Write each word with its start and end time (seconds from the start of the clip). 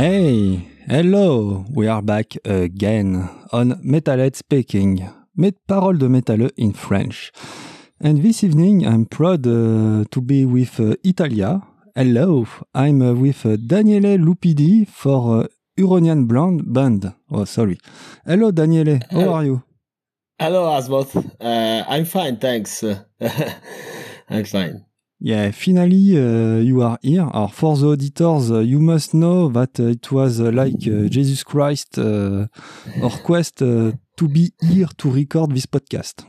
Hey, 0.00 0.68
hello, 0.86 1.64
we 1.74 1.88
are 1.88 2.02
back 2.02 2.36
again 2.44 3.28
on 3.50 3.80
Metalhead 3.82 4.36
Speaking, 4.36 5.10
met 5.34 5.56
parole 5.66 5.98
de 5.98 6.08
métalleux 6.08 6.52
in 6.56 6.72
French. 6.72 7.32
And 8.00 8.22
this 8.22 8.44
evening 8.44 8.86
I'm 8.86 9.06
proud 9.06 9.44
uh, 9.44 10.04
to 10.08 10.20
be 10.20 10.44
with 10.44 10.78
uh, 10.78 10.94
Italia. 11.02 11.62
Hello, 11.96 12.46
I'm 12.76 13.02
uh, 13.02 13.12
with 13.12 13.44
uh, 13.44 13.56
Daniele 13.56 14.18
Lupidi 14.18 14.86
for 14.86 15.40
uh, 15.42 15.46
Huronian 15.76 16.28
Blonde 16.28 16.62
Band. 16.72 17.12
Oh, 17.32 17.44
sorry. 17.44 17.80
Hello, 18.24 18.52
Daniele, 18.52 19.00
how 19.10 19.18
Hello. 19.18 19.34
are 19.34 19.44
you? 19.44 19.62
Hello, 20.38 20.66
Asmoth. 20.78 21.16
Uh, 21.40 21.84
I'm 21.88 22.04
fine, 22.04 22.36
thanks. 22.36 22.84
I'm 24.30 24.44
fine. 24.44 24.84
Yeah, 25.20 25.50
finally 25.50 26.16
uh, 26.16 26.58
you 26.60 26.80
are 26.82 26.98
here. 27.02 27.28
Or 27.34 27.48
for 27.48 27.76
the 27.76 27.88
auditors, 27.88 28.50
uh, 28.52 28.60
you 28.60 28.78
must 28.78 29.14
know 29.14 29.48
that 29.48 29.78
it 29.80 30.12
was 30.12 30.40
uh, 30.40 30.52
like 30.52 30.74
uh, 30.86 31.08
Jesus 31.08 31.42
Christ 31.42 31.98
uh, 31.98 32.46
our 33.02 33.10
quest 33.24 33.60
uh, 33.62 33.92
to 34.16 34.28
be 34.28 34.52
here 34.62 34.86
to 34.98 35.10
record 35.10 35.52
this 35.52 35.66
podcast. 35.66 36.24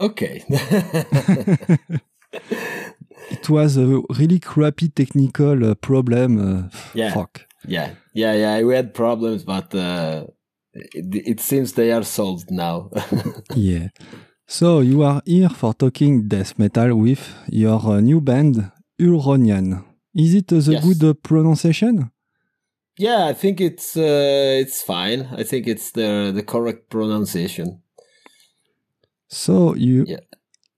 Okay. 0.00 0.44
It 3.30 3.50
was 3.50 3.76
a 3.76 3.86
really 4.18 4.38
crappy 4.38 4.88
technical 4.88 5.70
uh, 5.70 5.74
problem. 5.74 6.38
Uh, 6.38 6.68
Yeah. 6.94 7.12
Fuck. 7.12 7.46
yeah, 7.66 7.94
yeah, 8.14 8.34
yeah. 8.34 8.62
We 8.62 8.74
had 8.74 8.94
problems, 8.94 9.42
but 9.44 9.74
uh, 9.74 10.26
it, 10.72 11.26
it 11.26 11.40
seems 11.40 11.72
they 11.72 11.92
are 11.92 12.04
solved 12.04 12.50
now. 12.50 12.90
Yeah. 13.54 13.88
So 14.48 14.80
you 14.80 15.02
are 15.02 15.22
here 15.26 15.48
for 15.48 15.74
talking 15.74 16.28
death 16.28 16.58
metal 16.58 16.94
with 16.96 17.34
your 17.48 17.80
uh, 17.84 18.00
new 18.00 18.20
band 18.20 18.70
Huronian. 18.98 19.84
Is 20.14 20.34
it 20.34 20.48
the 20.48 20.60
Yes. 20.72 20.84
good 20.84 21.04
uh, 21.04 21.14
pronunciation? 21.14 22.10
yeah, 22.98 23.26
I 23.26 23.34
think 23.34 23.60
it's 23.60 23.96
uh, 23.96 24.60
it's 24.62 24.82
fine. 24.82 25.28
I 25.36 25.42
think 25.42 25.66
it's 25.66 25.90
the 25.92 26.32
the 26.34 26.42
correct 26.42 26.88
pronunciation. 26.90 27.82
So 29.28 29.74
you 29.74 30.04
Yeah. 30.08 30.20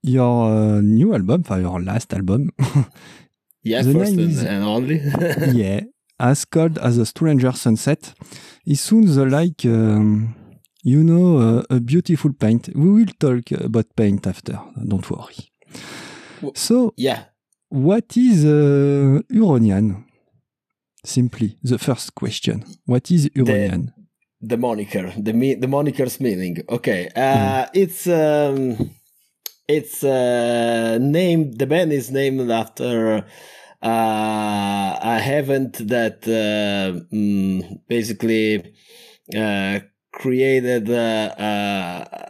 your 0.01 0.51
uh, 0.51 0.81
new 0.81 1.13
album, 1.13 1.43
for 1.43 1.59
your 1.59 1.79
last 1.81 2.13
album, 2.13 2.49
Yeah, 3.63 3.81
The 3.85 3.93
first 3.93 4.11
name 4.17 4.19
and, 4.19 4.31
is- 4.31 4.43
and 4.43 4.63
only. 4.63 4.97
yeah, 5.61 5.81
as 6.19 6.43
called 6.45 6.77
as 6.79 6.97
a 6.97 7.05
stranger 7.05 7.51
sunset, 7.53 8.13
is 8.65 8.81
soon 8.81 9.05
the 9.05 9.25
like 9.25 9.63
um, 9.65 10.35
you 10.83 11.03
know 11.03 11.37
uh, 11.37 11.63
a 11.69 11.79
beautiful 11.79 12.33
paint. 12.33 12.69
We 12.75 12.89
will 12.89 13.13
talk 13.19 13.51
about 13.51 13.95
paint 13.95 14.27
after. 14.27 14.59
Don't 14.87 15.09
worry. 15.09 15.51
So 16.55 16.93
yeah. 16.97 17.25
What 17.69 18.17
is 18.17 18.45
uh, 18.45 19.21
Huronian? 19.29 20.05
Simply, 21.05 21.57
the 21.63 21.77
first 21.77 22.15
question. 22.15 22.65
What 22.85 23.11
is 23.11 23.29
Huronian? 23.35 23.93
the 24.41 24.57
moniker 24.57 25.11
the 25.17 25.33
me 25.33 25.53
the 25.55 25.67
moniker's 25.67 26.19
meaning 26.19 26.63
okay 26.69 27.09
uh 27.15 27.65
it's 27.73 28.07
um 28.07 28.89
it's 29.67 30.03
uh 30.03 30.97
named 30.99 31.59
the 31.59 31.67
band 31.67 31.91
is 31.91 32.09
named 32.09 32.49
after 32.49 33.25
uh 33.83 34.99
a 35.01 35.19
event 35.39 35.87
that 35.87 36.23
uh 36.27 36.99
mm, 37.13 37.81
basically 37.87 38.73
uh 39.35 39.79
created 40.19 40.89
uh, 40.89 41.33
uh 41.49 42.29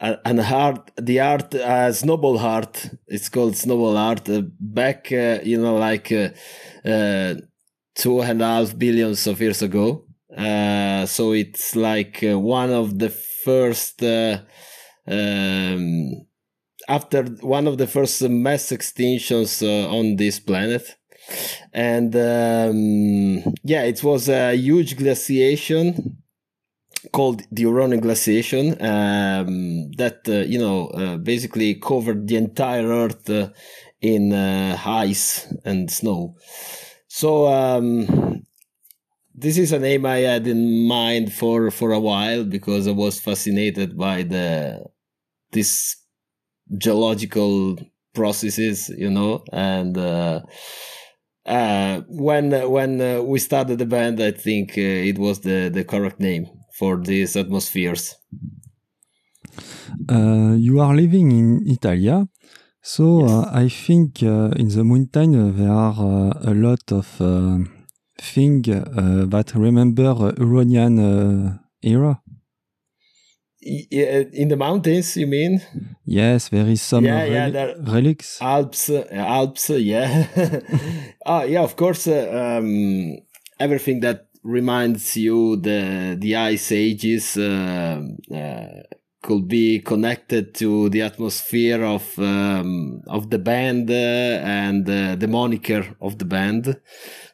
an 0.00 0.40
art 0.40 0.90
the 0.96 1.20
art 1.20 1.54
uh, 1.54 1.92
snowball 1.92 2.38
art. 2.38 2.90
It's 3.06 3.28
called 3.28 3.56
snowball 3.56 3.96
art. 3.96 4.28
Uh, 4.28 4.42
back 4.58 5.12
uh, 5.12 5.38
you 5.42 5.60
know 5.60 5.76
like 5.76 6.10
uh, 6.12 6.30
uh 6.88 7.34
two 7.94 8.20
and 8.20 8.42
a 8.42 8.46
half 8.46 8.76
billions 8.76 9.26
of 9.26 9.40
years 9.40 9.62
ago. 9.62 10.04
So 11.06 11.32
it's 11.32 11.76
like 11.76 12.18
one 12.22 12.70
of 12.70 12.98
the 12.98 13.10
first 13.44 14.02
um, 14.02 14.66
after 16.88 17.22
one 17.40 17.66
of 17.68 17.78
the 17.78 17.86
first 17.86 18.20
mass 18.28 18.70
extinctions 18.70 19.62
on 19.62 20.16
this 20.16 20.40
planet. 20.40 20.96
And 21.72 22.14
um, 22.16 23.54
yeah 23.62 23.84
it 23.84 24.02
was 24.02 24.28
a 24.28 24.54
huge 24.54 24.96
glaciation 24.96 26.23
called 27.12 27.42
the 27.50 27.64
Huronian 27.64 28.00
glaciation 28.00 28.70
um, 28.82 29.90
that 29.92 30.20
uh, 30.28 30.32
you 30.52 30.58
know 30.58 30.88
uh, 30.88 31.16
basically 31.16 31.74
covered 31.76 32.26
the 32.28 32.36
entire 32.36 32.86
earth 32.86 33.28
uh, 33.30 33.50
in 34.00 34.32
uh, 34.32 34.78
ice 34.84 35.52
and 35.64 35.90
snow. 35.90 36.36
So 37.08 37.46
um, 37.46 38.44
this 39.34 39.58
is 39.58 39.72
a 39.72 39.78
name 39.78 40.06
I 40.06 40.18
had 40.18 40.46
in 40.46 40.86
mind 40.86 41.32
for 41.32 41.70
for 41.70 41.92
a 41.92 42.00
while 42.00 42.44
because 42.44 42.86
I 42.88 42.92
was 42.92 43.20
fascinated 43.20 43.96
by 43.96 44.22
the 44.22 44.84
this 45.52 45.96
geological 46.78 47.76
processes, 48.14 48.90
you 48.90 49.10
know, 49.10 49.44
and 49.52 49.96
uh, 49.98 50.40
uh, 51.46 52.00
when 52.08 52.50
when 52.70 53.00
uh, 53.00 53.22
we 53.22 53.38
started 53.38 53.78
the 53.78 53.86
band, 53.86 54.20
I 54.20 54.30
think 54.30 54.70
uh, 54.78 54.80
it 55.10 55.18
was 55.18 55.40
the 55.40 55.68
the 55.72 55.84
correct 55.84 56.20
name 56.20 56.46
for 56.78 57.00
these 57.00 57.36
atmospheres. 57.36 58.16
Uh, 60.08 60.54
you 60.58 60.80
are 60.80 60.94
living 60.94 61.30
in 61.32 61.62
Italia, 61.66 62.26
so 62.82 63.20
Yes. 63.20 63.30
uh, 63.30 63.50
I 63.64 63.68
think 63.68 64.22
uh, 64.22 64.50
in 64.60 64.68
the 64.68 64.84
mountain 64.84 65.34
uh, 65.34 65.52
there 65.58 65.72
are 65.72 65.94
uh, 65.98 66.50
a 66.50 66.54
lot 66.54 66.84
of 66.92 67.06
uh, 67.20 67.58
things 68.20 68.68
uh, 68.68 69.24
that 69.28 69.54
remember 69.54 70.10
uh, 70.98 71.58
era. 71.82 72.20
In 73.62 74.48
the 74.48 74.56
mountains, 74.56 75.16
you 75.16 75.26
mean? 75.26 75.62
Yes, 76.04 76.50
there 76.50 76.66
is 76.66 76.82
some 76.82 77.04
Yeah, 77.04 77.24
yeah, 77.24 77.48
there- 77.48 77.76
relics. 77.80 78.38
Alps, 78.42 78.90
Alps, 78.90 79.70
yeah. 79.70 80.26
ah, 81.26 81.44
yeah, 81.44 81.62
of 81.62 81.74
course. 81.76 82.06
Uh, 82.06 82.58
um, 82.58 83.16
everything 83.58 84.00
that 84.00 84.23
reminds 84.44 85.16
you 85.16 85.56
the 85.56 86.16
the 86.20 86.36
ice 86.36 86.70
ages 86.70 87.36
uh, 87.36 88.00
uh, 88.32 88.82
could 89.22 89.48
be 89.48 89.80
connected 89.80 90.54
to 90.54 90.90
the 90.90 91.00
atmosphere 91.00 91.82
of 91.82 92.18
um, 92.18 93.00
of 93.08 93.30
the 93.30 93.38
band 93.38 93.90
uh, 93.90 93.94
and 93.94 94.88
uh, 94.88 95.16
the 95.16 95.26
moniker 95.28 95.96
of 96.00 96.18
the 96.18 96.26
band. 96.26 96.78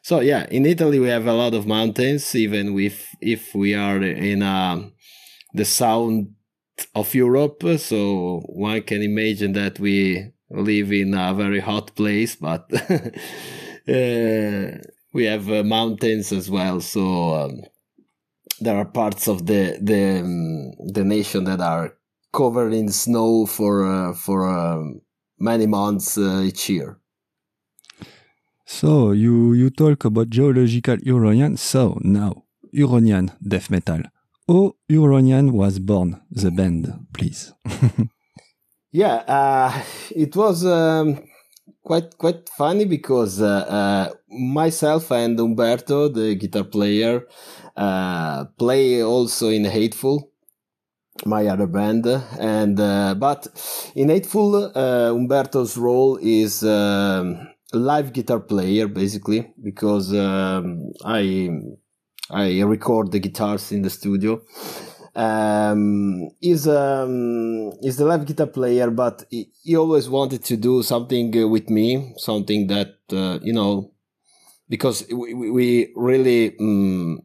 So 0.01 0.21
yeah, 0.21 0.47
in 0.49 0.65
Italy 0.65 0.99
we 0.99 1.09
have 1.09 1.27
a 1.27 1.33
lot 1.33 1.53
of 1.53 1.67
mountains, 1.67 2.33
even 2.33 2.79
if 2.79 3.13
if 3.21 3.53
we 3.53 3.75
are 3.75 4.01
in 4.01 4.41
uh, 4.41 4.89
the 5.53 5.65
south 5.65 6.25
of 6.95 7.13
Europe. 7.13 7.63
So 7.77 8.41
one 8.47 8.81
can 8.83 9.01
imagine 9.01 9.53
that 9.53 9.79
we 9.79 10.31
live 10.49 10.91
in 10.91 11.13
a 11.13 11.33
very 11.33 11.59
hot 11.59 11.95
place, 11.95 12.35
but 12.35 12.69
uh, 13.87 14.77
we 15.13 15.25
have 15.25 15.49
uh, 15.51 15.63
mountains 15.63 16.31
as 16.31 16.49
well. 16.49 16.81
So 16.81 17.35
um, 17.35 17.61
there 18.59 18.75
are 18.75 18.85
parts 18.85 19.27
of 19.27 19.45
the 19.45 19.77
the 19.81 20.19
um, 20.21 20.71
the 20.93 21.03
nation 21.03 21.43
that 21.45 21.61
are 21.61 21.93
covered 22.33 22.73
in 22.73 22.89
snow 22.89 23.45
for 23.45 23.85
uh, 23.85 24.13
for 24.13 24.47
um, 24.49 25.01
many 25.39 25.67
months 25.67 26.17
uh, 26.17 26.41
each 26.45 26.69
year. 26.69 26.97
So 28.65 29.11
you 29.11 29.53
you 29.53 29.69
talk 29.69 30.05
about 30.05 30.29
geological 30.29 30.97
Huronian. 30.97 31.57
So 31.57 31.97
now 32.01 32.43
Huronian 32.73 33.31
death 33.41 33.69
metal. 33.69 34.01
How 34.47 34.75
Huronian 34.89 35.51
was 35.51 35.79
born? 35.79 36.21
The 36.31 36.51
band, 36.51 37.07
please. 37.13 37.53
Yeah, 38.93 39.23
uh, 39.25 39.83
it 40.13 40.35
was 40.35 40.65
um, 40.65 41.23
quite 41.83 42.17
quite 42.17 42.49
funny 42.49 42.85
because 42.85 43.41
uh, 43.41 43.65
uh, 43.79 44.13
myself 44.29 45.11
and 45.11 45.39
Umberto, 45.39 46.07
the 46.09 46.35
guitar 46.35 46.63
player, 46.63 47.27
uh, 47.75 48.45
play 48.57 49.03
also 49.03 49.49
in 49.49 49.65
Hateful, 49.65 50.31
my 51.25 51.47
other 51.47 51.67
band, 51.67 52.05
and 52.39 52.79
uh, 52.79 53.15
but 53.15 53.47
in 53.95 54.09
Hateful, 54.09 54.71
uh, 54.75 55.11
Umberto's 55.11 55.77
role 55.77 56.17
is 56.21 56.63
um, 56.63 57.47
live 57.73 58.13
guitar 58.13 58.39
player 58.39 58.87
basically 58.87 59.51
because 59.61 60.13
um, 60.13 60.91
I 61.05 61.49
I 62.29 62.61
record 62.61 63.11
the 63.11 63.19
guitars 63.19 63.71
in 63.71 63.81
the 63.81 63.89
studio 63.89 64.41
um 65.15 66.29
is 66.41 66.67
um 66.67 67.71
is 67.83 67.97
the 67.97 68.05
live 68.05 68.25
guitar 68.25 68.47
player 68.47 68.89
but 68.89 69.25
he, 69.29 69.49
he 69.63 69.75
always 69.75 70.09
wanted 70.09 70.43
to 70.43 70.55
do 70.55 70.81
something 70.83 71.37
uh, 71.37 71.47
with 71.47 71.69
me 71.69 72.13
something 72.17 72.67
that 72.67 72.95
uh, 73.11 73.37
you 73.41 73.53
know 73.53 73.91
because 74.69 75.05
we, 75.11 75.33
we- 75.33 75.93
really 75.95 76.57
um, 76.59 77.21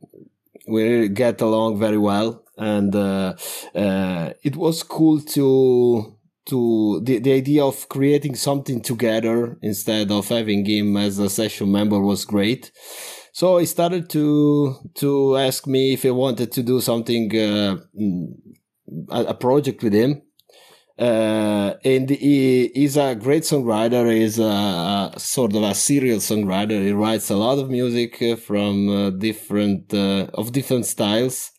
we 0.68 0.82
really 0.82 1.08
get 1.08 1.40
along 1.40 1.78
very 1.78 1.98
well. 1.98 2.42
And 2.58 2.94
uh, 2.94 3.34
uh, 3.74 4.30
it 4.42 4.56
was 4.56 4.82
cool 4.82 5.20
to 5.20 6.16
to 6.46 7.00
the, 7.02 7.18
the 7.18 7.32
idea 7.32 7.64
of 7.64 7.88
creating 7.88 8.36
something 8.36 8.80
together 8.80 9.58
instead 9.62 10.10
of 10.12 10.28
having 10.28 10.64
him 10.64 10.96
as 10.96 11.18
a 11.18 11.28
session 11.28 11.72
member 11.72 12.00
was 12.00 12.24
great 12.24 12.70
so 13.36 13.58
he 13.58 13.66
started 13.66 14.08
to 14.08 14.74
to 14.94 15.36
ask 15.36 15.66
me 15.66 15.92
if 15.92 16.06
I 16.06 16.10
wanted 16.10 16.50
to 16.52 16.62
do 16.62 16.80
something, 16.80 17.24
uh, 17.32 17.76
mm, 17.94 18.28
a, 19.10 19.20
a 19.24 19.34
project 19.34 19.82
with 19.82 19.92
him. 19.92 20.22
Uh, 20.98 21.74
and 21.84 22.08
he 22.08 22.64
is 22.64 22.96
a 22.96 23.14
great 23.14 23.42
songwriter. 23.42 24.10
He's 24.10 24.38
a, 24.38 25.12
a, 25.14 25.20
sort 25.20 25.54
of 25.54 25.62
a 25.64 25.74
serial 25.74 26.20
songwriter. 26.20 26.82
He 26.82 26.92
writes 26.92 27.28
a 27.28 27.36
lot 27.36 27.58
of 27.58 27.68
music 27.68 28.22
uh, 28.22 28.36
from 28.36 28.88
uh, 28.88 29.10
different 29.10 29.92
uh, 29.92 30.28
of 30.32 30.52
different 30.52 30.86
styles. 30.86 31.50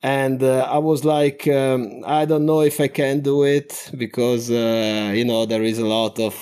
And 0.00 0.44
uh, 0.44 0.68
I 0.70 0.78
was 0.78 1.04
like, 1.04 1.48
um, 1.48 2.04
I 2.06 2.24
don't 2.24 2.46
know 2.46 2.60
if 2.60 2.78
I 2.78 2.86
can 2.86 3.18
do 3.18 3.42
it 3.42 3.90
because 3.98 4.48
uh, 4.48 5.10
you 5.12 5.24
know 5.24 5.44
there 5.44 5.64
is 5.64 5.80
a 5.80 5.86
lot 5.86 6.20
of 6.20 6.34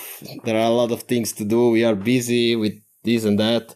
there 0.45 0.59
are 0.59 0.71
a 0.71 0.77
lot 0.83 0.93
of 0.93 1.05
things 1.05 1.33
to 1.39 1.45
do. 1.47 1.71
We 1.71 1.85
are 1.85 1.95
busy 1.95 2.55
with 2.55 2.75
this 3.03 3.25
and 3.25 3.39
that. 3.39 3.75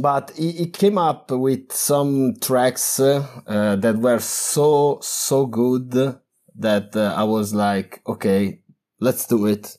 But 0.00 0.32
he, 0.36 0.52
he 0.52 0.66
came 0.66 0.98
up 0.98 1.30
with 1.30 1.72
some 1.72 2.34
tracks 2.40 2.96
that 2.96 3.96
were 3.98 4.18
so 4.20 4.98
so 5.02 5.46
good 5.46 6.18
that 6.60 6.94
uh, 6.94 7.14
I 7.16 7.24
was 7.24 7.52
like, 7.54 8.00
okay, 8.06 8.60
let's 9.00 9.26
do 9.26 9.46
it. 9.46 9.76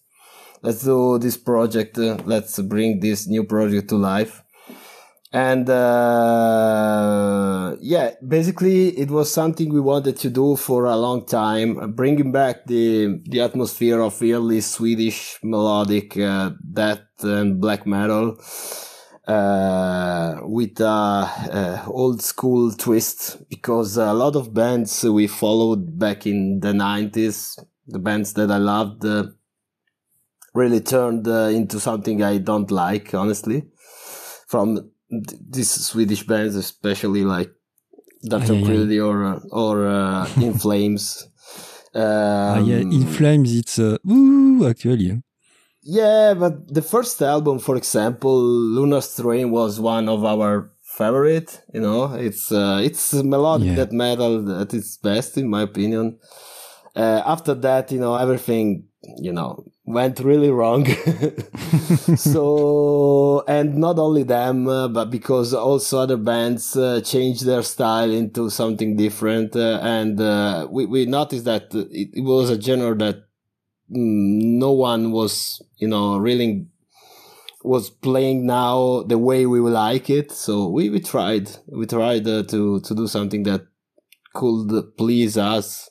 Let's 0.61 0.83
do 0.83 1.17
this 1.17 1.37
project. 1.37 1.97
Uh, 1.97 2.17
let's 2.25 2.59
bring 2.59 2.99
this 2.99 3.27
new 3.27 3.43
project 3.45 3.89
to 3.89 3.95
life. 3.95 4.43
And 5.33 5.69
uh, 5.69 6.97
yeah, 7.79 8.11
basically, 8.27 8.89
it 8.89 9.09
was 9.09 9.31
something 9.31 9.73
we 9.73 9.79
wanted 9.79 10.17
to 10.17 10.29
do 10.29 10.57
for 10.57 10.85
a 10.85 10.97
long 10.97 11.25
time, 11.25 11.93
bringing 11.93 12.33
back 12.33 12.65
the 12.65 13.21
the 13.23 13.39
atmosphere 13.39 14.01
of 14.01 14.21
early 14.21 14.59
Swedish 14.59 15.39
melodic 15.41 16.17
uh, 16.17 16.51
death 16.73 16.99
and 17.23 17.61
black 17.61 17.87
metal 17.87 18.37
uh, 19.27 20.39
with 20.43 20.79
a, 20.79 20.83
a, 20.83 21.83
old 21.87 22.21
school 22.21 22.71
twist 22.71 23.47
because 23.49 23.97
a 23.97 24.13
lot 24.13 24.35
of 24.35 24.53
bands 24.53 25.03
we 25.03 25.27
followed 25.27 25.99
back 25.99 26.25
in 26.25 26.59
the 26.59 26.73
90s 26.73 27.63
the 27.87 27.99
bands 27.99 28.33
that 28.33 28.49
i 28.49 28.57
loved 28.57 29.05
uh, 29.05 29.25
really 30.53 30.81
turned 30.81 31.27
uh, 31.27 31.49
into 31.49 31.79
something 31.79 32.23
i 32.23 32.37
don't 32.37 32.71
like 32.71 33.13
honestly 33.13 33.63
from 34.47 34.91
th- 35.09 35.41
these 35.49 35.69
swedish 35.69 36.23
bands 36.23 36.55
especially 36.55 37.23
like 37.23 37.51
dr. 38.27 38.53
Crilly 38.65 38.99
or 38.99 39.41
or 39.51 39.87
uh, 39.87 40.29
in 40.41 40.53
flames. 40.53 41.27
Um, 41.93 42.03
ah, 42.03 42.59
yeah, 42.59 42.77
in 42.77 43.05
flames 43.05 43.53
it's 43.53 43.77
uh, 43.77 43.97
ooh 44.09 44.67
actually 44.67 45.21
yeah, 45.83 46.33
but 46.33 46.73
the 46.73 46.81
first 46.81 47.21
album, 47.21 47.59
for 47.59 47.75
example, 47.75 48.39
Lunar 48.39 49.01
Strain 49.01 49.51
was 49.51 49.79
one 49.79 50.07
of 50.07 50.23
our 50.23 50.71
favorite. 50.81 51.61
You 51.73 51.81
know, 51.81 52.13
it's 52.13 52.51
uh, 52.51 52.81
it's 52.83 53.13
melodic 53.13 53.69
yeah. 53.69 53.75
death 53.75 53.91
metal 53.91 54.61
at 54.61 54.73
its 54.73 54.97
best, 54.97 55.37
in 55.37 55.49
my 55.49 55.63
opinion. 55.63 56.19
Uh, 56.95 57.21
after 57.25 57.53
that, 57.55 57.91
you 57.91 57.99
know, 57.99 58.15
everything 58.15 58.85
you 59.17 59.33
know 59.33 59.63
went 59.85 60.19
really 60.19 60.51
wrong. 60.51 60.85
so, 62.15 63.43
and 63.47 63.77
not 63.77 63.97
only 63.97 64.23
them, 64.23 64.67
uh, 64.67 64.87
but 64.87 65.09
because 65.09 65.53
also 65.53 65.99
other 65.99 66.17
bands 66.17 66.75
uh, 66.75 67.01
changed 67.01 67.45
their 67.45 67.63
style 67.63 68.11
into 68.11 68.49
something 68.49 68.95
different, 68.95 69.55
uh, 69.55 69.79
and 69.81 70.21
uh, 70.21 70.67
we 70.69 70.85
we 70.85 71.05
noticed 71.05 71.45
that 71.45 71.73
it, 71.73 72.09
it 72.13 72.21
was 72.21 72.51
a 72.51 72.61
genre 72.61 72.95
that 72.95 73.23
no 73.91 74.71
one 74.71 75.11
was, 75.11 75.61
you 75.77 75.87
know, 75.87 76.17
really 76.17 76.67
was 77.63 77.89
playing 77.89 78.45
now 78.45 79.03
the 79.03 79.17
way 79.17 79.45
we 79.45 79.59
like 79.59 80.09
it. 80.09 80.31
So 80.31 80.67
we, 80.67 80.89
we 80.89 80.99
tried, 80.99 81.51
we 81.67 81.85
tried 81.85 82.27
uh, 82.27 82.43
to, 82.43 82.79
to 82.79 82.95
do 82.95 83.07
something 83.07 83.43
that 83.43 83.61
could 84.33 84.95
please 84.97 85.37
us 85.37 85.89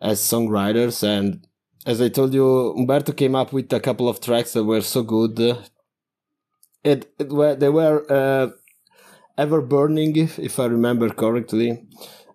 as 0.00 0.20
songwriters. 0.20 1.02
And 1.02 1.46
as 1.84 2.00
I 2.00 2.08
told 2.08 2.34
you, 2.34 2.74
Umberto 2.76 3.12
came 3.12 3.34
up 3.34 3.52
with 3.52 3.72
a 3.72 3.80
couple 3.80 4.08
of 4.08 4.20
tracks 4.20 4.54
that 4.54 4.64
were 4.64 4.80
so 4.80 5.02
good. 5.02 5.38
It, 6.82 7.12
it 7.18 7.28
were, 7.30 7.54
they 7.54 7.68
were, 7.68 8.04
uh, 8.10 8.48
ever 9.38 9.60
burning, 9.60 10.16
if, 10.16 10.38
if 10.38 10.58
I 10.58 10.66
remember 10.66 11.10
correctly. 11.10 11.86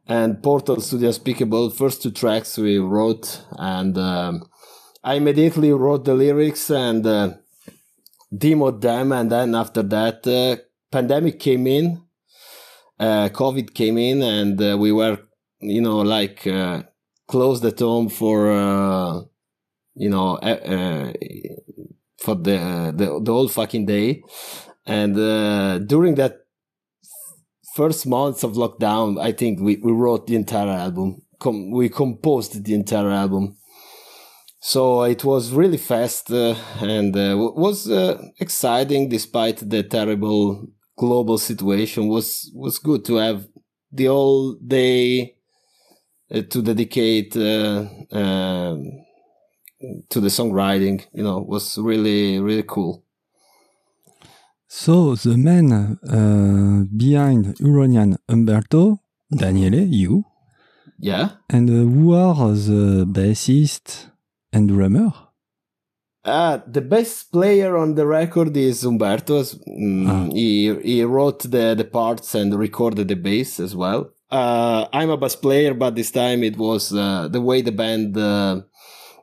And 0.07 0.42
Portals 0.42 0.89
to 0.89 0.97
the 0.97 1.74
first 1.75 2.04
two 2.04 2.12
tracks 2.12 2.57
we 2.57 2.77
wrote 2.77 3.44
and, 3.57 3.97
um, 3.97 4.44
I 5.03 5.15
immediately 5.15 5.71
wrote 5.71 6.06
the 6.06 6.13
lyrics 6.13 6.69
and 6.69 7.06
uh, 7.06 7.33
demoed 8.33 8.81
them, 8.81 9.12
and 9.12 9.31
then 9.31 9.56
after 9.56 9.81
that, 9.81 10.27
uh, 10.27 10.62
pandemic 10.92 11.39
came 11.39 11.65
in, 11.65 12.03
uh, 13.00 13.30
COVID 13.30 13.74
came 13.74 13.98
in, 13.98 14.21
and 14.21 14.62
uh, 14.62 14.77
we 14.77 14.92
were, 14.92 15.18
you 15.59 15.81
know, 15.81 16.00
like 16.00 16.45
uh, 16.45 16.83
closed 17.27 17.65
at 17.65 17.80
home 17.80 18.09
for, 18.09 18.51
uh, 18.51 19.21
you 19.95 20.09
know, 20.09 20.38
for 22.19 22.36
the, 22.36 22.94
the 22.95 23.19
the 23.24 23.33
whole 23.33 23.47
fucking 23.47 23.88
day, 23.88 24.21
and 24.86 25.15
during 25.88 26.13
that 26.15 26.45
first 27.74 28.06
months 28.06 28.44
of 28.44 28.54
lockdown, 28.54 29.19
I 29.19 29.31
think 29.31 29.59
we, 29.59 29.77
we 29.77 29.92
wrote 29.92 30.27
the 30.27 30.36
entire 30.36 30.69
album. 30.69 31.24
Com- 31.39 31.71
we 31.71 31.89
composed 31.89 32.63
the 32.63 32.73
entire 32.75 33.09
album 33.09 33.57
so 34.63 35.01
it 35.01 35.23
was 35.25 35.53
really 35.53 35.77
fast 35.77 36.31
uh, 36.31 36.53
and 36.81 37.18
uh, 37.18 37.35
was 37.35 37.89
uh, 37.89 38.21
exciting 38.39 39.09
despite 39.09 39.57
the 39.68 39.81
terrible 39.81 40.68
global 40.95 41.39
situation. 41.39 42.07
was 42.07 42.51
was 42.53 42.77
good 42.77 43.03
to 43.06 43.15
have 43.15 43.47
the 43.91 44.06
whole 44.06 44.53
day 44.53 45.35
uh, 46.31 46.44
to 46.47 46.61
dedicate 46.61 47.35
uh, 47.35 47.87
um, 48.11 48.91
to 50.09 50.21
the 50.21 50.30
songwriting. 50.30 51.07
You 51.11 51.23
know, 51.23 51.39
was 51.39 51.80
really 51.80 52.39
really 52.39 52.63
cool. 52.63 53.03
So 54.68 55.15
the 55.15 55.37
man 55.37 55.71
uh, 55.73 56.85
behind 56.95 57.57
Huronian 57.57 58.15
Umberto, 58.30 58.99
Daniele, 59.35 59.87
you. 59.87 60.23
Yeah. 60.99 61.30
And 61.49 61.68
who 61.68 62.13
are 62.13 62.53
the 62.53 63.07
bassist? 63.09 64.10
And 64.53 64.69
drummer? 64.69 65.11
Uh, 66.23 66.59
the 66.67 66.81
best 66.81 67.31
player 67.31 67.75
on 67.75 67.95
the 67.95 68.05
record 68.05 68.55
is 68.55 68.83
Umberto. 68.83 69.41
Mm, 69.41 70.07
ah. 70.07 70.29
He 70.31 70.73
he 70.83 71.03
wrote 71.03 71.41
the, 71.43 71.73
the 71.75 71.83
parts 71.83 72.35
and 72.35 72.53
recorded 72.53 73.07
the 73.07 73.15
bass 73.15 73.59
as 73.59 73.75
well. 73.75 74.11
Uh, 74.29 74.87
I'm 74.93 75.09
a 75.09 75.17
bass 75.17 75.35
player, 75.35 75.73
but 75.73 75.95
this 75.95 76.11
time 76.11 76.43
it 76.43 76.57
was 76.57 76.93
uh, 76.93 77.27
the 77.27 77.41
way 77.41 77.61
the 77.61 77.71
band 77.71 78.15
uh, 78.17 78.61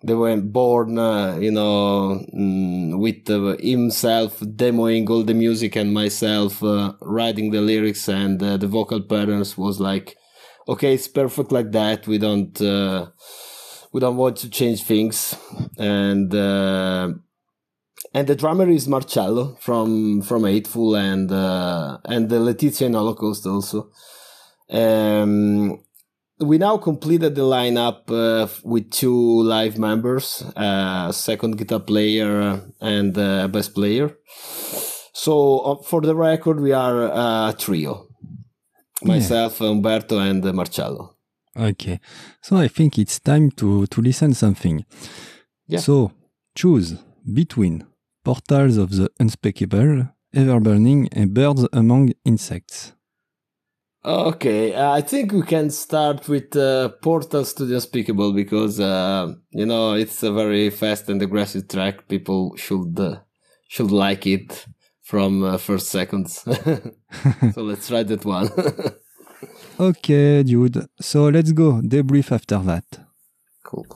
they 0.02 0.14
were 0.14 0.37
born, 0.37 0.99
uh, 0.99 1.37
you 1.38 1.50
know, 1.50 2.25
mm, 2.35 2.99
with 2.99 3.28
uh, 3.30 3.56
himself 3.61 4.40
demoing 4.40 5.08
all 5.08 5.23
the 5.23 5.35
music 5.35 5.76
and 5.76 5.92
myself 5.92 6.62
uh, 6.62 6.92
writing 7.00 7.50
the 7.50 7.61
lyrics 7.61 8.08
and 8.08 8.40
the 8.40 8.66
vocal 8.66 9.00
patterns 9.00 9.56
was 9.56 9.80
like, 9.80 10.16
okay, 10.68 10.94
it's 10.94 11.08
perfect 11.08 11.50
like 11.50 11.73
that. 11.73 12.06
We 12.06 12.18
don't 12.18 12.61
we 13.99 14.00
don't 14.00 14.17
want 14.17 14.37
to 14.37 14.49
change 14.49 14.85
things 14.85 15.37
and 15.76 16.33
uh, 16.33 17.09
and 18.14 18.28
the 18.28 18.37
drummer 18.37 18.69
is 18.71 18.87
Marcello 18.87 19.57
from 19.59 20.23
from 20.23 20.45
Hateful 20.45 20.95
and 20.95 21.33
uh, 21.33 21.99
and 22.05 22.28
the 22.28 22.37
Letizia 22.37 22.87
in 22.87 22.95
Holocaust 22.95 23.45
also. 23.45 23.90
Um, 24.71 25.83
we 26.38 26.59
now 26.59 26.76
completed 26.76 27.35
the 27.35 27.43
lineup 27.43 28.02
uh, 28.09 28.47
with 28.62 28.93
two 28.93 29.43
live 29.43 29.78
members, 29.78 30.45
a 30.55 31.11
second 31.12 31.59
guitar 31.59 31.81
player 31.81 32.61
and 32.81 33.19
a 33.19 33.49
bass 33.49 33.69
player. 33.69 34.17
So 35.12 35.59
uh, 35.59 35.83
for 35.83 36.02
the 36.02 36.14
record, 36.14 36.61
we 36.61 36.71
are 36.71 37.02
a 37.49 37.52
trio: 37.59 38.07
myself, 39.02 39.61
yeah. 39.61 39.71
Umberto, 39.71 40.21
and 40.21 40.45
Marcello. 40.55 41.18
Okay. 41.59 42.00
So 42.41 42.57
I 42.57 42.69
think 42.69 42.99
it's 42.99 43.19
time 43.19 43.50
to, 43.53 43.87
to 43.87 44.00
listen 44.00 44.35
something. 44.35 44.85
Yeah. 45.67 45.81
So 45.81 46.12
choose 46.55 46.97
between 47.33 47.87
Portals 48.25 48.77
of 48.77 48.91
the 48.91 49.11
Unspeakable, 49.19 50.09
Ever 50.35 50.61
Burning, 50.61 51.09
and 51.12 51.35
Birds 51.35 51.67
Among 51.73 52.12
Insects. 52.25 52.93
Okay, 54.05 54.75
uh, 54.75 54.93
I 54.93 55.00
think 55.00 55.33
we 55.33 55.43
can 55.43 55.71
start 55.71 56.29
with 56.29 56.57
uh, 56.57 56.91
Portals 57.03 57.53
to 57.55 57.65
the 57.65 57.75
Unspeakable 57.75 58.33
because 58.33 58.79
uh, 58.79 59.35
you 59.50 59.67
know 59.67 59.95
it's 59.95 60.23
a 60.23 60.33
very 60.33 60.71
fast 60.71 61.09
and 61.09 61.21
aggressive 61.21 61.69
track. 61.69 62.07
People 62.07 62.55
should 62.57 62.99
uh, 62.99 63.17
should 63.69 63.91
like 63.91 64.27
it 64.27 64.67
from 65.03 65.43
uh, 65.43 65.59
first 65.59 65.88
seconds. 65.88 66.38
so 67.55 67.62
let's 67.62 67.88
try 67.88 68.05
that 68.05 68.25
one. 68.25 68.49
Okay, 69.80 70.42
dude. 70.42 70.88
So 71.00 71.28
let's 71.28 71.52
go. 71.52 71.80
Debrief 71.80 72.32
after 72.32 72.58
that. 72.58 72.85
Cool. 73.64 73.87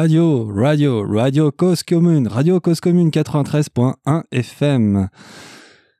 Radio, 0.00 0.44
radio, 0.44 1.02
radio 1.02 1.50
Cause 1.50 1.82
Commune, 1.82 2.28
Radio 2.28 2.60
Cause 2.60 2.80
Commune 2.80 3.10
93.1 3.10 4.22
FM. 4.30 5.08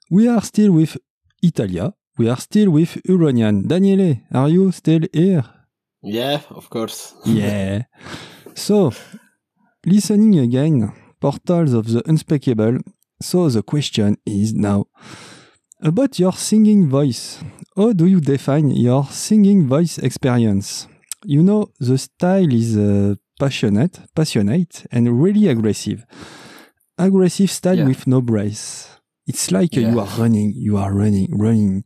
We 0.08 0.28
are 0.28 0.40
still 0.40 0.70
with 0.70 0.96
Italia. 1.42 1.92
We 2.16 2.28
are 2.28 2.40
still 2.40 2.70
with 2.70 2.96
Uronian. 3.08 3.66
Daniele, 3.66 4.20
are 4.32 4.48
you 4.48 4.70
still 4.70 5.00
here? 5.12 5.42
Yeah, 6.00 6.42
of 6.50 6.70
course. 6.70 7.16
yeah. 7.26 7.86
So, 8.54 8.92
listening 9.84 10.38
again, 10.38 10.92
Portals 11.18 11.72
of 11.72 11.86
the 11.88 12.08
Unspeakable. 12.08 12.78
So 13.20 13.48
the 13.48 13.64
question 13.64 14.16
is 14.24 14.54
now 14.54 14.86
about 15.82 16.20
your 16.20 16.34
singing 16.34 16.88
voice. 16.88 17.42
How 17.76 17.92
do 17.92 18.06
you 18.06 18.20
define 18.20 18.70
your 18.70 19.06
singing 19.10 19.66
voice 19.66 19.98
experience? 19.98 20.86
You 21.24 21.42
know, 21.42 21.72
the 21.80 21.98
style 21.98 22.52
is 22.52 22.76
uh, 22.76 23.16
passionate, 23.38 24.00
passionate, 24.14 24.86
and 24.90 25.22
really 25.22 25.48
aggressive. 25.48 26.04
Aggressive 26.98 27.50
style 27.50 27.78
Yeah. 27.78 27.86
with 27.86 28.06
no 28.06 28.20
brace. 28.20 28.88
It's 29.26 29.50
like 29.52 29.76
uh, 29.76 29.80
you 29.80 30.00
are 30.00 30.08
running, 30.18 30.52
you 30.56 30.76
are 30.78 30.92
running, 30.92 31.28
running. 31.38 31.84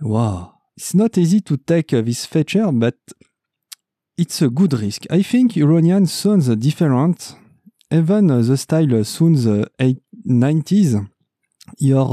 Wow. 0.00 0.54
It's 0.76 0.94
not 0.94 1.18
easy 1.18 1.40
to 1.42 1.56
take 1.56 1.92
uh, 1.92 2.00
this 2.02 2.24
feature, 2.26 2.70
but 2.72 2.94
it's 4.16 4.40
a 4.42 4.48
good 4.48 4.72
risk. 4.74 5.02
I 5.10 5.22
think 5.22 5.52
Huronian 5.52 6.06
sounds 6.08 6.48
different. 6.56 7.34
Even 7.90 8.30
uh, 8.30 8.40
the 8.42 8.56
style 8.56 9.04
sounds 9.04 9.46
uh, 9.46 9.64
eight- 9.78 10.02
90s. 10.26 11.06
Your 11.78 12.08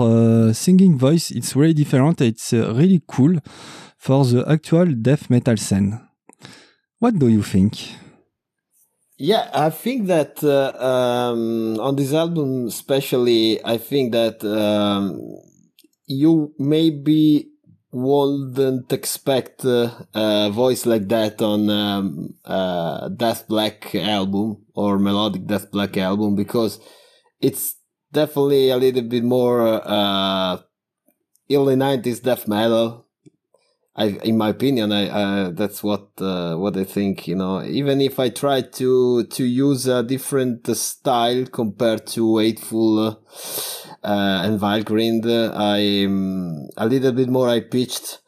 uh, 0.50 0.54
singing 0.54 0.98
voice, 0.98 1.32
it's 1.32 1.56
really 1.56 1.74
different. 1.74 2.22
It's 2.22 2.54
uh, 2.54 2.74
really 2.76 3.02
cool 3.08 3.38
for 3.98 4.26
the 4.26 4.44
actual 4.48 4.86
death 4.86 5.30
metal 5.30 5.58
scene. 5.58 6.00
What 7.00 7.18
do 7.18 7.28
you 7.28 7.44
think? 7.44 7.74
Yeah, 9.18 9.50
I 9.54 9.72
think 9.72 10.08
that 10.08 10.44
uh, 10.44 10.74
um, 10.78 11.80
on 11.80 11.96
this 11.96 12.14
album, 12.14 12.68
especially, 12.68 13.64
I 13.66 13.78
think 13.78 14.12
that 14.12 14.44
um, 14.44 15.20
you 16.06 16.54
maybe 16.60 17.50
wouldn't 17.92 18.92
expect 18.94 19.66
uh, 19.66 19.90
a 20.14 20.52
voice 20.52 20.86
like 20.86 21.08
that 21.08 21.42
on 21.42 21.68
um, 21.70 22.36
uh, 22.46 23.10
Death 23.10 23.48
Black 23.48 23.96
album 23.96 24.64
or 24.76 25.00
melodic 25.00 25.48
Death 25.48 25.72
Black 25.72 25.98
album 25.98 26.36
because 26.36 26.80
it's 27.42 27.76
definitely 28.12 28.70
a 28.70 28.78
little 28.78 29.02
bit 29.02 29.24
more 29.24 29.82
uh, 29.84 30.60
early 31.52 31.76
'90s 31.76 32.22
death 32.22 32.48
metal. 32.48 33.07
I, 33.98 34.06
in 34.24 34.38
my 34.38 34.50
opinion, 34.50 34.92
I 34.92 35.10
uh, 35.10 35.50
that's 35.52 35.84
what 35.84 36.10
uh, 36.20 36.56
what 36.56 36.78
I 36.78 36.84
think. 36.84 37.28
You 37.28 37.36
know, 37.36 37.64
even 37.64 38.00
if 38.00 38.20
I 38.20 38.30
try 38.30 38.62
to 38.62 39.24
to 39.24 39.44
use 39.44 39.88
a 39.88 40.04
different 40.04 40.68
style 40.78 41.46
compared 41.48 42.06
to 42.08 42.38
Hateful 42.38 43.00
uh, 43.08 43.16
and 44.04 44.60
Valgrind, 44.60 45.26
I'm 45.26 46.70
a 46.78 46.86
little 46.86 47.12
bit 47.12 47.30
more 47.30 47.48
high 47.48 47.62
pitched. 47.62 48.20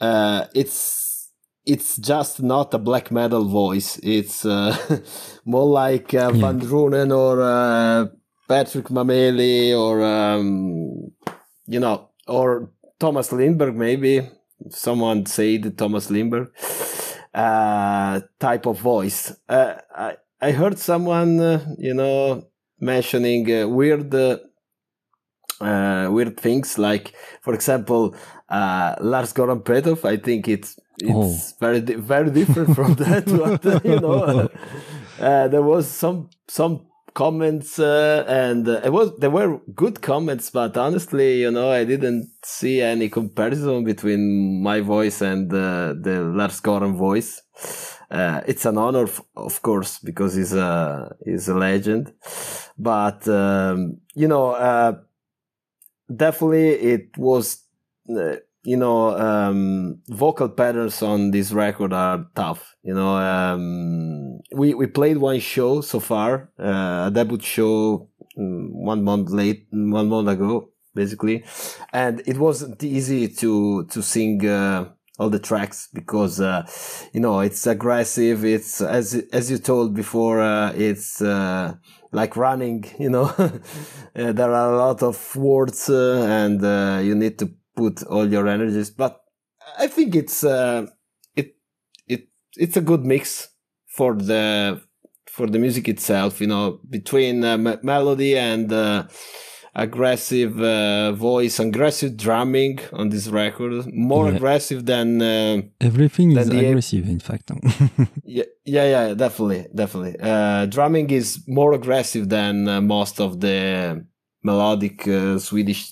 Uh, 0.00 0.46
it's 0.54 1.30
it's 1.66 1.98
just 1.98 2.42
not 2.42 2.72
a 2.72 2.78
black 2.78 3.10
metal 3.10 3.44
voice. 3.44 3.98
It's 4.02 4.46
uh, 4.46 4.74
more 5.44 5.66
like 5.66 6.14
uh, 6.14 6.30
Yeah. 6.32 6.40
Van 6.40 6.60
Drunen 6.60 7.14
or 7.14 7.42
uh, 7.42 8.06
Patrick 8.48 8.86
Mameli 8.88 9.76
or 9.78 10.02
um, 10.02 11.12
you 11.66 11.78
know 11.78 12.08
or 12.26 12.70
Tomas 12.98 13.28
Lindberg 13.30 13.74
maybe 13.76 14.26
someone 14.68 15.26
said 15.26 15.76
Tomas 15.76 16.08
Lindberg 16.10 16.48
uh, 17.34 18.20
type 18.38 18.66
of 18.66 18.78
voice. 18.80 19.32
Uh, 19.48 19.74
I 19.94 20.16
I 20.40 20.52
heard 20.52 20.78
someone 20.78 21.40
uh, 21.40 21.64
you 21.78 21.94
know 21.94 22.44
mentioning 22.80 23.50
uh, 23.52 23.68
weird 23.68 24.14
uh, 24.14 24.38
uh, 25.60 26.08
weird 26.10 26.38
things 26.38 26.78
like 26.78 27.14
for 27.42 27.54
example 27.54 28.14
uh, 28.48 28.94
Lars 29.00 29.32
Goran 29.32 29.64
Petrov. 29.64 30.04
I 30.04 30.16
think 30.16 30.48
it's 30.48 30.78
it's 31.02 31.54
Oh. 31.54 31.56
very 31.60 31.80
very 31.80 32.30
different 32.30 32.74
from 32.74 32.94
that. 32.94 33.24
But 33.62 33.84
you 33.84 34.00
know, 34.00 34.48
uh, 35.20 35.48
there 35.48 35.62
was 35.62 35.86
some 35.88 36.28
some 36.48 36.86
comments 37.14 37.78
uh, 37.78 38.24
and 38.28 38.68
uh, 38.68 38.80
it 38.84 38.92
was 38.92 39.16
there 39.18 39.30
were 39.30 39.60
good 39.74 40.00
comments 40.00 40.50
but 40.50 40.76
honestly 40.76 41.40
you 41.40 41.50
know 41.50 41.70
i 41.70 41.84
didn't 41.84 42.30
see 42.44 42.80
any 42.80 43.08
comparison 43.08 43.84
between 43.84 44.62
my 44.62 44.80
voice 44.80 45.20
and 45.20 45.52
uh, 45.52 45.94
the 46.00 46.20
lars 46.34 46.60
goran 46.60 46.96
voice. 46.96 47.42
Uh, 48.10 48.40
it's 48.46 48.64
an 48.66 48.76
honor 48.76 49.04
f- 49.04 49.20
of 49.36 49.62
course 49.62 49.98
because 50.00 50.34
he's 50.34 50.52
a 50.52 51.14
he's 51.24 51.48
a 51.48 51.54
legend. 51.54 52.12
But 52.76 53.28
um, 53.28 53.98
you 54.14 54.26
know 54.26 54.50
uh, 54.52 54.94
definitely 56.14 56.70
it 56.70 57.16
was 57.16 57.62
uh, 58.08 58.36
you 58.62 58.76
know 58.76 59.16
um, 59.18 60.00
vocal 60.08 60.48
patterns 60.48 61.02
on 61.02 61.30
this 61.30 61.52
record 61.52 61.92
are 61.92 62.26
tough 62.34 62.76
you 62.82 62.94
know 62.94 63.16
um, 63.16 64.38
we 64.54 64.74
we 64.74 64.86
played 64.86 65.16
one 65.16 65.40
show 65.40 65.80
so 65.80 66.00
far 66.00 66.50
uh, 66.58 67.06
a 67.06 67.10
debut 67.12 67.40
show 67.40 68.08
mm, 68.38 68.68
one 68.72 69.02
month 69.02 69.30
late 69.30 69.66
one 69.72 70.08
month 70.08 70.28
ago 70.28 70.70
basically. 70.94 71.44
And 71.92 72.22
it 72.26 72.38
wasn't 72.38 72.82
easy 72.82 73.28
to 73.28 73.84
to 73.86 74.02
sing 74.02 74.46
uh, 74.46 74.88
all 75.18 75.30
the 75.30 75.38
tracks 75.38 75.88
because 75.92 76.40
uh, 76.40 76.66
you 77.12 77.20
know 77.20 77.40
it's 77.40 77.66
aggressive 77.66 78.44
it's 78.44 78.80
as 78.80 79.14
as 79.32 79.50
you 79.50 79.58
told 79.58 79.94
before 79.94 80.40
uh, 80.40 80.72
it's 80.74 81.20
uh, 81.20 81.74
like 82.12 82.36
running 82.36 82.84
you 82.98 83.10
know. 83.10 83.32
Uh, 84.12 84.32
there 84.32 84.52
are 84.52 84.74
a 84.74 84.76
lot 84.76 85.04
of 85.04 85.36
words 85.36 85.88
uh, 85.88 86.26
and 86.28 86.64
uh, 86.64 87.00
you 87.00 87.14
need 87.14 87.38
to 87.38 87.46
put 87.82 87.94
all 88.12 88.26
your 88.36 88.46
energies 88.56 88.90
but 89.02 89.12
i 89.84 89.86
think 89.94 90.10
it's 90.22 90.38
uh, 90.56 90.80
it 91.40 91.48
it 92.14 92.22
it's 92.64 92.76
a 92.82 92.84
good 92.90 93.02
mix 93.14 93.22
for 93.96 94.10
the 94.30 94.44
for 95.36 95.46
the 95.52 95.58
music 95.64 95.84
itself 95.94 96.32
you 96.42 96.48
know 96.52 96.64
between 96.96 97.36
uh, 97.44 97.56
me- 97.64 97.80
melody 97.92 98.32
and 98.50 98.66
uh, 98.72 99.02
aggressive 99.74 100.60
uh, 100.60 101.12
voice 101.12 101.58
aggressive 101.60 102.16
drumming 102.16 102.78
on 103.00 103.06
this 103.14 103.26
record 103.28 103.72
more 104.10 104.26
Yeah. 104.28 104.36
aggressive 104.36 104.80
than 104.92 105.08
uh, 105.22 105.62
Everything 105.90 106.28
is 106.32 106.36
Then 106.48 106.56
the- 106.56 106.66
aggressive, 106.66 107.04
in 107.16 107.20
fact. 107.28 107.46
yeah, 108.24 108.44
yeah, 108.76 108.86
yeah, 108.94 109.14
definitely, 109.14 109.62
definitely. 109.82 110.16
Uh, 110.20 110.66
drumming 110.66 111.08
is 111.10 111.28
more 111.46 111.72
aggressive 111.80 112.24
than 112.28 112.54
uh, 112.68 112.80
most 112.80 113.20
of 113.20 113.30
the 113.44 113.58
melodic 114.42 115.06
uh, 115.08 115.38
Swedish 115.38 115.82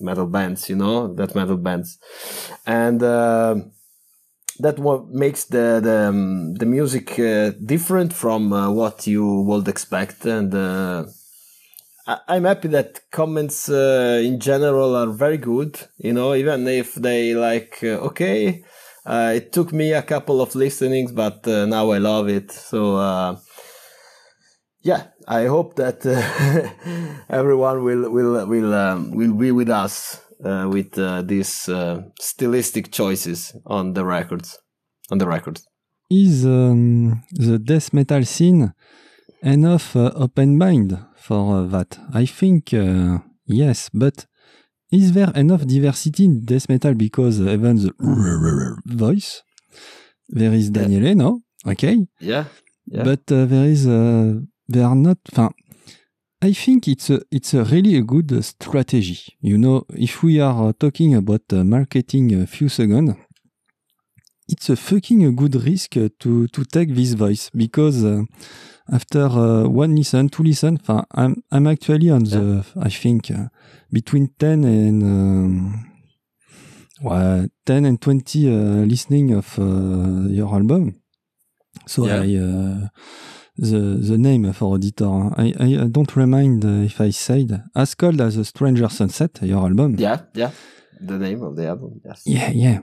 metal 0.00 0.26
bands, 0.26 0.68
you 0.68 0.76
know, 0.76 1.12
that 1.14 1.34
metal 1.34 1.56
bands, 1.56 1.98
and 2.66 3.02
uh, 3.02 3.56
that 4.60 4.78
what 4.78 5.08
makes 5.08 5.44
the 5.44 5.80
the, 5.82 6.08
um, 6.08 6.54
the 6.54 6.66
music 6.66 7.18
uh, 7.18 7.50
different 7.64 8.12
from 8.12 8.52
uh, 8.52 8.70
what 8.70 9.06
you 9.06 9.42
would 9.42 9.66
expect. 9.68 10.24
And 10.26 10.54
uh, 10.54 11.04
I- 12.06 12.20
I'm 12.28 12.44
happy 12.44 12.68
that 12.68 13.00
comments 13.10 13.68
uh, 13.68 14.20
in 14.22 14.38
general 14.40 14.94
are 14.96 15.10
very 15.10 15.38
good. 15.38 15.78
You 15.98 16.12
know, 16.12 16.34
even 16.34 16.66
if 16.68 16.94
they 16.94 17.34
like, 17.34 17.78
uh, 17.82 17.98
okay, 18.10 18.64
it 19.06 19.52
took 19.52 19.72
me 19.72 19.92
a 19.92 20.02
couple 20.02 20.40
of 20.40 20.54
listenings, 20.54 21.12
but 21.12 21.46
now 21.46 21.90
I 21.90 21.98
love 21.98 22.28
it. 22.28 22.50
So, 22.52 22.96
uh, 22.96 23.36
yeah, 24.82 25.08
I 25.26 25.46
hope 25.46 25.76
that 25.76 26.04
uh, 26.06 26.14
everyone 27.28 27.84
will 27.84 28.10
will 28.10 28.46
will 28.46 28.74
um, 28.74 29.10
will 29.12 29.34
be 29.34 29.50
with 29.52 29.70
us 29.70 30.20
uh, 30.44 30.68
with 30.70 30.98
uh, 30.98 31.22
these 31.22 31.68
uh, 31.68 32.02
stylistic 32.20 32.92
choices 32.92 33.56
on 33.66 33.94
the 33.94 34.04
records. 34.04 34.58
On 35.10 35.18
the 35.18 35.26
records. 35.26 35.66
is 36.10 36.44
um, 36.46 37.22
the 37.32 37.58
death 37.58 37.92
metal 37.92 38.24
scene 38.24 38.72
enough 39.42 39.96
uh, 39.96 40.10
open 40.14 40.56
mind 40.58 40.98
for 41.16 41.58
uh, 41.58 41.62
that? 41.66 41.98
I 42.12 42.26
think 42.26 42.72
uh, 42.74 43.18
yes, 43.46 43.90
but 43.92 44.26
is 44.90 45.12
there 45.12 45.30
enough 45.34 45.66
diversity 45.66 46.24
in 46.24 46.44
death 46.44 46.68
metal 46.68 46.94
because 46.94 47.40
even 47.40 47.76
the 47.76 47.92
voice? 48.86 49.42
There 50.28 50.52
is 50.52 50.70
Daniele, 50.70 51.14
no? 51.14 51.40
Okay, 51.66 52.06
Yeah. 52.20 52.44
Yeah. 52.86 53.04
but 53.04 53.30
uh, 53.32 53.46
there 53.46 53.64
is 53.66 53.86
uh, 53.86 54.40
there 54.68 54.86
are 54.86 54.96
not. 54.96 55.18
Fin, 55.32 55.50
I 56.42 56.52
think 56.52 56.88
it's 56.88 57.10
a 57.10 57.20
it's 57.30 57.54
a 57.54 57.64
really 57.64 57.96
a 57.96 58.02
good 58.02 58.44
strategy. 58.44 59.36
You 59.40 59.56
know, 59.56 59.84
if 59.94 60.22
we 60.22 60.40
are 60.40 60.68
uh, 60.68 60.72
talking 60.78 61.14
about 61.14 61.40
uh, 61.52 61.64
marketing 61.64 62.34
a 62.34 62.46
few 62.46 62.68
seconds, 62.68 63.14
it's 64.48 64.68
a 64.68 64.76
fucking 64.76 65.24
a 65.24 65.32
good 65.32 65.54
risk 65.54 65.96
uh, 65.96 66.08
to 66.20 66.46
to 66.48 66.64
take 66.64 66.94
this 66.94 67.14
voice 67.14 67.50
because 67.54 68.04
uh, 68.04 68.24
after 68.92 69.24
uh, 69.24 69.66
one 69.68 69.96
listen, 69.96 70.28
two 70.28 70.42
listen, 70.42 70.78
I'm 71.14 71.42
I'm 71.50 71.66
actually 71.66 72.10
on 72.10 72.24
the 72.24 72.64
I 72.78 72.90
think 72.90 73.30
uh, 73.30 73.48
between 73.90 74.28
ten 74.38 74.64
and 74.64 75.02
um, 75.02 75.90
well, 77.00 77.46
ten 77.64 77.86
and 77.86 77.98
twenty 77.98 78.48
uh, 78.54 78.84
listening 78.84 79.32
of 79.32 79.58
uh, 79.58 80.28
your 80.28 80.52
album. 80.52 81.00
So 81.86 82.06
Yeah. 82.06 82.22
I 82.22 82.36
uh, 82.36 82.88
the 83.56 83.98
the 84.08 84.18
name 84.18 84.52
for 84.52 84.74
auditor. 84.74 85.30
I, 85.36 85.54
I 85.58 85.88
don't 85.88 86.14
remind 86.16 86.64
uh, 86.64 86.84
if 86.84 87.00
I 87.00 87.10
said 87.10 87.62
as 87.74 87.94
cold 87.94 88.20
as 88.20 88.36
a 88.36 88.44
Stranger 88.44 88.88
Sunset, 88.88 89.38
your 89.42 89.60
album. 89.60 89.96
Yeah, 89.98 90.20
yeah. 90.34 90.50
The 91.00 91.18
name 91.18 91.42
of 91.42 91.56
the 91.56 91.66
album. 91.68 92.00
Yes. 92.04 92.22
Yeah, 92.24 92.50
yeah. 92.50 92.78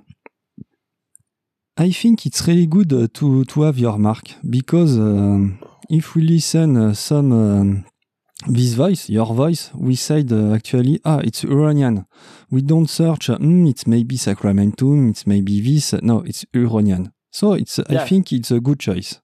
I 1.78 1.92
think 1.92 2.26
it's 2.26 2.46
really 2.48 2.68
good 2.68 2.94
uh, 2.94 3.08
to 3.14 3.44
to 3.46 3.62
have 3.64 3.78
your 3.80 3.98
mark 3.98 4.26
because 4.50 4.98
uh, 4.98 5.48
if 5.90 6.16
we 6.16 6.22
listen 6.22 6.78
uh, 6.78 6.94
some 6.94 7.32
um, 7.32 7.86
this 8.48 8.74
voice, 8.74 9.10
your 9.10 9.34
voice, 9.34 9.72
we 9.76 9.96
said 9.96 10.32
uh, 10.32 10.54
actually, 10.54 11.00
ah, 11.06 11.20
it's 11.24 11.44
Huronian. 11.44 12.06
We 12.50 12.62
don't 12.62 12.90
search, 12.90 13.28
mm, 13.28 13.70
it's 13.70 13.86
maybe 13.86 14.18
Sacramentum, 14.18 15.10
it's 15.12 15.28
maybe 15.28 15.62
this. 15.62 15.94
No, 16.02 16.22
it's 16.22 16.46
Huronian. 16.54 17.12
So 17.32 17.54
it's, 17.54 17.80
Yeah. 17.90 18.02
I 18.02 18.08
think 18.08 18.32
it's 18.34 18.52
a 18.52 18.60
good 18.60 18.80
choice. 18.80 19.22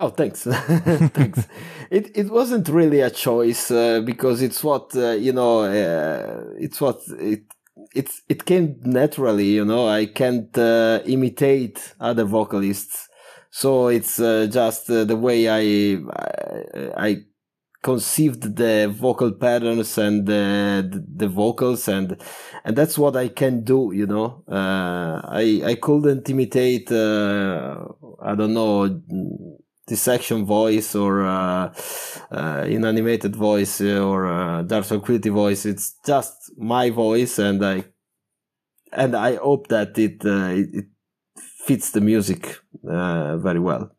Oh, 0.00 0.08
thanks. 0.10 0.42
thanks. 0.44 1.46
It 1.90 2.10
it 2.16 2.30
wasn't 2.30 2.68
really 2.68 3.00
a 3.00 3.10
choice 3.10 3.70
uh, 3.70 4.00
because 4.00 4.42
it's 4.42 4.62
what 4.64 4.94
uh, 4.96 5.12
you 5.12 5.32
know. 5.32 5.60
Uh, 5.62 6.50
it's 6.58 6.80
what 6.80 7.00
it 7.20 7.44
it's 7.94 8.22
it 8.28 8.44
came 8.44 8.76
naturally. 8.82 9.46
You 9.46 9.64
know, 9.64 9.88
I 9.88 10.06
can't 10.06 10.56
uh, 10.58 11.00
imitate 11.06 11.94
other 12.00 12.24
vocalists, 12.24 13.08
so 13.50 13.86
it's 13.88 14.18
uh, 14.18 14.48
just 14.50 14.90
uh, 14.90 15.04
the 15.04 15.16
way 15.16 15.48
I, 15.48 15.98
I 16.96 17.18
conceived 17.82 18.56
the 18.56 18.88
vocal 18.92 19.32
patterns 19.32 19.98
and 19.98 20.26
the 20.26 21.04
the 21.16 21.28
vocals 21.28 21.86
and 21.88 22.16
and 22.64 22.76
that's 22.76 22.98
what 22.98 23.16
I 23.16 23.28
can 23.28 23.62
do. 23.62 23.92
You 23.94 24.06
know, 24.06 24.42
uh, 24.50 25.20
I 25.24 25.62
I 25.64 25.74
couldn't 25.76 26.28
imitate. 26.30 26.90
Uh, 26.90 27.84
I 28.22 28.34
don't 28.34 28.54
know 28.54 28.88
dissection 29.86 30.44
voice 30.44 30.94
or 30.94 31.24
uh, 31.24 31.72
uh, 32.30 32.64
Unanimated 32.66 33.36
voice 33.36 33.80
or 33.80 34.26
uh, 34.26 34.62
dark 34.62 34.86
tranquility 34.86 35.28
voice. 35.28 35.66
It's 35.66 35.94
just 36.06 36.52
my 36.56 36.90
voice, 36.90 37.38
and 37.38 37.64
I 37.64 37.84
and 38.92 39.14
I 39.14 39.36
hope 39.36 39.68
that 39.68 39.98
it 39.98 40.24
uh, 40.24 40.52
it, 40.52 40.68
it 40.72 40.86
fits 41.66 41.90
the 41.90 42.00
music 42.00 42.58
uh, 42.88 43.36
very 43.38 43.60
well. 43.60 43.90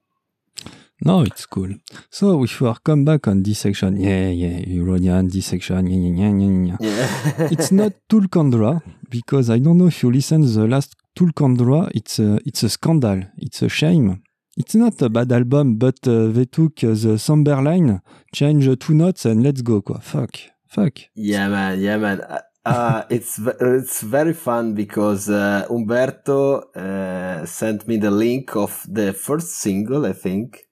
No, 1.04 1.22
it's 1.22 1.46
cool. 1.46 1.70
So 2.10 2.44
if 2.44 2.62
you 2.62 2.68
are 2.68 2.80
come 2.84 3.04
back 3.04 3.28
on 3.28 3.44
this 3.44 3.60
section, 3.60 4.00
yeah, 4.00 4.30
yeah, 4.30 4.60
Huronian, 4.66 5.30
this 5.30 5.48
section, 5.48 5.88
yeah, 5.88 6.10
yeah, 6.10 6.30
yeah, 6.30 6.40
yeah, 6.40 6.78
yeah. 6.80 7.38
Yeah, 7.38 7.48
it's 7.52 7.72
not 7.72 7.94
Thulcandra 8.10 8.82
because 9.10 9.50
I 9.50 9.60
don't 9.60 9.78
know 9.78 9.88
if 9.88 10.02
you 10.02 10.12
listen 10.12 10.42
the 10.42 10.68
last 10.68 10.96
Thulcandra. 11.16 11.92
It's 11.94 12.20
a, 12.20 12.40
it's 12.46 12.64
a 12.64 12.70
scandal. 12.70 13.24
It's 13.38 13.62
a 13.62 13.70
shame. 13.70 14.24
It's 14.58 14.76
not 14.76 15.02
a 15.02 15.10
bad 15.10 15.32
album, 15.32 15.76
but 15.76 16.08
uh, 16.08 16.28
they 16.28 16.46
took 16.46 16.84
uh, 16.84 16.94
the 16.94 17.20
somber 17.20 17.62
line, 17.62 18.02
change 18.34 18.68
two 18.80 18.94
notes, 18.94 19.26
and 19.26 19.44
let's 19.44 19.62
go. 19.62 19.82
Quoi. 19.82 20.00
Fuck, 20.00 20.38
fuck. 20.68 21.00
yeah, 21.14 21.50
man, 21.50 21.80
yeah, 21.80 21.98
man. 21.98 22.22
Uh, 22.22 22.40
Uh, 22.66 23.04
it's 23.12 23.40
it's 23.62 24.02
very 24.02 24.34
fun 24.34 24.74
because 24.74 25.30
uh, 25.30 25.68
Umberto 25.70 26.62
uh, 26.74 27.46
sent 27.46 27.88
me 27.88 27.98
the 27.98 28.10
link 28.10 28.56
of 28.56 28.84
the 28.90 29.14
first 29.14 29.60
single, 29.60 30.04
I 30.04 30.14
think, 30.14 30.66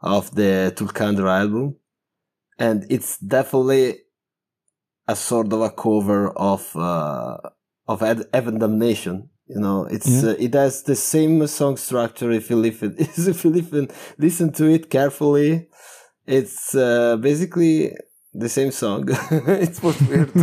of 0.00 0.32
the 0.36 0.72
Thulcandra 0.76 1.40
album, 1.40 1.76
and 2.60 2.86
it's 2.88 3.18
definitely 3.18 3.98
a 5.08 5.16
sort 5.16 5.52
of 5.52 5.62
a 5.62 5.70
cover 5.70 6.30
of 6.30 6.76
uh, 6.76 7.38
of 7.88 8.02
Evan 8.32 8.58
Damnation. 8.60 9.29
You 9.52 9.60
know, 9.64 9.78
it's 9.94 10.08
Yeah. 10.22 10.30
uh, 10.30 10.46
it 10.46 10.54
has 10.54 10.74
the 10.90 10.94
same 10.96 11.46
song 11.58 11.76
structure. 11.76 12.30
If 12.40 12.50
you 12.50 12.56
listen, 12.68 12.90
if 13.32 13.44
you 13.44 13.50
listen, 13.58 13.84
listen 14.26 14.48
to 14.58 14.64
it 14.76 14.84
carefully, 14.90 15.50
it's 16.26 16.74
uh, 16.74 17.16
basically 17.28 17.74
the 18.42 18.48
same 18.48 18.70
song. 18.82 19.02
it's 19.66 19.80
what 19.84 19.96
weird. 20.08 20.30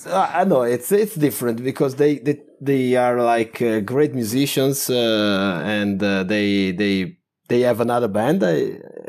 so, 0.00 0.10
I 0.12 0.40
I 0.40 0.44
know 0.50 0.62
it's 0.62 0.90
it's 0.92 1.14
different 1.26 1.62
because 1.70 1.92
they 1.96 2.12
they, 2.26 2.36
they 2.60 2.96
are 2.96 3.18
like 3.22 3.56
uh, 3.62 3.80
great 3.80 4.12
musicians 4.14 4.88
uh, 4.90 5.62
and 5.64 6.02
uh, 6.02 6.24
they 6.24 6.72
they 6.72 7.16
they 7.48 7.60
have 7.68 7.80
another 7.80 8.08
band. 8.08 8.42
I, 8.42 8.56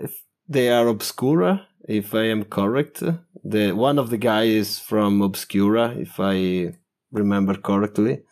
if 0.08 0.14
they 0.48 0.70
are 0.70 0.88
Obscura, 0.88 1.68
if 1.88 2.14
I 2.14 2.26
am 2.36 2.44
correct. 2.44 3.04
The 3.44 3.72
one 3.72 3.98
of 3.98 4.10
the 4.12 4.18
guys 4.18 4.50
is 4.50 4.80
from 4.80 5.22
Obscura, 5.22 5.96
if 5.98 6.20
I 6.20 6.36
remember 7.12 7.56
correctly, 7.56 8.24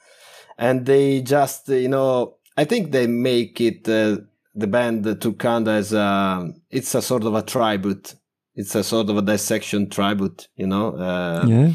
and 0.57 0.85
they 0.85 1.21
just 1.21 1.69
you 1.69 1.89
know 1.89 2.35
I 2.57 2.65
think 2.65 2.91
they 2.91 3.07
make 3.07 3.61
it 3.61 3.87
uh, 3.87 4.17
the 4.53 4.67
band 4.67 5.05
Thulcandra 5.05 5.77
as 5.77 5.93
a 5.93 6.51
it's 6.69 6.93
a 6.93 7.01
sort 7.01 7.23
of 7.23 7.33
a 7.33 7.41
tribute. 7.41 8.15
It's 8.53 8.75
a 8.75 8.83
sort 8.83 9.09
of 9.09 9.17
a 9.17 9.21
dissection 9.21 9.89
tribute, 9.89 10.49
you 10.57 10.67
know. 10.67 10.93
Uh, 10.97 11.45
yeah. 11.47 11.73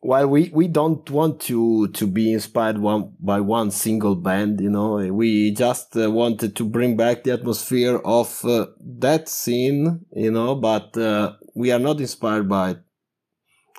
while 0.00 0.28
we 0.28 0.50
we 0.54 0.68
don't 0.68 1.10
want 1.10 1.40
to 1.40 1.88
to 1.88 2.06
be 2.06 2.32
inspired 2.32 2.78
one 2.78 3.14
by 3.18 3.40
one 3.40 3.72
single 3.72 4.14
band 4.14 4.60
you 4.60 4.70
know 4.70 4.98
we 5.12 5.50
just 5.50 5.96
uh, 5.96 6.08
wanted 6.08 6.54
to 6.54 6.64
bring 6.64 6.96
back 6.96 7.24
the 7.24 7.32
atmosphere 7.32 7.96
of 8.04 8.44
uh, 8.44 8.66
that 8.78 9.28
scene 9.28 10.04
you 10.14 10.30
know 10.30 10.54
but 10.54 10.96
uh, 10.96 11.32
we 11.56 11.72
are 11.72 11.80
not 11.80 11.98
inspired 11.98 12.48
by 12.48 12.76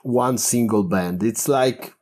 one 0.03 0.37
single 0.37 0.83
band 0.83 1.23
it's 1.23 1.47
like 1.47 1.93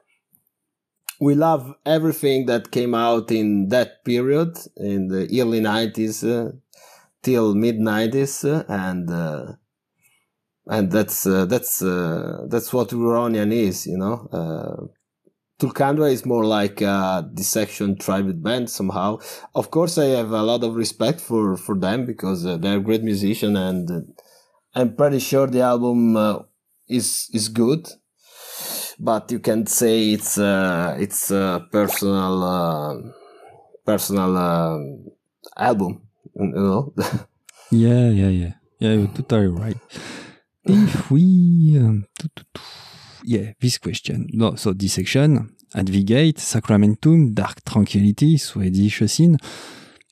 we 1.19 1.35
love 1.35 1.75
everything 1.85 2.45
that 2.47 2.71
came 2.71 2.93
out 2.93 3.31
in 3.31 3.69
that 3.69 4.03
period 4.03 4.57
in 4.77 5.07
the 5.07 5.23
early 5.39 5.61
90s 5.61 6.23
uh, 6.23 6.51
till 7.23 7.55
mid 7.55 7.77
90s 7.77 8.43
uh, 8.45 8.63
and 8.67 9.09
uh, 9.09 9.53
and 10.67 10.91
that's 10.91 11.25
uh, 11.27 11.45
that's 11.45 11.81
uh, 11.81 12.45
that's 12.47 12.73
what 12.73 12.89
Huronian 12.89 13.51
is, 13.51 13.85
you 13.85 13.97
know. 13.97 14.27
Uh, 14.31 14.87
Thulcandra 15.59 16.11
is 16.11 16.25
more 16.25 16.43
like 16.43 16.81
a 16.81 17.29
dissection 17.33 17.97
tribute 17.97 18.43
band 18.43 18.69
somehow. 18.69 19.19
Of 19.53 19.71
course, 19.71 19.97
I 19.97 20.05
have 20.05 20.31
a 20.31 20.41
lot 20.41 20.63
of 20.63 20.75
respect 20.75 21.21
for 21.21 21.55
for 21.55 21.77
them 21.77 22.05
because 22.05 22.43
they're 22.43 22.79
great 22.79 23.03
musician, 23.03 23.55
and 23.55 24.13
I'm 24.73 24.95
pretty 24.95 25.19
sure 25.19 25.47
the 25.47 25.61
album 25.61 26.17
is 26.87 27.29
is 27.31 27.47
good. 27.47 27.87
But 28.99 29.31
you 29.31 29.39
can 29.39 29.65
say 29.67 30.11
it's 30.11 30.37
uh, 30.37 30.95
it's 30.99 31.31
a 31.31 31.67
personal 31.71 32.43
uh, 32.43 32.95
personal 33.85 34.37
uh, 34.37 34.79
album, 35.57 36.01
you 36.35 36.47
know. 36.53 36.93
Yeah, 37.71 38.09
yeah, 38.09 38.29
yeah. 38.29 38.53
Yeah, 38.79 38.93
you're 38.93 39.07
totally 39.07 39.47
right. 39.47 39.77
If 40.65 41.09
we. 41.11 41.77
Um, 41.79 42.05
yeah, 43.23 43.53
this 43.59 43.77
question. 43.79 44.27
No, 44.33 44.55
so 44.55 44.71
this 44.73 44.93
section 44.93 45.49
Advigate, 45.73 46.37
Sacramentum, 46.39 47.33
Dark 47.33 47.63
Tranquility, 47.65 48.37
Swedish 48.37 49.01
scene. 49.07 49.37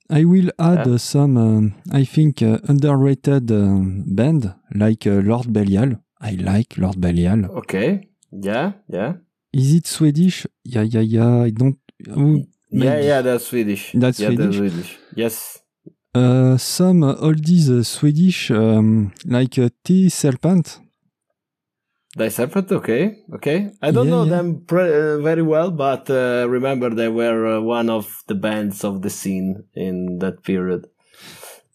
I 0.10 0.26
will 0.26 0.50
add 0.60 0.86
Yeah. 0.88 0.94
uh, 0.96 0.98
some, 0.98 1.38
um, 1.38 1.74
I 1.92 2.04
think, 2.06 2.42
uh, 2.42 2.58
underrated 2.68 3.52
um 3.52 4.04
band 4.08 4.54
like 4.76 5.08
uh, 5.08 5.22
Lord 5.24 5.48
Belial. 5.54 5.92
I 6.20 6.32
like 6.36 6.78
Lord 6.78 7.00
Belial. 7.00 7.46
okay. 7.60 8.10
Yeah. 8.42 8.74
Yeah. 8.90 9.14
Is 9.54 9.74
it 9.76 9.88
Swedish? 9.88 10.48
Yeah, 10.64 10.82
yeah, 10.82 11.02
yeah. 11.02 11.42
I 11.44 11.50
don't. 11.52 11.78
oh, 12.10 12.44
Yeah, 12.72 13.00
yeah, 13.00 13.22
that's 13.22 13.46
Swedish. 13.48 13.92
That's 13.94 14.20
yeah, 14.20 14.30
Swedish? 14.30 14.46
That's 14.46 14.58
Swedish. 14.58 15.00
Yes. 15.16 15.60
Uh, 16.16 16.58
some 16.58 17.02
oldies 17.02 17.70
uh, 17.70 17.84
Swedish, 17.84 18.52
um, 18.52 19.12
like 19.26 19.58
uh, 19.60 19.70
T 19.84 20.10
Serpent. 20.10 20.80
Die 22.16 22.30
Serpent, 22.30 22.72
okay, 22.72 23.18
okay. 23.34 23.72
I 23.82 23.90
don't 23.90 24.06
Yeah, 24.08 24.12
know 24.14 24.24
yeah. 24.26 24.30
them 24.36 24.64
pre- 24.68 24.94
uh, 24.94 25.18
very 25.20 25.42
well, 25.42 25.72
but 25.72 26.08
uh, 26.12 26.46
remember 26.48 26.92
they 26.92 27.08
were 27.10 27.58
uh, 27.58 27.62
one 27.62 27.90
of 27.90 28.22
the 28.28 28.36
bands 28.36 28.84
of 28.84 29.02
the 29.02 29.10
scene 29.10 29.64
in 29.74 30.20
that 30.20 30.44
period. 30.44 30.86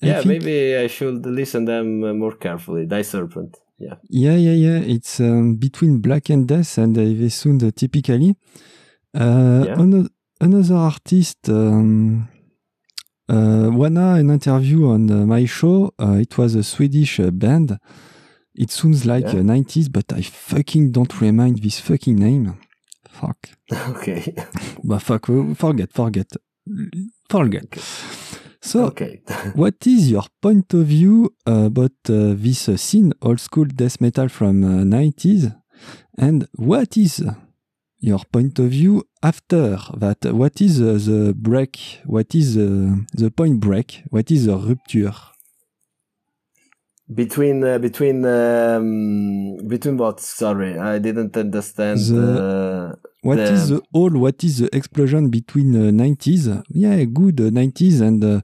I 0.00 0.06
yeah, 0.06 0.20
think- 0.22 0.26
maybe 0.44 0.76
I 0.76 0.86
should 0.86 1.26
listen 1.26 1.64
them 1.64 2.18
more 2.18 2.36
carefully. 2.36 2.86
Die 2.86 3.02
Serpent, 3.02 3.56
yeah. 3.78 3.94
Yeah, 4.10 4.36
yeah, 4.36 4.52
yeah. 4.54 4.78
It's 4.94 5.20
um, 5.20 5.56
between 5.56 6.00
Black 6.00 6.30
and 6.30 6.46
Death 6.46 6.78
and 6.78 6.96
uh, 6.98 7.70
typically. 7.74 8.36
Uh, 9.14 9.64
Yeah. 9.66 9.78
ano- 9.80 10.08
another 10.40 10.74
artist, 10.76 11.48
um, 11.48 12.28
uh, 13.28 13.70
Wana, 13.70 14.18
an 14.20 14.30
interview 14.30 14.86
on 14.88 15.10
uh, 15.10 15.26
my 15.26 15.46
show. 15.46 15.92
Uh, 15.98 16.18
it 16.20 16.36
was 16.38 16.54
a 16.54 16.62
Swedish 16.62 17.20
uh, 17.20 17.30
band. 17.30 17.78
It 18.54 18.70
sounds 18.70 19.04
like 19.06 19.24
Yeah. 19.32 19.40
uh, 19.40 19.44
90s, 19.44 19.88
but 19.90 20.12
I 20.12 20.22
fucking 20.22 20.92
don't 20.92 21.20
remind 21.20 21.62
this 21.62 21.80
fucking 21.80 22.16
name. 22.18 22.54
Fuck. 23.10 23.48
okay, 23.90 24.34
But 24.84 25.00
fuck, 25.02 25.28
uh, 25.30 25.54
forget, 25.54 25.92
forget. 25.92 26.26
Forget. 27.28 27.64
Okay. 27.64 27.80
So, 28.60 28.86
okay. 28.86 29.22
what 29.54 29.86
is 29.86 30.10
your 30.10 30.24
point 30.42 30.74
of 30.74 30.86
view 30.86 31.34
about 31.46 31.92
uh, 32.08 32.34
this 32.36 32.68
uh, 32.68 32.76
scene, 32.76 33.12
old 33.22 33.40
school 33.40 33.64
death 33.66 34.00
metal 34.00 34.28
from 34.28 34.64
uh, 34.64 34.84
90s? 34.84 35.54
And 36.18 36.48
what 36.54 36.96
is 36.96 37.22
your 38.00 38.20
point 38.30 38.58
of 38.58 38.70
view 38.70 39.04
after 39.22 39.78
that. 39.96 40.24
What 40.32 40.60
is 40.60 40.80
uh, 40.80 40.98
the 41.04 41.34
break? 41.36 42.00
What 42.04 42.34
is 42.34 42.56
uh, 42.56 42.96
the 43.12 43.30
point 43.30 43.60
break? 43.60 44.02
What 44.10 44.30
is 44.30 44.46
the 44.46 44.56
rupture? 44.56 45.14
Between 47.12 47.64
uh, 47.64 47.78
between 47.78 48.24
um, 48.24 49.56
between 49.66 49.96
what? 49.96 50.20
Sorry, 50.20 50.78
I 50.78 50.98
didn't 50.98 51.36
understand. 51.36 51.98
The- 51.98 52.96
uh, 53.02 53.07
What 53.22 53.36
The- 53.36 53.52
is 53.52 53.68
the 53.68 53.82
all? 53.92 54.10
What 54.10 54.44
is 54.44 54.58
the 54.58 54.74
explosion 54.74 55.28
between 55.28 55.74
uh, 55.74 55.90
90s? 55.90 56.48
Yeah, 56.70 57.02
good 57.04 57.40
uh, 57.40 57.50
90s 57.50 58.00
and 58.00 58.24
uh, 58.24 58.40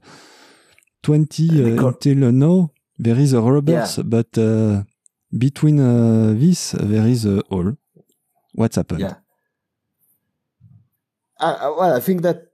20 1.03 1.79
uh, 1.79 1.87
until 1.87 2.31
now. 2.31 2.71
There 2.97 3.17
is 3.19 3.33
a 3.33 3.41
robbers, 3.41 3.97
but 4.05 4.37
uh, 4.37 4.83
between 5.37 5.79
uh, 5.79 6.33
this 6.37 6.71
there 6.71 7.07
is 7.07 7.25
a 7.25 7.41
all. 7.49 7.73
What's 8.53 8.77
happened? 8.77 9.01
Yeah. 9.01 9.15
Well, 11.41 11.93
I 11.93 11.99
think 11.99 12.21
that 12.21 12.47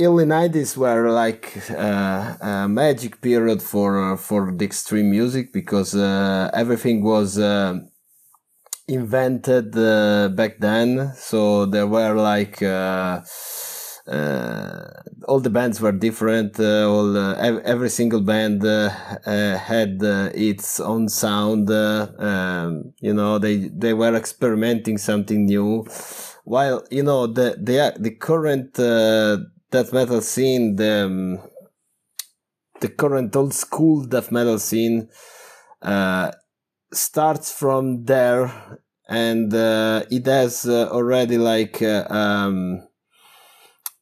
early 0.00 0.24
nineties 0.24 0.76
were 0.76 1.10
like 1.10 1.70
uh, 1.70 2.36
a 2.40 2.68
magic 2.68 3.20
period 3.20 3.62
for 3.62 4.12
uh, 4.12 4.16
for 4.16 4.52
the 4.52 4.64
extreme 4.64 5.10
music 5.10 5.52
because 5.52 5.94
uh, 5.94 6.50
everything 6.54 7.02
was 7.02 7.38
uh, 7.38 7.78
invented 8.88 9.76
uh, 9.76 10.28
back 10.28 10.58
then. 10.58 11.12
So 11.16 11.66
there 11.66 11.86
were 11.86 12.14
like. 12.14 12.62
Uh, 12.62 13.22
uh, 14.06 14.88
all 15.26 15.40
the 15.40 15.50
bands 15.50 15.80
were 15.80 15.90
different. 15.90 16.60
Uh, 16.60 16.88
all 16.88 17.16
uh, 17.16 17.34
ev- 17.34 17.62
every 17.64 17.90
single 17.90 18.20
band 18.20 18.64
uh, 18.64 18.88
had 19.58 19.98
its 20.00 20.78
own 20.78 21.08
sound. 21.08 21.68
Um, 21.70 22.92
you 23.00 23.12
know, 23.12 23.38
they 23.38 23.68
they 23.68 23.94
were 23.94 24.14
experimenting 24.14 24.98
something 24.98 25.46
new. 25.46 25.84
While 26.44 26.84
you 26.90 27.02
know 27.02 27.26
the 27.26 27.56
the 27.60 27.94
the 27.98 28.12
current 28.12 28.74
death 28.74 29.92
metal 29.92 30.20
scene, 30.20 30.76
the 30.76 31.06
um, 31.06 31.38
the 32.80 32.88
current 32.88 33.34
old 33.34 33.54
school 33.54 34.04
death 34.04 34.30
metal 34.30 34.58
scene 34.58 35.08
starts 36.96 37.52
from 37.52 38.04
there, 38.04 38.52
and 39.08 39.52
uh, 39.54 40.04
it 40.10 40.26
has 40.26 40.66
uh, 40.66 40.88
already 40.90 41.38
like. 41.38 41.82
Uh, 41.82 42.06
um, 42.10 42.82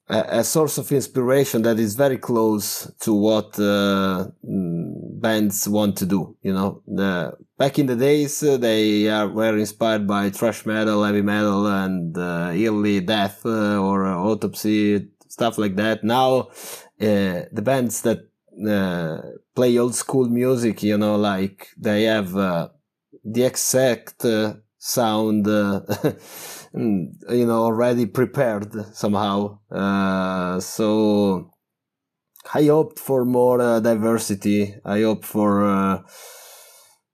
a, 0.09 0.41
a 0.41 0.45
source 0.45 0.79
of 0.79 0.93
inspiration 0.93 1.63
that 1.63 1.79
is 1.79 1.95
very 1.95 2.19
close 2.19 2.93
to 3.01 3.15
what 3.15 3.59
uh, 3.59 4.29
mm, 4.47 5.21
bands 5.21 5.67
want 5.69 5.97
to 5.97 6.07
do. 6.07 6.37
You 6.43 6.53
know, 6.53 6.83
the, 6.87 7.33
back 7.57 7.79
in 7.79 7.87
the 7.87 7.97
days, 7.97 8.43
uh, 8.43 8.57
they 8.57 9.09
are, 9.09 9.29
were 9.29 9.57
inspired 9.57 10.07
by 10.07 10.31
thrash 10.31 10.67
metal, 10.67 11.05
heavy 11.05 11.23
metal, 11.23 11.67
and 11.67 12.17
uh, 12.19 12.53
early 12.55 13.01
death 13.01 13.45
uh, 13.47 13.81
or 13.81 14.07
uh, 14.07 14.17
autopsy 14.17 15.09
stuff 15.29 15.59
like 15.59 15.77
that. 15.77 16.05
Now, 16.05 16.49
uh, 17.01 17.49
the 17.51 17.63
bands 17.63 18.03
that 18.03 18.29
uh, 18.69 19.21
play 19.55 19.77
old 19.79 19.95
school 19.95 20.29
music, 20.29 20.83
you 20.83 20.97
know, 20.97 21.17
like 21.17 21.69
they 21.77 22.05
have 22.05 22.37
uh, 22.37 22.69
the 23.25 23.45
exact 23.45 24.25
uh, 24.25 24.55
sound. 24.79 25.47
Uh, 25.49 25.81
mm, 26.75 27.07
you 27.31 27.47
know 27.47 27.63
already 27.65 28.07
prepared 28.07 28.73
somehow. 28.95 29.59
Uh, 29.71 30.61
so 30.61 31.51
i 32.55 32.65
hope 32.67 32.99
for 32.99 33.25
more 33.25 33.61
uh, 33.61 33.81
diversity. 33.81 34.75
I 34.85 35.01
hope 35.03 35.25
for 35.25 35.65
uh, 35.65 36.03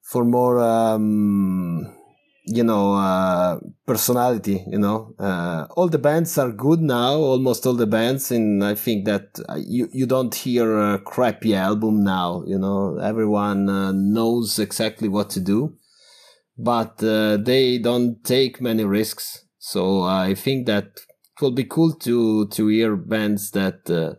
for 0.03 0.25
more 0.25 0.59
um, 0.61 1.94
you 2.44 2.64
know 2.64 2.94
uh, 2.94 3.61
personality 3.87 4.64
you 4.68 4.79
know. 4.79 5.14
All 5.77 5.88
the 5.88 5.99
bands 5.99 6.37
are 6.38 6.51
good 6.51 6.81
now 6.81 7.14
almost 7.14 7.66
all 7.66 7.75
the 7.75 7.87
bands 7.87 8.31
and 8.33 8.64
i 8.64 8.75
think 8.75 9.05
that 9.05 9.38
you 9.59 9.88
you 9.92 10.07
don't 10.07 10.35
hear 10.35 10.66
a 10.79 10.99
crappy 10.99 11.55
album 11.55 12.03
now 12.03 12.42
you 12.46 12.59
know. 12.59 12.99
Everyone 12.99 13.66
knows 14.12 14.59
exactly 14.59 15.09
what 15.09 15.31
to 15.31 15.40
do 15.40 15.77
but 16.57 17.03
uh, 17.03 17.37
they 17.37 17.79
don't 17.79 18.25
take 18.25 18.61
many 18.61 18.85
risks 18.85 19.45
so 19.61 20.03
I 20.03 20.35
think 20.35 20.67
that 20.67 20.85
it 20.87 21.43
will 21.43 21.53
be 21.53 21.65
cool 21.65 21.93
to 22.01 22.49
to 22.49 22.67
hear 22.69 22.97
bands 22.97 23.51
that 23.51 23.89
uh, 23.91 24.17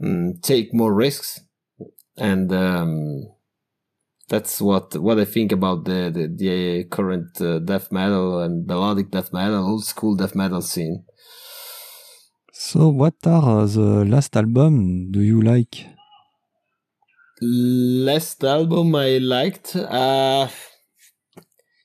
mm, 0.00 0.40
take 0.42 0.74
more 0.74 0.92
risks, 0.92 1.40
and 2.18 2.52
um, 2.52 3.32
that's 4.28 4.60
what 4.60 4.94
what 4.96 5.18
I 5.18 5.24
think 5.24 5.50
about 5.50 5.86
the 5.86 6.12
the, 6.12 6.28
the 6.28 6.84
current 6.84 7.40
uh, 7.40 7.58
death 7.58 7.90
metal 7.90 8.40
and 8.40 8.66
melodic 8.66 9.10
death 9.10 9.32
metal, 9.32 9.66
old 9.66 9.84
school 9.84 10.14
death 10.14 10.34
metal 10.34 10.60
scene. 10.60 11.04
So, 12.52 12.90
what 12.90 13.16
are 13.26 13.66
the 13.66 14.04
last 14.04 14.36
album 14.36 15.10
do 15.10 15.20
you 15.20 15.40
like? 15.40 15.86
Last 17.40 18.44
album 18.44 18.94
I 18.94 19.18
liked. 19.18 19.74
Uh, 19.74 20.48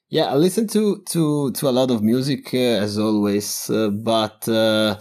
yeah, 0.09 0.25
I 0.25 0.35
listen 0.35 0.67
to 0.69 1.03
to 1.09 1.51
to 1.51 1.69
a 1.69 1.71
lot 1.71 1.91
of 1.91 2.01
music 2.01 2.53
uh, 2.53 2.57
as 2.57 2.97
always, 2.97 3.69
uh, 3.69 3.89
but 3.89 4.47
uh, 4.49 4.99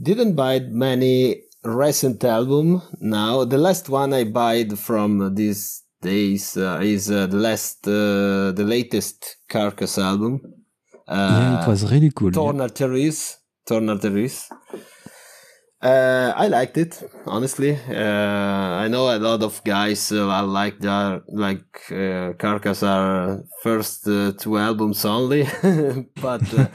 didn't 0.00 0.34
buy 0.34 0.60
many 0.60 1.42
recent 1.64 2.22
album. 2.24 2.82
Now 3.00 3.44
the 3.44 3.58
last 3.58 3.88
one 3.88 4.12
I 4.12 4.24
bought 4.24 4.78
from 4.78 5.34
these 5.34 5.82
days 6.02 6.56
uh, 6.56 6.80
is 6.82 7.10
uh, 7.10 7.26
the 7.26 7.36
last 7.36 7.88
uh, 7.88 8.52
the 8.52 8.64
latest 8.64 9.36
Carcass 9.48 9.96
album. 9.98 10.40
yeah, 11.08 11.62
it 11.62 11.68
was 11.68 11.90
really 11.90 12.10
cool. 12.10 12.28
yeah. 12.28 12.34
Torn 12.34 12.60
Arteries. 12.60 13.38
Torn 13.66 13.88
Arteries. 13.88 14.48
Uh, 15.82 16.32
I 16.36 16.46
liked 16.46 16.78
it 16.78 17.02
honestly. 17.26 17.76
Uh, 17.88 18.82
I 18.84 18.86
know 18.86 19.10
a 19.10 19.18
lot 19.18 19.42
of 19.42 19.64
guys 19.64 20.12
uh, 20.12 20.46
like 20.46 20.78
that, 20.78 21.22
like 21.28 21.90
uh, 21.90 22.34
Carcass 22.38 22.84
are 22.84 23.42
first 23.62 24.06
uh, 24.06 24.30
two 24.38 24.58
albums 24.58 25.04
only, 25.04 25.42
but 26.20 26.42
uh, 26.54 26.66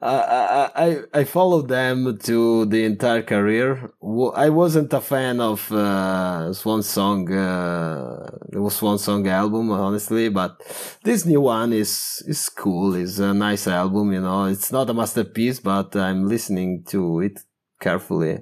I, 0.00 0.70
I 0.74 0.96
I 1.12 1.24
followed 1.24 1.68
them 1.68 2.18
to 2.24 2.64
the 2.64 2.84
entire 2.84 3.22
career. 3.22 3.92
I 4.34 4.48
wasn't 4.48 4.94
a 4.94 5.00
fan 5.02 5.40
of 5.40 5.70
uh, 5.70 6.52
Swan 6.54 6.82
Song, 6.82 7.30
uh, 7.30 8.30
the 8.48 8.70
Swan 8.70 8.98
Song 8.98 9.26
album, 9.28 9.70
honestly, 9.70 10.30
but 10.30 10.56
this 11.02 11.26
new 11.26 11.42
one 11.42 11.74
is 11.74 12.22
is 12.26 12.48
cool. 12.48 12.94
It's 12.94 13.18
a 13.18 13.34
nice 13.34 13.66
album, 13.66 14.12
you 14.12 14.22
know. 14.22 14.44
It's 14.46 14.72
not 14.72 14.88
a 14.88 14.94
masterpiece, 14.94 15.60
but 15.60 15.94
I'm 15.96 16.26
listening 16.26 16.84
to 16.88 17.20
it 17.20 17.40
carefully, 17.80 18.40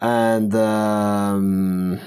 and 0.00 0.54
um, 0.54 2.00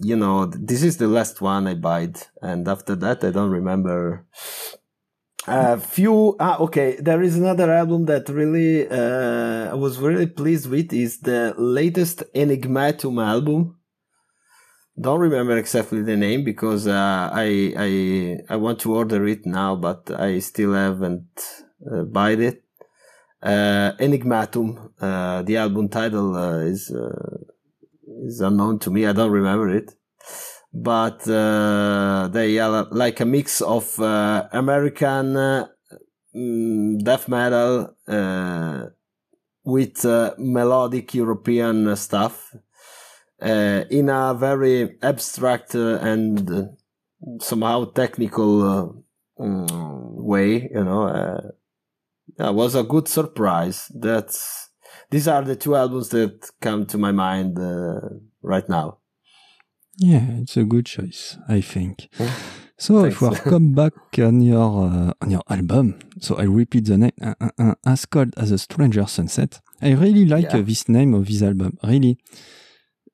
you 0.00 0.16
know, 0.16 0.46
this 0.46 0.82
is 0.82 0.96
the 0.96 1.08
last 1.08 1.40
one 1.40 1.66
I 1.66 1.74
bought, 1.74 2.28
and 2.42 2.66
after 2.68 2.94
that, 2.96 3.22
I 3.24 3.30
don't 3.30 3.50
remember. 3.50 4.26
A 5.46 5.78
few. 5.78 6.36
Ah, 6.40 6.56
okay. 6.58 6.96
There 6.98 7.22
is 7.22 7.36
another 7.36 7.70
album 7.70 8.06
that 8.06 8.30
really 8.30 8.88
uh, 8.88 9.70
I 9.70 9.74
was 9.74 9.98
really 9.98 10.26
pleased 10.26 10.70
with. 10.70 10.92
Is 10.92 11.20
the 11.20 11.54
latest 11.58 12.22
Enigmatum 12.34 13.22
album. 13.22 13.76
Don't 14.98 15.20
remember 15.20 15.56
exactly 15.58 16.02
the 16.02 16.16
name 16.16 16.44
because 16.44 16.86
uh, 16.86 17.28
I 17.32 17.74
I 17.76 17.90
I 18.48 18.56
want 18.56 18.78
to 18.80 18.94
order 18.94 19.26
it 19.26 19.44
now, 19.44 19.76
but 19.76 20.10
I 20.18 20.38
still 20.38 20.72
haven't 20.72 21.28
uh, 21.92 22.04
bought 22.04 22.40
it. 22.40 22.63
Uh, 23.44 23.92
Enigmatum. 24.00 24.92
Uh, 24.98 25.42
the 25.42 25.58
album 25.58 25.90
title 25.90 26.34
uh, 26.34 26.60
is 26.60 26.90
uh, 26.90 27.36
is 28.24 28.40
unknown 28.40 28.78
to 28.78 28.90
me. 28.90 29.06
I 29.06 29.12
don't 29.12 29.30
remember 29.30 29.68
it 29.68 29.94
but 30.74 31.26
uh, 31.28 32.28
they 32.32 32.58
are 32.58 32.88
like 32.90 33.20
a 33.20 33.24
mix 33.24 33.60
of 33.60 33.98
uh, 34.00 34.48
American 34.52 35.34
mm, 36.34 37.04
death 37.04 37.28
metal 37.28 37.94
with 39.64 40.04
melodic 40.36 41.14
European 41.14 41.94
stuff 41.94 42.56
in 43.40 44.08
a 44.08 44.34
very 44.34 44.98
abstract 45.00 45.76
and 45.76 46.70
somehow 47.40 47.84
technical 47.84 49.04
mm, 49.38 50.12
way. 50.16 50.68
You 50.74 50.84
know, 50.84 51.52
that 52.38 52.54
was 52.54 52.74
a 52.74 52.82
good 52.82 53.08
surprise. 53.08 53.90
That's 53.94 54.68
these 55.10 55.28
are 55.28 55.42
the 55.42 55.56
two 55.56 55.74
albums 55.76 56.08
that 56.10 56.50
come 56.60 56.86
to 56.86 56.98
my 56.98 57.12
mind 57.12 57.58
uh, 57.58 58.00
right 58.42 58.68
now. 58.68 58.98
Yeah, 59.98 60.26
it's 60.40 60.56
a 60.56 60.64
good 60.64 60.86
choice, 60.86 61.36
I 61.48 61.60
think. 61.60 62.08
Yeah. 62.18 62.32
So 62.76 63.04
if 63.04 63.20
we 63.20 63.28
Thanks. 63.28 63.40
come 63.48 63.72
back 63.82 63.92
on 64.18 64.40
your 64.40 64.86
uh, 64.90 65.12
on 65.22 65.30
your 65.30 65.42
album, 65.48 65.98
so 66.20 66.34
I 66.36 66.42
repeat 66.44 66.86
the 66.86 66.96
name 66.98 67.12
uh, 67.22 67.34
uh, 67.40 67.50
uh, 67.58 67.74
as 67.86 68.04
called 68.06 68.34
as 68.36 68.50
a 68.50 68.58
Stranger 68.58 69.06
Sunset. 69.06 69.60
I 69.80 69.92
really 69.92 70.24
like 70.24 70.46
Yeah. 70.52 70.58
uh, 70.58 70.62
this 70.62 70.88
name 70.88 71.14
of 71.14 71.26
this 71.28 71.42
album. 71.42 71.78
Really, 71.84 72.18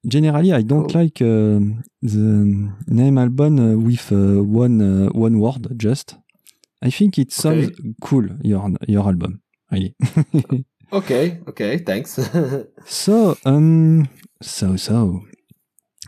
generally 0.07 0.53
I 0.55 0.63
don't 0.63 0.89
Cool. 0.91 1.01
like 1.03 1.21
uh, 1.21 1.61
the 2.01 2.73
name 2.87 3.19
album 3.19 3.59
uh, 3.59 3.77
with 3.77 4.11
uh, 4.11 4.43
one 4.43 4.81
uh, 4.81 5.11
one 5.13 5.39
word 5.39 5.67
just. 5.77 6.17
I 6.83 6.91
think 6.91 7.19
it 7.19 7.33
sounds 7.33 7.67
Okay. 7.69 7.95
cool 8.01 8.27
your 8.43 8.71
your 8.89 9.05
album. 9.07 9.41
Really. 9.71 9.95
Okay, 10.93 11.39
okay, 11.47 11.79
thanks. 11.79 12.19
so 12.85 13.37
um 13.45 14.09
so 14.43 14.77
so 14.77 15.21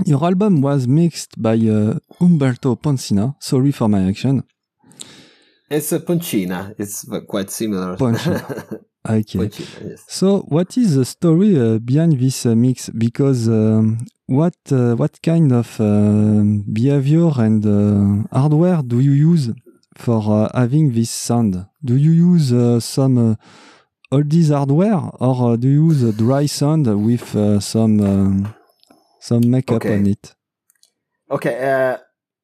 your 0.06 0.24
album 0.24 0.60
was 0.60 0.88
mixed 0.88 1.40
by 1.40 1.54
uh, 1.54 1.98
Umberto 2.20 2.74
Poncina. 2.74 3.36
Sorry 3.38 3.70
for 3.70 3.88
my 3.88 4.02
action. 4.08 4.42
it's 5.70 5.92
a 5.92 6.00
Poncina. 6.00 6.74
It's 6.78 7.06
quite 7.28 7.50
similar. 7.50 7.96
Poncina. 7.96 8.40
Okay. 9.08 9.38
Poncina, 9.38 9.90
yes. 9.90 10.04
So, 10.08 10.42
what 10.48 10.76
is 10.76 10.94
the 10.94 11.04
story 11.04 11.58
uh, 11.58 11.78
behind 11.78 12.20
this 12.20 12.46
uh, 12.46 12.54
mix? 12.54 12.88
Because 12.90 13.48
um, 13.48 13.98
what 14.26 14.54
uh, 14.70 14.94
what 14.96 15.14
kind 15.22 15.52
of 15.52 15.68
um 15.80 16.62
behavior 16.72 17.30
and 17.36 17.64
uh, 17.66 18.38
hardware 18.40 18.80
do 18.82 18.98
you 19.00 19.12
use 19.32 19.50
for 19.94 20.20
uh, 20.20 20.48
having 20.58 20.92
this 20.92 21.10
sound? 21.10 21.66
Do 21.84 21.96
you 21.96 22.10
use 22.10 22.52
uh, 22.52 22.80
some 22.80 23.18
uh, 23.18 23.34
oldies 24.12 24.50
hardware, 24.50 25.10
or 25.20 25.56
do 25.56 25.68
you 25.68 25.88
use 25.88 26.02
a 26.02 26.12
dry 26.12 26.46
sound 26.46 26.86
with 27.04 27.34
uh, 27.34 27.60
some 27.60 28.00
um, 28.00 28.54
some 29.20 29.50
makeup 29.50 29.76
Okay. 29.76 29.94
on 29.94 30.06
it? 30.06 30.34
Okay, 31.30 31.56
uh, 31.72 31.96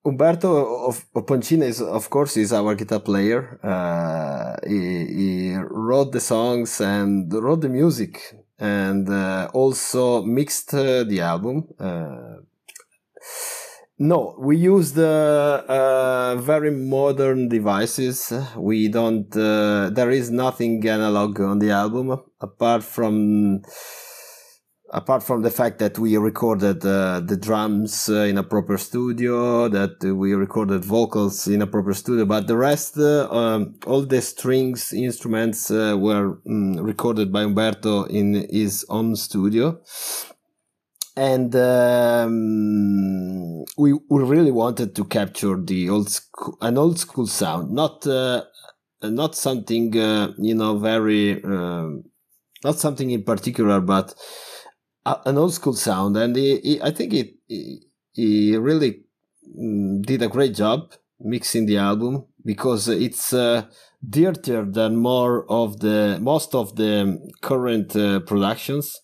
Umberto 0.05 0.87
of, 0.87 1.05
of 1.15 1.27
Poncina 1.27 1.65
is, 1.65 1.83
of 1.83 2.09
course, 2.09 2.37
is 2.39 2.53
our 2.53 2.75
guitar 2.75 3.01
player. 3.01 3.59
Uh, 3.63 4.57
he, 4.67 5.07
he 5.07 5.55
wrote 5.57 6.13
the 6.13 6.21
songs 6.21 6.81
and 6.81 7.33
wrote 7.33 7.61
the 7.61 7.69
music, 7.69 8.35
and 8.59 9.09
uh, 9.09 9.51
also 9.53 10.23
mixed 10.23 10.73
uh, 10.73 11.05
the 11.05 11.21
album. 11.21 11.69
No, 14.01 14.37
we 14.39 14.57
use 14.57 14.93
the 14.93 15.65
uh, 15.69 16.37
very 16.37 16.71
modern 16.71 17.49
devices. 17.49 18.33
We 18.57 18.87
don't. 18.87 19.37
Uh, 19.37 19.91
there 19.91 20.11
is 20.11 20.31
nothing 20.31 20.87
analog 20.87 21.41
on 21.41 21.59
the 21.59 21.73
album 21.73 22.17
apart 22.41 22.85
from 22.85 23.63
apart 24.91 25.23
from 25.23 25.43
the 25.43 25.51
fact 25.51 25.81
that 25.81 25.99
we 25.99 26.17
recorded 26.17 26.85
uh, 26.85 27.21
the 27.21 27.37
drums 27.37 28.09
uh, 28.09 28.21
in 28.21 28.39
a 28.39 28.43
proper 28.43 28.79
studio, 28.79 29.69
that 29.69 30.03
we 30.03 30.33
recorded 30.33 30.85
vocals 30.85 31.47
in 31.47 31.61
a 31.61 31.67
proper 31.67 31.93
studio, 31.93 32.25
but 32.25 32.47
the 32.47 32.57
rest, 32.57 32.97
uh, 32.97 33.29
um, 33.31 33.75
all 33.87 34.03
the 34.03 34.23
strings 34.23 34.93
instruments 34.93 35.71
uh, 35.71 35.97
were 35.99 36.39
mm, 36.47 36.83
recorded 36.83 37.33
by 37.33 37.43
Umberto 37.43 38.05
in 38.05 38.47
his 38.51 38.87
own 38.89 39.15
studio. 39.17 39.79
And 41.19 41.55
um, 41.57 43.65
we, 43.77 43.93
we 44.09 44.23
really 44.23 44.53
wanted 44.53 44.95
to 44.95 45.05
capture 45.05 45.61
the 45.61 45.91
old 45.91 46.11
school, 46.11 46.57
an 46.61 46.79
old 46.79 47.01
school 47.01 47.27
sound, 47.27 47.73
not 47.73 48.07
uh, 48.07 48.45
not 49.03 49.35
something 49.35 49.99
uh, 49.99 50.33
you 50.39 50.55
know 50.55 50.79
very 50.79 51.43
um, 51.45 52.05
not 52.65 52.79
something 52.79 53.11
in 53.11 53.25
particular, 53.25 53.81
but 53.81 54.15
an 55.27 55.39
old 55.39 55.55
school 55.55 55.73
sound, 55.75 56.17
and 56.17 56.37
he, 56.37 56.59
he, 56.61 56.83
I 56.83 56.91
think 56.91 57.15
it 57.15 57.35
he, 57.49 57.83
he 58.13 58.57
really 58.57 59.05
mm, 59.59 60.03
did 60.05 60.23
a 60.23 60.29
great 60.29 60.55
job 60.55 60.93
mixing 61.21 61.67
the 61.67 61.79
album 61.79 62.27
because 62.45 62.89
it's 62.89 63.33
uh, 63.33 63.63
dirtier 64.09 64.65
than 64.65 64.97
more 64.97 65.51
of 65.51 65.81
the 65.81 66.19
most 66.21 66.55
of 66.55 66.77
the 66.77 67.19
current 67.43 67.97
uh, 67.97 68.21
productions, 68.21 69.01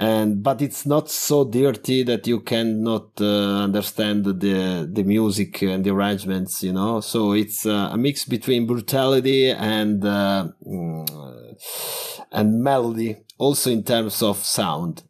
and 0.00 0.42
but 0.42 0.62
it's 0.62 0.86
not 0.86 1.10
so 1.10 1.44
dirty 1.44 2.02
that 2.02 2.26
you 2.26 2.40
cannot 2.40 3.20
uh, 3.20 3.64
understand 3.64 4.24
the 4.24 4.88
the 4.90 5.02
music 5.02 5.60
and 5.60 5.84
the 5.84 5.90
arrangements, 5.90 6.62
you 6.62 6.72
know. 6.72 7.00
So 7.00 7.32
it's 7.32 7.66
uh, 7.66 7.90
a 7.92 7.98
mix 7.98 8.24
between 8.24 8.66
brutality 8.66 9.50
and 9.50 10.02
uh, 10.02 10.48
mm, 10.66 11.06
and 12.32 12.62
melody, 12.62 13.18
also 13.36 13.70
in 13.70 13.82
terms 13.82 14.22
of 14.22 14.38
sound. 14.38 15.02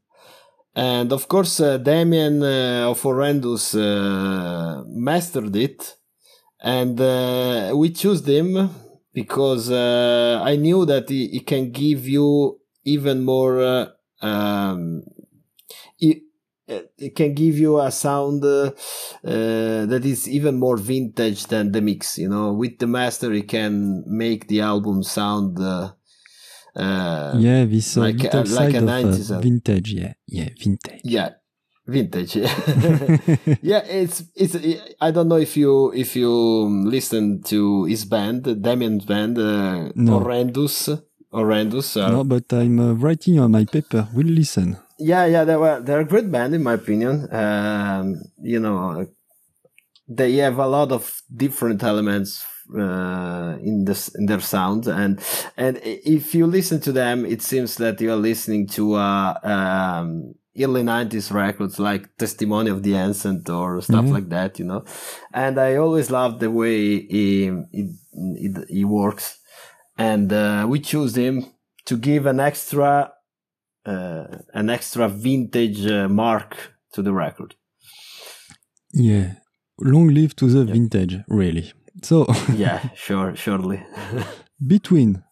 And 0.74 1.12
of 1.12 1.29
course, 1.29 1.61
uh, 1.61 1.79
Damien 1.79 2.42
uh, 2.42 2.90
of 2.90 3.00
Horrendous 3.00 3.76
uh, 3.76 4.83
mastered 4.88 5.55
it, 5.55 5.94
and 6.61 6.98
we 7.79 7.90
chose 7.90 8.26
him 8.26 8.70
because 9.14 9.70
I 9.70 10.57
knew 10.57 10.85
that 10.85 11.09
he, 11.09 11.29
he 11.29 11.40
can 11.40 11.70
give 11.70 12.09
you 12.09 12.59
even 12.85 13.22
more. 13.24 13.92
Um, 14.20 15.02
uh, 16.70 16.83
it 16.98 17.16
can 17.16 17.35
give 17.35 17.59
you 17.59 17.80
a 17.80 17.90
sound 17.90 18.44
uh, 18.44 18.70
uh, 19.24 19.87
that 19.87 20.02
is 20.04 20.28
even 20.28 20.56
more 20.56 20.76
vintage 20.76 21.46
than 21.46 21.72
the 21.72 21.80
mix. 21.80 22.16
You 22.18 22.28
know, 22.28 22.52
with 22.52 22.78
the 22.78 22.87
master, 22.87 23.33
it 23.33 23.48
can 23.48 24.04
make 24.06 24.46
the 24.48 24.61
album 24.61 25.02
sound. 25.02 25.59
Uh, 25.59 25.92
uh, 26.76 27.35
yeah, 27.38 27.64
this 27.64 27.96
uh, 27.96 28.02
like 28.02 28.22
a- 28.33 28.44
like 28.44 28.74
a 28.74 28.78
of 28.78 28.85
90s 28.85 29.30
uh, 29.37 29.40
vintage. 29.40 29.92
Yeah, 29.92 30.12
yeah, 30.28 30.48
vintage. 30.62 31.00
yeah, 31.02 31.30
vintage. 31.87 32.37
yeah, 33.62 33.83
it's 33.85 34.22
it's. 34.37 34.56
I 35.00 35.11
don't 35.11 35.28
know 35.28 35.38
if 35.38 35.56
you 35.56 35.92
if 35.92 36.14
you 36.14 36.30
listen 36.88 37.42
to 37.44 37.85
his 37.85 38.04
band, 38.04 38.44
Damien's 38.62 39.04
band, 39.04 39.38
uh, 39.38 39.90
No. 39.96 40.20
Horrendous. 40.20 40.88
Horrendous. 41.33 41.97
uh, 41.97 42.11
no, 42.11 42.25
but 42.25 42.53
I'm 42.53 42.79
uh, 42.81 42.93
writing 42.95 43.38
on 43.38 43.53
my 43.53 43.64
paper. 43.64 44.09
We'll 44.14 44.27
listen. 44.27 44.77
Yeah, 44.99 45.27
yeah, 45.27 45.45
they 45.45 45.57
were 45.57 45.81
they're 45.81 46.01
a 46.01 46.05
great 46.05 46.31
band 46.31 46.55
in 46.55 46.62
my 46.62 46.75
opinion. 46.75 47.29
Um, 47.33 48.21
you 48.43 48.59
know, 48.61 49.07
they 50.09 50.35
have 50.37 50.59
a 50.59 50.66
lot 50.66 50.93
of 50.93 51.23
different 51.35 51.83
elements 51.83 52.45
uh, 52.77 53.57
in 53.62 53.85
this 53.85 54.09
in 54.14 54.27
their 54.27 54.40
sound, 54.40 54.87
and 54.88 55.21
and 55.57 55.79
if 55.85 56.35
you 56.35 56.47
listen 56.47 56.81
to 56.81 56.93
them, 56.93 57.25
it 57.25 57.43
seems 57.43 57.77
that 57.77 58.01
you 58.01 58.12
are 58.12 58.16
listening 58.16 58.66
to 58.69 58.95
uh, 58.95 59.35
um, 59.43 60.35
early 60.59 60.83
'90s 60.83 61.33
records 61.33 61.79
like 61.79 62.14
"Testimony 62.19 62.71
of 62.71 62.83
the 62.83 62.95
Ancient" 62.95 63.49
or 63.49 63.81
stuff 63.81 64.05
Mhm. 64.05 64.12
like 64.12 64.29
that. 64.31 64.59
You 64.59 64.66
know, 64.66 64.85
and 65.33 65.59
I 65.59 65.77
always 65.77 66.11
love 66.11 66.40
the 66.40 66.51
way 66.51 67.01
he 67.07 67.51
he, 67.73 67.88
he, 68.37 68.55
he 68.69 68.85
works, 68.85 69.38
and 70.01 70.33
uh, 70.33 70.67
we 70.69 70.81
choose 70.81 71.15
him 71.15 71.45
to 71.85 71.97
give 71.97 72.27
an 72.27 72.41
extra 72.41 73.13
uh, 73.87 74.25
an 74.55 74.69
extra 74.71 75.09
vintage 75.09 75.87
uh, 75.87 76.09
mark 76.09 76.57
to 76.93 77.03
the 77.03 77.13
record. 77.13 77.55
Yeah, 78.93 79.35
long 79.79 80.09
live 80.09 80.35
to 80.37 80.47
the 80.49 80.65
vintage, 80.65 81.19
really. 81.29 81.73
So, 82.03 82.27
Yeah, 82.55 82.81
sure, 82.95 83.37
surely. 83.37 83.83
between 84.67 85.23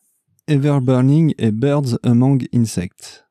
Ever 0.47 0.81
Burning 0.81 1.35
and 1.39 1.61
Birds 1.61 1.99
Among 2.05 2.41
Insects. 2.53 3.23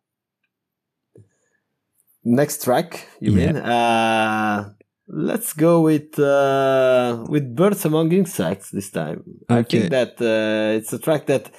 Next 2.24 2.64
track, 2.64 3.08
you 3.22 3.32
Yeah. 3.32 3.46
mean? 3.48 3.56
Uh, 3.58 4.74
let's 5.08 5.54
go 5.54 5.82
with 5.82 6.20
uh, 6.20 7.26
with 7.30 7.56
Birds 7.56 7.86
Among 7.86 8.12
Insects 8.12 8.72
this 8.72 8.90
time. 8.90 9.24
I 9.50 9.64
think 9.64 9.90
that 9.90 10.22
uh, 10.22 10.78
it's 10.78 10.94
a 10.94 11.00
track 11.00 11.26
that 11.28 11.50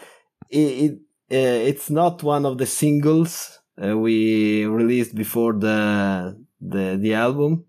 it, 0.50 0.58
it 0.58 0.92
uh, 1.30 1.68
it's 1.68 1.90
not 1.90 2.22
one 2.22 2.46
of 2.46 2.58
the 2.58 2.66
singles 2.66 3.58
uh, 3.82 3.96
we 3.96 4.64
released 4.66 5.14
before 5.14 5.54
the 5.54 6.36
the 6.60 6.98
the 7.00 7.14
album, 7.14 7.64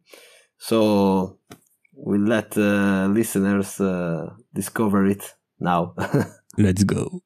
so 0.57 1.37
we'll 1.93 2.21
let 2.21 2.57
uh, 2.57 3.07
listeners 3.07 3.79
uh, 3.79 4.29
discover 4.53 5.05
it 5.05 5.35
now. 5.59 5.93
Let's 6.57 6.83
go. 6.83 7.21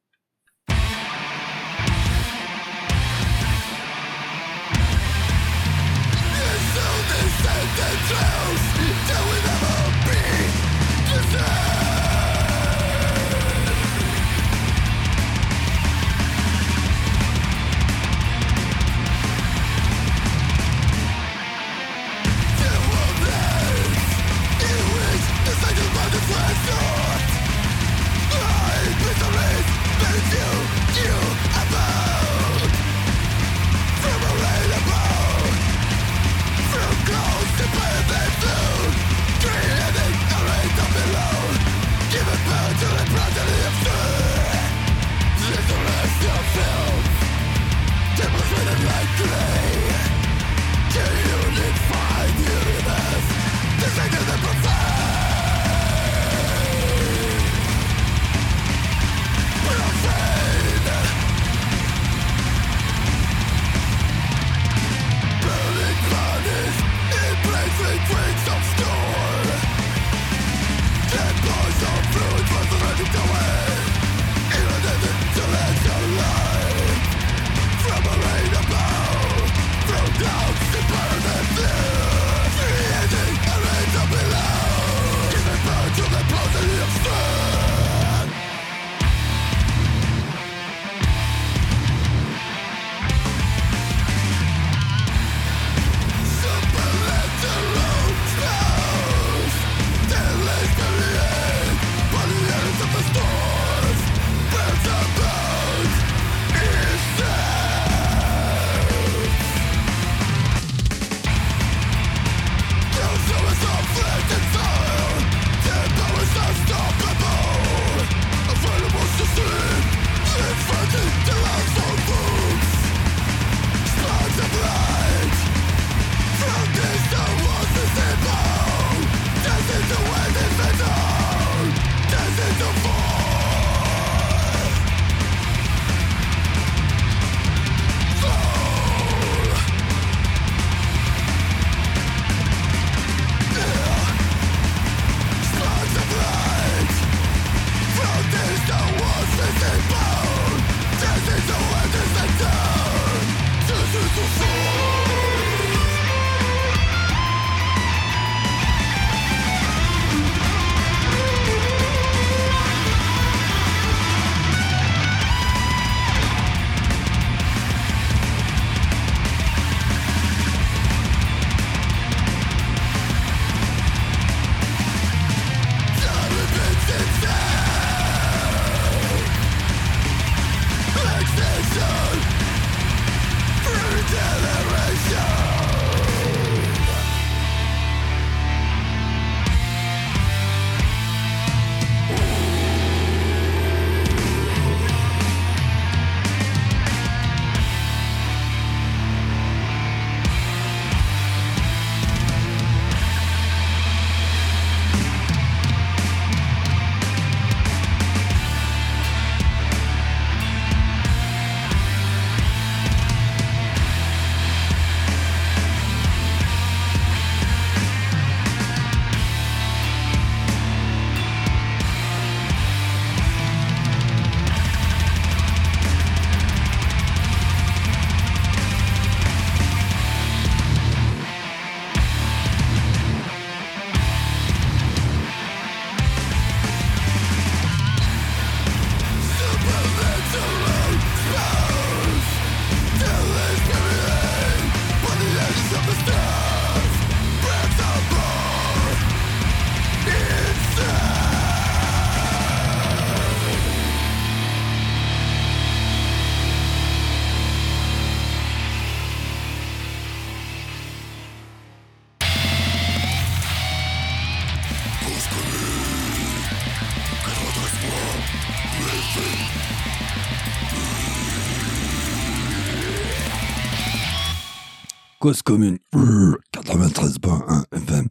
Cause 275.24 275.42
commune 275.42 275.78
93.1 275.94 277.64
FM. 277.72 278.10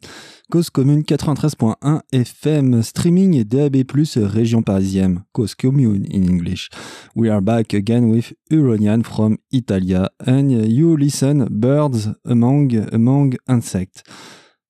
Cause 0.51 0.71
commune 0.71 1.03
93.1 1.03 2.01
FM. 2.11 2.81
Streaming 2.81 3.35
et 3.39 3.43
DAB+, 3.43 3.83
région 4.17 4.63
parisienne. 4.63 5.23
Cause 5.31 5.53
commune 5.53 6.07
in 6.07 6.23
English. 6.23 6.71
We 7.15 7.29
are 7.29 7.39
back 7.39 7.75
again 7.75 8.09
with 8.09 8.33
Uronian 8.49 9.03
from 9.03 9.37
Italia. 9.51 10.09
And 10.25 10.49
you 10.49 10.97
listen 10.97 11.45
birds 11.51 12.09
among, 12.25 12.73
among 12.91 13.35
insects. 13.47 14.01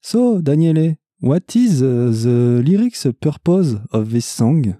So, 0.01 0.41
Daniele, 0.41 0.97
what 1.21 1.55
is 1.55 1.81
uh, 1.81 2.11
the 2.11 2.61
lyrics 2.61 3.07
purpose 3.21 3.75
of 3.93 4.11
this 4.11 4.25
song? 4.25 4.75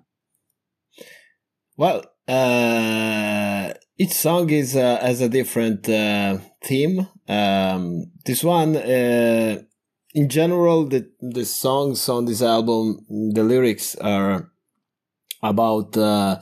Well, 1.78 2.04
uh, 2.28 3.72
each 3.98 4.14
song 4.14 4.50
is 4.50 4.76
uh, 4.76 5.00
has 5.02 5.22
a 5.22 5.30
different 5.30 5.88
uh, 5.90 6.38
theme. 6.64 7.08
Um, 7.28 8.06
this 8.26 8.44
one, 8.44 8.76
uh, 8.76 9.62
in 10.14 10.30
general, 10.30 10.86
the 10.86 11.10
the 11.22 11.46
songs 11.46 12.08
on 12.10 12.26
this 12.26 12.42
album, 12.42 13.06
the 13.34 13.44
lyrics 13.44 13.96
are 13.96 14.52
about 15.42 15.96
uh, 15.98 16.40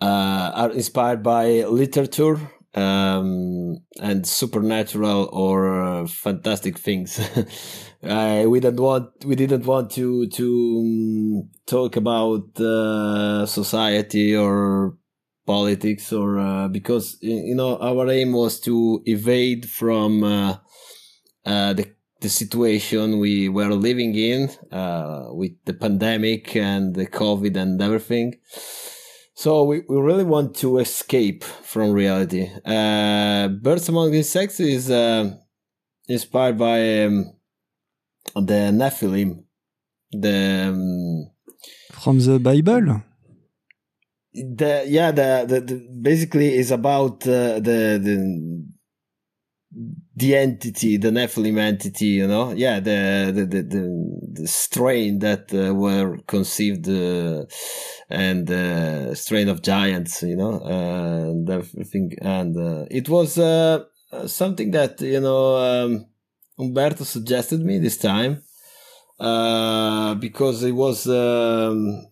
uh, 0.00 0.50
are 0.54 0.70
inspired 0.72 1.22
by 1.22 1.64
literature 1.64 2.38
um, 2.74 3.78
and 4.00 4.26
supernatural 4.26 5.28
or 5.32 5.82
uh, 5.82 6.06
fantastic 6.06 6.78
things. 6.78 7.18
uh, 8.02 8.44
we 8.46 8.60
didn't 8.60 8.80
want 8.80 9.10
we 9.24 9.34
didn't 9.34 9.66
want 9.66 9.90
to 9.92 10.28
to 10.28 10.78
um, 10.80 11.50
talk 11.66 11.96
about 11.96 12.60
uh, 12.60 13.46
society 13.46 14.36
or 14.36 14.97
politics 15.48 16.12
or 16.12 16.38
uh, 16.38 16.68
because 16.68 17.16
you 17.22 17.54
know 17.54 17.78
our 17.78 18.04
aim 18.10 18.30
was 18.32 18.60
to 18.60 19.00
evade 19.06 19.62
from 19.80 20.22
uh, 20.22 20.56
uh, 21.46 21.72
the 21.72 21.86
the 22.20 22.28
situation 22.28 23.18
we 23.18 23.48
were 23.48 23.72
living 23.88 24.14
in 24.14 24.50
uh, 24.72 25.28
with 25.30 25.52
the 25.64 25.72
pandemic 25.72 26.56
and 26.56 26.94
the 26.94 27.06
COVID 27.06 27.56
and 27.56 27.80
everything. 27.80 28.34
So 29.34 29.62
we, 29.62 29.82
we 29.88 29.96
really 30.00 30.24
want 30.24 30.56
to 30.56 30.78
escape 30.78 31.44
from 31.44 31.92
reality. 31.92 32.50
Uh, 32.64 33.46
Birds 33.48 33.88
Among 33.88 34.12
Insects 34.14 34.58
is 34.58 34.90
uh, 34.90 35.30
inspired 36.08 36.58
by 36.58 37.04
um, 37.04 37.32
the 38.34 38.72
Nephilim. 38.80 39.44
The 40.10 40.72
um, 40.72 41.30
from 41.92 42.18
the 42.18 42.40
Bible. 42.40 43.02
The 44.42 44.84
yeah 44.86 45.10
the, 45.10 45.44
the, 45.48 45.60
the 45.60 45.88
basically 46.00 46.54
is 46.54 46.70
about 46.70 47.26
uh, 47.26 47.60
the 47.60 47.98
the 48.02 48.64
the 50.16 50.34
entity, 50.34 50.96
the 50.96 51.10
Nephilim 51.10 51.58
entity, 51.58 52.06
you 52.06 52.26
know, 52.26 52.52
yeah, 52.52 52.80
the 52.80 53.30
the 53.34 53.46
the, 53.46 53.62
the, 53.62 54.40
the 54.40 54.48
strain 54.48 55.18
that 55.20 55.52
uh, 55.52 55.74
were 55.74 56.18
conceived 56.26 56.88
uh, 56.88 57.44
and 58.08 58.50
uh, 58.50 59.14
strain 59.14 59.48
of 59.48 59.62
giants, 59.62 60.22
you 60.22 60.36
know, 60.36 60.60
and 60.64 61.48
everything, 61.48 62.12
and 62.22 62.56
uh, 62.56 62.86
it 62.90 63.08
was 63.08 63.38
uh, 63.38 63.84
something 64.26 64.70
that 64.72 65.00
you 65.00 65.20
know 65.20 65.56
um, 65.56 66.06
Umberto 66.58 67.04
suggested 67.04 67.60
me 67.60 67.78
this 67.78 67.98
time 67.98 68.42
uh, 69.20 70.14
because 70.14 70.62
it 70.62 70.72
was 70.72 71.06
um, 71.06 72.06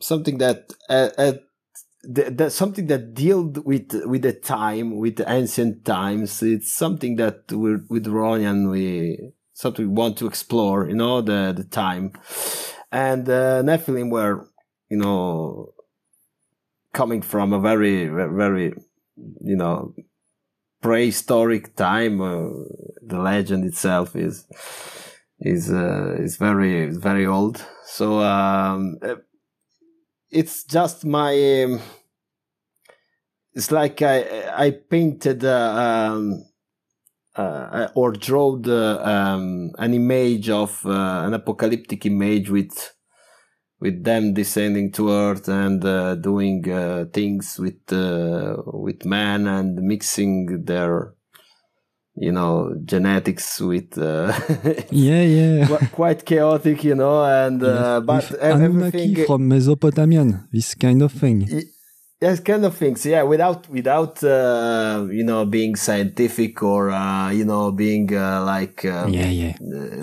something 0.00 0.38
that 0.38 0.72
at, 0.88 1.18
at 1.18 1.42
the, 2.10 2.30
the, 2.30 2.50
something 2.50 2.86
that 2.86 3.12
dealt 3.12 3.58
with 3.66 3.92
with 4.06 4.22
the 4.22 4.32
time, 4.32 4.96
with 4.96 5.16
the 5.16 5.30
ancient 5.30 5.84
times. 5.84 6.42
It's 6.42 6.74
something 6.74 7.16
that 7.16 7.52
we 7.52 7.76
with 7.88 8.06
Huronian 8.06 8.70
we 8.70 9.32
something 9.52 9.86
we 9.86 9.92
want 9.92 10.16
to 10.18 10.26
explore. 10.26 10.88
You 10.88 10.94
know, 10.94 11.20
the 11.20 11.52
the 11.54 11.64
time, 11.64 12.12
and 12.90 13.28
uh, 13.28 13.62
Nephilim 13.62 14.10
were, 14.10 14.48
you 14.88 14.96
know, 14.96 15.74
coming 16.94 17.20
from 17.20 17.52
a 17.52 17.60
very 17.60 18.06
very, 18.06 18.72
you 19.42 19.56
know, 19.56 19.92
prehistoric 20.80 21.76
time. 21.76 22.22
Uh, 22.22 22.48
the 23.02 23.18
legend 23.18 23.66
itself 23.66 24.16
is 24.16 24.46
is 25.40 25.70
uh, 25.70 26.16
is 26.18 26.38
very 26.38 26.86
very 26.88 27.26
old. 27.26 27.62
So 27.84 28.20
um, 28.20 28.96
it's 30.30 30.64
just 30.64 31.04
my 31.04 31.64
um, 31.64 31.80
it's 33.54 33.70
like 33.70 34.02
I 34.02 34.66
I 34.66 34.70
painted 34.70 35.44
uh, 35.44 36.10
um, 36.12 36.44
uh, 37.36 37.88
or 37.94 38.12
drew 38.12 38.62
um, 38.66 39.70
an 39.78 39.94
image 39.94 40.50
of 40.50 40.84
uh, 40.84 41.22
an 41.24 41.34
apocalyptic 41.34 42.06
image 42.06 42.50
with 42.50 42.94
with 43.80 44.02
them 44.02 44.34
descending 44.34 44.90
to 44.90 45.10
earth 45.10 45.48
and 45.48 45.84
uh, 45.84 46.16
doing 46.16 46.68
uh, 46.70 47.04
things 47.12 47.58
with 47.58 47.92
uh, 47.92 48.56
with 48.66 49.04
man 49.04 49.46
and 49.46 49.80
mixing 49.82 50.64
their 50.64 51.14
you 52.16 52.32
know 52.32 52.74
genetics 52.84 53.60
with 53.60 53.96
yeah 54.90 55.22
yeah. 55.22 55.78
Quite 55.92 56.24
chaotic 56.24 56.82
you 56.82 56.96
know 56.96 57.24
and 57.24 57.60
but 58.04 58.32
everything 58.40 59.24
from 59.26 59.46
Mesopotamian 59.46 60.48
this 60.52 60.74
kind 60.74 61.02
of 61.02 61.12
thing 61.12 61.48
Yes, 62.20 62.40
kind 62.40 62.64
of 62.64 62.76
things. 62.76 63.06
Yeah, 63.06 63.22
without 63.22 63.68
without 63.68 64.24
uh, 64.24 65.06
you 65.08 65.22
know 65.22 65.44
being 65.44 65.76
scientific 65.76 66.60
or 66.64 66.90
uh, 66.90 67.30
you 67.30 67.44
know 67.44 67.70
being 67.70 68.12
uh, 68.12 68.42
like 68.44 68.84
um, 68.84 69.12
yeah 69.12 69.30
yeah. 69.30 69.56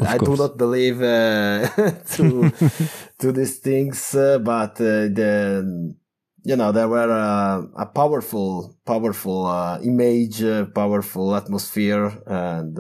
I 0.07 0.17
course. 0.17 0.37
do 0.37 0.43
not 0.43 0.57
believe 0.57 1.01
uh, 1.01 1.67
to 2.15 2.51
to 3.19 3.31
these 3.33 3.59
things, 3.59 4.15
uh, 4.15 4.39
but 4.39 4.79
uh, 4.79 5.11
the 5.11 5.93
you 6.45 6.55
know 6.55 6.71
there 6.71 6.87
were 6.87 7.09
a 7.75 7.85
powerful 7.85 8.77
powerful 8.85 9.51
image, 9.83 10.41
powerful 10.73 11.35
atmosphere, 11.35 12.13
and 12.27 12.79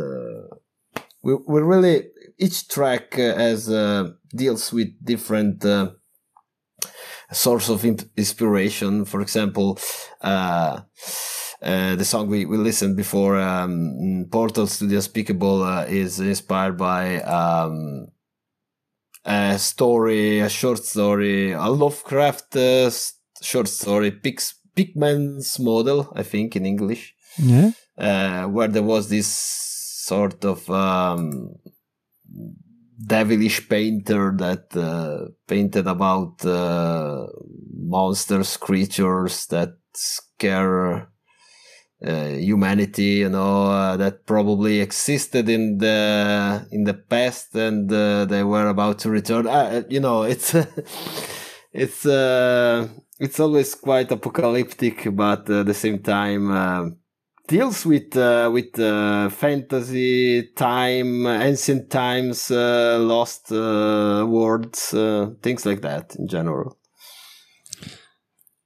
we 1.23 1.35
we 1.45 1.59
really 1.59 2.07
each 2.37 2.69
track 2.69 3.15
has 3.15 3.67
deals 4.33 4.71
with 4.71 4.93
different 5.03 5.65
source 7.35 7.69
of 7.69 7.85
inspiration. 7.85 9.05
For 9.05 9.21
example, 9.21 9.77
uh, 10.21 10.81
uh, 11.61 11.95
the 11.95 12.05
song 12.05 12.27
we, 12.27 12.45
we 12.45 12.57
listened 12.57 12.95
before, 12.95 13.37
um, 13.37 14.27
Portals 14.31 14.79
to 14.79 14.85
the 14.85 14.95
Unspeakable, 14.95 15.63
uh, 15.63 15.85
is 15.85 16.19
inspired 16.19 16.77
by 16.77 17.21
um, 17.21 18.07
a 19.25 19.57
story, 19.57 20.39
a 20.39 20.49
short 20.49 20.79
story, 20.79 21.51
a 21.51 21.67
Lovecraft 21.67 22.55
uh, 22.55 22.91
short 23.41 23.67
story, 23.67 24.11
Pix, 24.11 24.55
Pickman's 24.75 25.59
Model, 25.59 26.11
I 26.15 26.23
think, 26.23 26.55
in 26.55 26.65
English. 26.65 27.15
Yeah. 27.37 27.71
Uh, 27.97 28.45
where 28.47 28.67
there 28.67 28.83
was 28.83 29.09
this 29.09 29.27
sort 29.27 30.45
of 30.45 30.69
um, 30.69 31.55
devilish 33.03 33.67
painter 33.67 34.33
that 34.37 34.75
uh, 34.75 35.29
painted 35.47 35.87
about 35.87 36.45
uh, 36.45 37.27
monsters, 37.77 38.57
creatures 38.57 39.47
that 39.47 39.77
scare 39.93 41.09
uh, 42.05 42.27
humanity. 42.27 43.23
You 43.23 43.29
know 43.29 43.65
uh, 43.65 43.97
that 43.97 44.25
probably 44.25 44.79
existed 44.81 45.49
in 45.49 45.77
the 45.77 46.67
in 46.71 46.83
the 46.83 46.93
past, 46.93 47.55
and 47.55 47.91
uh, 47.91 48.25
they 48.25 48.43
were 48.43 48.67
about 48.67 48.99
to 48.99 49.09
return. 49.09 49.47
Uh, 49.47 49.83
you 49.89 49.99
know, 49.99 50.23
it's 50.23 50.53
it's 51.73 52.05
it's 53.17 53.39
always 53.39 53.75
quite 53.75 54.11
apocalyptic, 54.11 55.07
but 55.15 55.49
at 55.49 55.65
the 55.65 55.73
same 55.73 55.99
time 55.99 56.97
deals 57.47 57.85
with 57.85 58.15
uh, 58.17 58.49
with 58.51 58.79
uh, 58.79 59.29
fantasy, 59.29 60.49
time, 60.55 61.25
ancient 61.27 61.89
times, 61.89 62.51
uh, 62.51 62.97
lost 62.99 63.51
uh, 63.51 64.25
words, 64.27 64.93
uh, 64.93 65.31
things 65.41 65.65
like 65.65 65.81
that 65.81 66.15
in 66.15 66.27
general. 66.27 66.77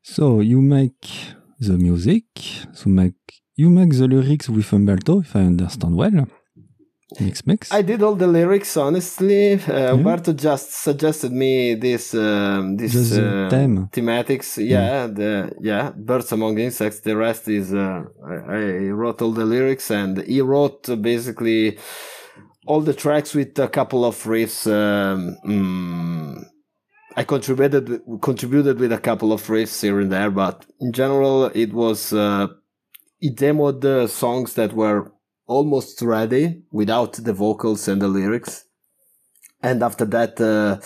So 0.01 0.39
you 0.39 0.61
make 0.61 1.07
the 1.59 1.77
music, 1.77 2.23
so 2.73 2.89
make 2.89 3.13
you 3.55 3.69
make 3.69 3.91
the 3.91 4.07
lyrics 4.07 4.49
with 4.49 4.71
Umberto, 4.71 5.19
if 5.19 5.35
I 5.35 5.41
understand 5.41 5.95
well. 5.95 6.27
Mix 7.19 7.45
mix. 7.45 7.71
I 7.71 7.81
did 7.81 8.03
all 8.03 8.15
the 8.15 8.27
lyrics 8.27 8.77
honestly. 8.77 9.53
Uh. 9.53 9.93
Umberto 9.93 10.31
just 10.33 10.71
suggested 10.71 11.31
me 11.31 11.73
this 11.73 12.13
um, 12.13 12.77
this 12.77 12.95
uh, 13.17 13.47
theme. 13.49 13.89
thematics. 13.91 14.57
Yeah, 14.57 14.65
yeah, 14.67 15.07
the 15.07 15.51
yeah 15.59 15.91
birds 15.95 16.31
among 16.31 16.59
insects. 16.59 16.99
The 16.99 17.17
rest 17.17 17.47
is 17.47 17.73
uh, 17.73 18.03
I, 18.23 18.33
I, 18.33 18.89
wrote 18.89 19.21
all 19.23 19.31
the 19.31 19.45
lyrics 19.45 19.89
and 19.89 20.19
he 20.19 20.41
wrote 20.41 20.83
basically 21.01 21.79
all 22.67 22.81
the 22.81 22.93
tracks 22.93 23.33
with 23.33 23.57
a 23.57 23.67
couple 23.67 24.05
of 24.05 24.15
riffs. 24.25 24.67
Um, 24.67 25.35
mm, 25.43 26.45
I 27.15 27.23
contributed 27.23 28.01
contributed 28.21 28.79
with 28.79 28.91
a 28.91 28.99
couple 28.99 29.33
of 29.33 29.41
riffs 29.47 29.81
here 29.81 29.99
and 29.99 30.11
there, 30.11 30.29
but 30.29 30.63
in 30.79 30.93
general 30.93 31.45
it 31.45 31.73
was 31.73 32.13
uh, 32.13 32.47
he 33.17 33.33
demoed 33.33 33.81
the 33.81 34.05
songs 34.05 34.53
that 34.53 34.73
were 34.73 35.11
almost 35.49 36.01
ready 36.01 36.61
without 36.71 37.13
the 37.13 37.33
vocals 37.33 37.87
and 37.87 38.01
the 38.01 38.07
lyrics. 38.07 38.65
And 39.61 39.83
after 39.83 40.05
that, 40.05 40.39
uh, 40.39 40.79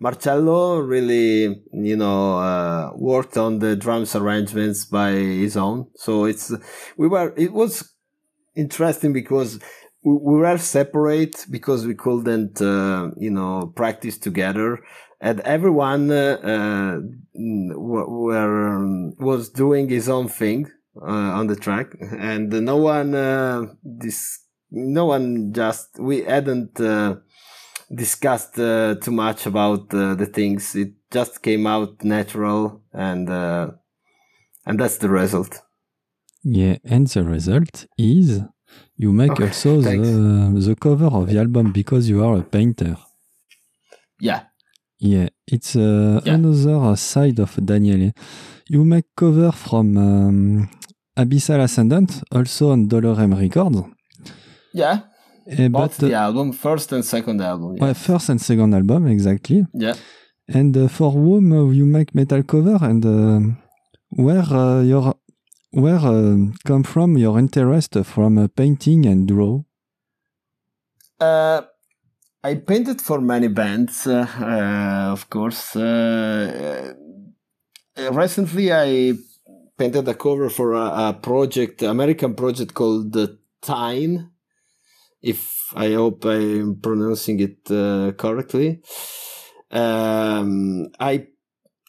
Marcello 0.00 0.80
really, 0.80 1.62
you 1.72 1.96
know, 1.96 2.38
uh, 2.38 2.90
worked 2.94 3.38
on 3.38 3.60
the 3.60 3.74
drums 3.74 4.14
arrangements 4.14 4.84
by 4.84 5.12
his 5.12 5.56
own. 5.56 5.86
So 5.94 6.24
it's, 6.24 6.52
we 6.98 7.08
were, 7.08 7.32
it 7.36 7.52
was 7.52 7.94
interesting 8.54 9.14
because 9.14 9.60
we, 10.02 10.12
we 10.12 10.36
were 10.40 10.58
separate 10.58 11.46
because 11.50 11.86
we 11.86 11.94
couldn't, 11.94 12.60
uh, 12.60 13.10
you 13.16 13.30
know, 13.30 13.72
practice 13.74 14.18
together. 14.18 14.80
And 15.20 15.40
everyone 15.40 16.10
uh, 16.10 16.38
uh, 16.52 17.00
were, 17.34 18.68
um, 18.68 19.14
was 19.18 19.48
doing 19.48 19.88
his 19.88 20.08
own 20.08 20.28
thing 20.28 20.70
Uh, 21.00 21.38
on 21.38 21.46
the 21.46 21.54
track, 21.54 21.94
and 22.18 22.50
no 22.50 22.76
one, 22.76 23.14
uh, 23.14 23.66
this, 23.84 24.40
no 24.70 25.06
one 25.06 25.52
just 25.52 25.98
we 26.00 26.22
hadn't 26.22 26.80
uh, 26.80 27.14
discussed 27.94 28.54
too 28.56 29.12
much 29.12 29.46
about 29.46 29.90
the 29.90 30.30
things. 30.32 30.74
It 30.74 30.94
just 31.12 31.42
came 31.42 31.68
out 31.68 32.02
natural, 32.02 32.82
and 32.92 33.28
and 33.28 34.80
that's 34.80 34.98
the 34.98 35.08
result. 35.08 35.62
Yeah, 36.42 36.78
and 36.84 37.06
the 37.06 37.22
result 37.22 37.86
is 37.96 38.42
you 38.96 39.12
make 39.12 39.32
okay, 39.32 39.44
also 39.44 39.80
the, 39.80 40.52
the 40.58 40.76
cover 40.76 41.06
of 41.06 41.28
the 41.28 41.38
album 41.38 41.72
because 41.72 42.08
you 42.08 42.24
are 42.24 42.38
a 42.38 42.42
painter. 42.42 42.96
Yeah. 44.20 44.42
Yeah, 44.98 45.28
it's 45.46 45.76
uh, 45.76 46.20
yeah. 46.24 46.34
another 46.34 46.96
side 46.96 47.38
of 47.38 47.54
Daniele. 47.64 48.12
You 48.68 48.84
make 48.84 49.06
cover 49.16 49.52
from 49.52 49.96
um, 49.96 50.70
Abyssal 51.18 51.60
Ascendant, 51.60 52.22
also 52.30 52.70
on 52.70 52.88
Dolorem 52.88 53.34
Records. 53.34 53.82
Yeah. 54.72 55.00
Uh, 55.50 55.68
Both 55.68 55.98
but, 55.98 56.08
the 56.08 56.14
album, 56.14 56.52
first 56.52 56.92
and 56.92 57.04
second 57.04 57.40
album. 57.40 57.76
Yeah. 57.76 57.92
first 57.94 58.28
and 58.28 58.40
second 58.40 58.74
album, 58.74 59.06
exactly. 59.08 59.66
Yeah. 59.74 59.94
And 60.46 60.76
uh, 60.76 60.88
for 60.88 61.10
whom 61.10 61.52
uh, 61.52 61.70
you 61.70 61.86
make 61.86 62.14
metal 62.14 62.42
cover 62.42 62.78
and 62.80 63.04
uh, 63.04 63.40
where 64.10 64.42
uh, 64.42 64.82
your 64.82 65.14
where 65.70 65.98
come 66.64 66.82
from 66.82 67.18
your 67.18 67.38
interest 67.38 67.96
from 68.04 68.48
painting 68.48 69.04
and 69.06 69.28
draw? 69.28 69.62
Uh, 71.20 71.62
I 72.42 72.54
painted 72.54 73.00
for 73.02 73.20
many 73.20 73.48
bands, 73.48 74.06
uh, 74.06 74.26
uh, 74.40 75.12
of 75.12 75.28
course. 75.28 75.74
Uh, 75.76 76.94
uh, 77.96 78.12
recently, 78.12 78.72
I 78.72 79.12
painted 79.78 80.08
a 80.08 80.14
cover 80.14 80.50
for 80.50 80.74
a, 80.74 81.08
a 81.08 81.18
project, 81.22 81.82
American 81.82 82.34
project 82.34 82.74
called 82.74 83.12
the 83.12 83.38
Tyne. 83.62 84.30
If 85.22 85.72
I 85.74 85.92
hope 85.92 86.24
I'm 86.24 86.80
pronouncing 86.80 87.40
it 87.40 87.70
uh, 87.70 88.12
correctly. 88.12 88.82
Um, 89.70 90.88
I 90.98 91.26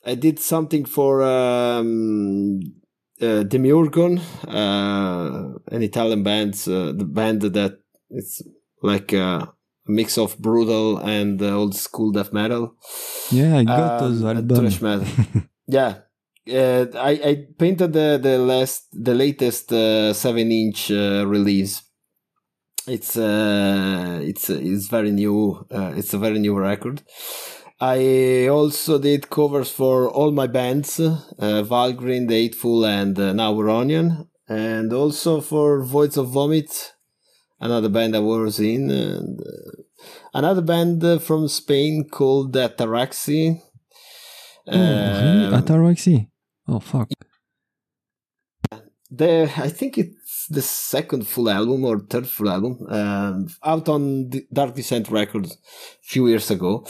I 0.05 0.15
did 0.15 0.39
something 0.39 0.85
for 0.85 1.21
um, 1.23 2.59
uh, 3.21 3.43
Demiurgon, 3.43 4.19
uh, 4.47 5.59
an 5.71 5.83
Italian 5.83 6.23
band, 6.23 6.55
uh, 6.67 6.91
the 6.91 7.05
band 7.05 7.41
that 7.41 7.79
it's 8.09 8.41
like 8.81 9.13
a 9.13 9.53
mix 9.85 10.17
of 10.17 10.37
brutal 10.39 10.97
and 10.97 11.41
uh, 11.41 11.55
old 11.55 11.75
school 11.75 12.11
death 12.11 12.33
metal. 12.33 12.75
Yeah, 13.31 13.57
I 13.57 13.63
got 13.63 14.01
um, 14.01 14.09
those 14.09 14.23
albums. 14.23 14.81
metal. 14.81 15.07
yeah, 15.67 15.99
uh, 16.53 16.85
I 16.97 17.11
I 17.29 17.47
painted 17.57 17.93
the 17.93 18.19
the 18.21 18.37
last 18.37 18.87
the 18.91 19.13
latest 19.13 19.71
uh, 19.71 20.13
seven 20.13 20.51
inch 20.51 20.91
uh, 20.91 21.25
release. 21.27 21.83
It's 22.87 23.17
uh 23.17 24.19
it's 24.23 24.49
it's 24.49 24.87
very 24.87 25.11
new. 25.11 25.65
Uh, 25.71 25.93
it's 25.95 26.13
a 26.13 26.17
very 26.17 26.39
new 26.39 26.57
record. 26.57 27.03
I 27.81 28.47
also 28.47 28.99
did 28.99 29.29
covers 29.29 29.71
for 29.71 30.09
all 30.09 30.31
my 30.31 30.47
bands, 30.47 30.99
uh, 30.99 31.23
Valgrind, 31.39 32.27
The 32.27 32.35
Hateful, 32.35 32.85
and 32.85 33.17
uh, 33.17 33.31
Now 33.31 33.57
Onion, 33.69 34.27
and 34.49 34.91
also 34.91 35.39
for 35.39 35.81
Voids 35.81 36.17
of 36.17 36.27
Vomit, 36.29 36.91
another 37.61 37.87
band 37.87 38.17
I 38.17 38.19
was 38.19 38.59
in, 38.59 38.91
and 38.91 39.39
uh, 39.39 39.83
another 40.33 40.61
band 40.61 41.01
uh, 41.05 41.19
from 41.19 41.47
Spain 41.47 42.09
called 42.09 42.53
Ataraxy. 42.53 43.61
Oh, 44.67 44.77
really? 44.77 45.45
Um, 45.45 45.63
Ataraxy? 45.63 46.28
Oh, 46.71 46.79
fuck. 46.79 47.09
The, 49.09 49.51
I 49.57 49.69
think 49.69 49.97
it's 49.97 50.45
the 50.49 50.61
second 50.61 51.25
full 51.27 51.49
album 51.49 51.83
or 51.83 51.97
third 51.99 52.27
full 52.27 52.47
album, 52.47 52.85
um, 52.87 53.47
out 53.63 53.89
on 53.89 54.29
Dark 54.53 54.75
Descent 54.75 55.09
Records 55.09 55.53
a 55.53 55.57
few 56.03 56.27
years 56.27 56.51
ago. 56.51 56.85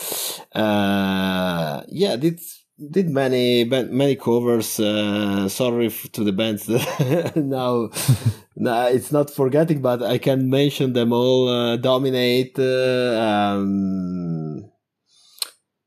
Uh, 0.54 1.82
yeah, 1.88 2.18
it's 2.22 2.66
did 2.92 3.10
many 3.10 3.64
many 3.64 4.16
covers. 4.18 4.80
Uh, 4.80 5.48
sorry 5.48 5.90
to 5.90 6.24
the 6.26 6.34
bands 6.34 6.68
now. 7.36 7.90
now 8.58 8.88
it's 8.88 9.14
not 9.14 9.30
forgetting, 9.30 9.82
but 9.82 10.04
I 10.04 10.18
can 10.18 10.50
mention 10.50 10.92
them 10.92 11.14
all. 11.14 11.48
Uh, 11.48 11.78
Dominate, 11.78 12.60
uh, 12.60 13.18
um, 13.18 14.49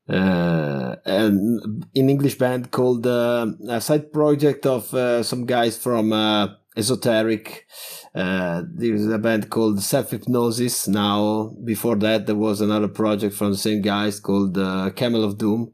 uh, 0.09 0.95
and 1.05 1.85
in 1.93 2.09
English 2.09 2.37
band 2.37 2.71
called 2.71 3.05
uh, 3.07 3.47
a 3.69 3.81
side 3.81 4.11
project 4.11 4.65
of 4.65 4.93
uh, 4.93 5.23
some 5.23 5.45
guys 5.45 5.77
from 5.77 6.11
uh, 6.11 6.47
Esoteric. 6.75 7.65
there's 8.13 9.07
a 9.07 9.17
band 9.19 9.49
called 9.49 9.81
Self 9.81 10.11
Hypnosis. 10.11 10.87
Now, 10.87 11.53
before 11.63 11.95
that, 11.97 12.25
there 12.25 12.35
was 12.35 12.61
another 12.61 12.87
project 12.87 13.35
from 13.35 13.51
the 13.51 13.57
same 13.57 13.81
guys 13.81 14.19
called 14.19 14.55
Camel 14.95 15.23
of 15.23 15.37
Doom 15.37 15.73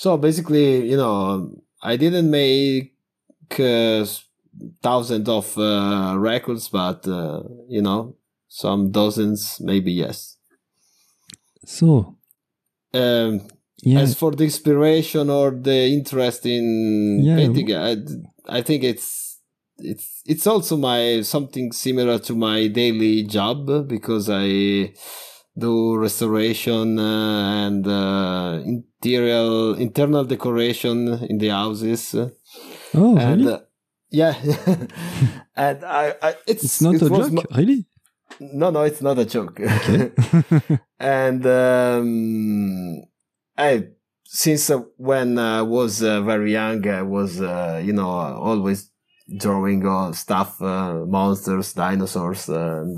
so 0.00 0.16
basically, 0.16 0.88
you 0.88 0.96
know, 0.96 1.62
I 1.82 1.98
didn't 1.98 2.30
make 2.30 2.94
uh, 3.50 4.06
thousands 4.82 5.28
of 5.28 5.58
uh, 5.58 6.14
records, 6.16 6.70
but 6.70 7.06
uh, 7.06 7.42
you 7.68 7.82
know, 7.82 8.16
some 8.48 8.92
dozens, 8.92 9.60
maybe 9.60 9.92
yes. 9.92 10.38
So, 11.66 12.16
um, 12.94 13.48
yeah. 13.82 14.00
as 14.00 14.14
for 14.14 14.32
the 14.32 14.44
inspiration 14.44 15.30
or 15.30 15.50
the 15.50 15.86
interest 15.86 16.46
in 16.46 17.20
yeah. 17.22 17.36
painting, 17.36 17.74
I, 17.74 17.96
I 18.48 18.62
think 18.62 18.84
it's 18.84 19.38
it's 19.78 20.22
it's 20.26 20.46
also 20.46 20.76
my 20.76 21.22
something 21.22 21.72
similar 21.72 22.18
to 22.18 22.34
my 22.34 22.66
daily 22.68 23.22
job 23.22 23.88
because 23.88 24.28
I 24.30 24.92
do 25.58 25.96
restoration 25.96 26.98
uh, 26.98 27.66
and 27.66 27.86
uh, 27.86 28.62
interior 28.64 29.76
internal 29.78 30.24
decoration 30.24 31.08
in 31.28 31.38
the 31.38 31.48
houses. 31.48 32.14
Oh, 32.94 33.16
and, 33.16 33.40
really? 33.40 33.54
Uh, 33.54 33.58
yeah, 34.10 34.34
and 35.56 35.84
I, 35.84 36.14
I 36.20 36.34
it's 36.46 36.64
it's 36.64 36.82
not 36.82 36.96
it 36.96 37.02
a 37.02 37.08
joke, 37.08 37.46
really. 37.56 37.86
No, 38.40 38.70
no, 38.70 38.82
it's 38.82 39.02
not 39.02 39.18
a 39.18 39.24
joke. 39.24 39.60
Okay. 39.60 40.12
and 40.98 41.46
um, 41.46 43.02
I 43.56 43.88
since 44.24 44.70
uh, 44.70 44.78
when 44.96 45.38
I 45.38 45.62
was 45.62 46.02
uh, 46.02 46.22
very 46.22 46.52
young, 46.52 46.86
I 46.88 47.02
was 47.02 47.40
uh, 47.40 47.82
you 47.84 47.92
know 47.92 48.08
always 48.08 48.90
drawing 49.36 49.86
on 49.86 50.14
stuff, 50.14 50.60
monsters, 50.60 51.72
dinosaurs, 51.74 52.48
and 52.48 52.96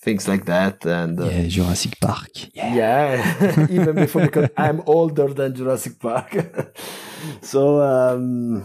things 0.00 0.28
like 0.28 0.44
that. 0.46 0.84
And 0.84 1.20
uh, 1.20 1.24
yeah, 1.24 1.48
Jurassic 1.48 2.00
Park. 2.00 2.54
Yeah, 2.54 2.74
yeah 2.74 3.66
even 3.70 3.94
before 3.94 4.22
because 4.22 4.50
I'm 4.56 4.82
older 4.86 5.28
than 5.32 5.54
Jurassic 5.54 5.98
Park. 5.98 6.30
so 7.42 7.80
um, 7.82 8.64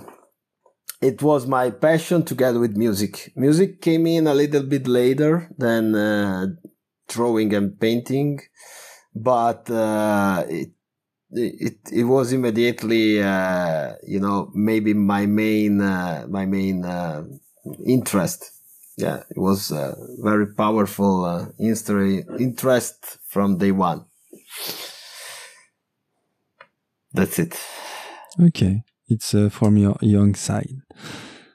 it 1.09 1.21
was 1.21 1.45
my 1.47 1.69
passion 1.69 2.23
together 2.23 2.59
with 2.59 2.77
music. 2.77 3.31
Music 3.35 3.81
came 3.81 4.07
in 4.07 4.27
a 4.27 4.33
little 4.33 4.63
bit 4.63 4.87
later 4.87 5.49
than 5.57 5.95
uh, 5.95 6.47
drawing 7.07 7.53
and 7.53 7.79
painting, 7.79 8.39
but 9.13 9.69
uh, 9.69 10.43
it 10.47 10.71
it 11.31 11.77
it 11.91 12.03
was 12.03 12.31
immediately 12.31 13.21
uh, 13.21 13.93
you 14.07 14.19
know 14.19 14.51
maybe 14.53 14.93
my 14.93 15.25
main 15.25 15.81
uh, 15.81 16.25
my 16.29 16.45
main 16.45 16.85
uh, 16.85 17.23
interest 17.85 18.53
yeah, 18.97 19.23
it 19.29 19.37
was 19.37 19.71
a 19.71 19.95
very 20.21 20.47
powerful 20.47 21.25
uh, 21.25 21.45
interest 21.59 23.17
from 23.27 23.57
day 23.57 23.71
one. 23.71 24.05
That's 27.13 27.39
it. 27.39 27.59
Okay, 28.39 28.83
it's 29.13 29.33
uh, 29.35 29.49
from 29.49 29.77
your 29.77 29.95
young 30.01 30.35
side. 30.35 30.81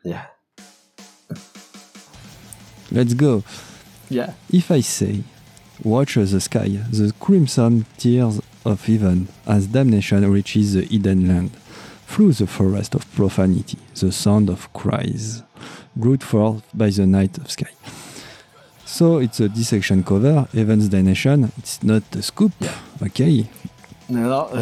Yeah. 0.05 0.27
Let's 2.91 3.15
go. 3.15 3.43
Yeah. 4.09 4.33
If 4.51 4.71
I 4.71 4.81
say, 4.81 5.23
watch 5.83 6.15
the 6.15 6.41
sky, 6.41 6.69
the 6.91 7.13
crimson 7.21 7.85
tears 7.99 8.41
of 8.65 8.87
heaven 8.87 9.29
as 9.47 9.67
damnation 9.67 10.31
reaches 10.31 10.75
the 10.75 10.83
hidden 10.83 11.29
land, 11.29 11.51
through 12.07 12.33
the 12.33 12.47
forest 12.47 12.95
of 12.95 13.11
profanity, 13.15 13.79
the 13.95 14.11
sound 14.11 14.49
of 14.49 14.73
cries 14.73 15.43
brought 15.95 16.23
forth 16.23 16.63
by 16.73 16.89
the 16.89 17.07
night 17.07 17.37
of 17.39 17.51
sky. 17.51 17.71
So 18.87 19.19
it's 19.19 19.41
a 19.41 19.49
dissection 19.49 20.03
cover, 20.03 20.49
Heaven's 20.55 20.89
Damnation. 20.89 21.53
It's 21.59 21.83
not 21.83 22.05
a 22.17 22.23
scoop. 22.23 22.53
Okay. 23.03 23.47
No, 24.09 24.49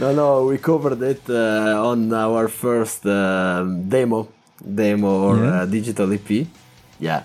no, 0.00 0.12
no. 0.12 0.46
We 0.46 0.58
covered 0.58 1.02
it 1.02 1.22
uh, 1.28 1.88
on 1.90 2.12
our 2.12 2.48
first 2.48 3.04
um, 3.06 3.88
demo, 3.88 4.28
demo 4.64 5.10
or 5.28 5.36
Yeah. 5.36 5.62
uh, 5.62 5.66
digital 5.66 6.12
EP. 6.12 6.46
Yeah. 6.98 7.22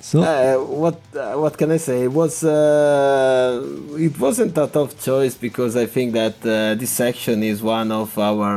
So 0.00 0.20
Uh, 0.22 0.56
what 0.84 0.98
uh, 1.14 1.34
what 1.42 1.56
can 1.56 1.70
I 1.70 1.78
say? 1.78 2.02
It 2.04 2.12
was 2.12 2.42
uh, 2.42 3.62
it 3.98 4.18
wasn't 4.18 4.58
a 4.58 4.66
tough 4.66 4.92
choice 5.08 5.34
because 5.36 5.76
I 5.76 5.86
think 5.86 6.12
that 6.14 6.36
uh, 6.44 6.74
Dissection 6.74 7.42
is 7.42 7.62
one 7.62 7.92
of 7.92 8.18
our 8.18 8.56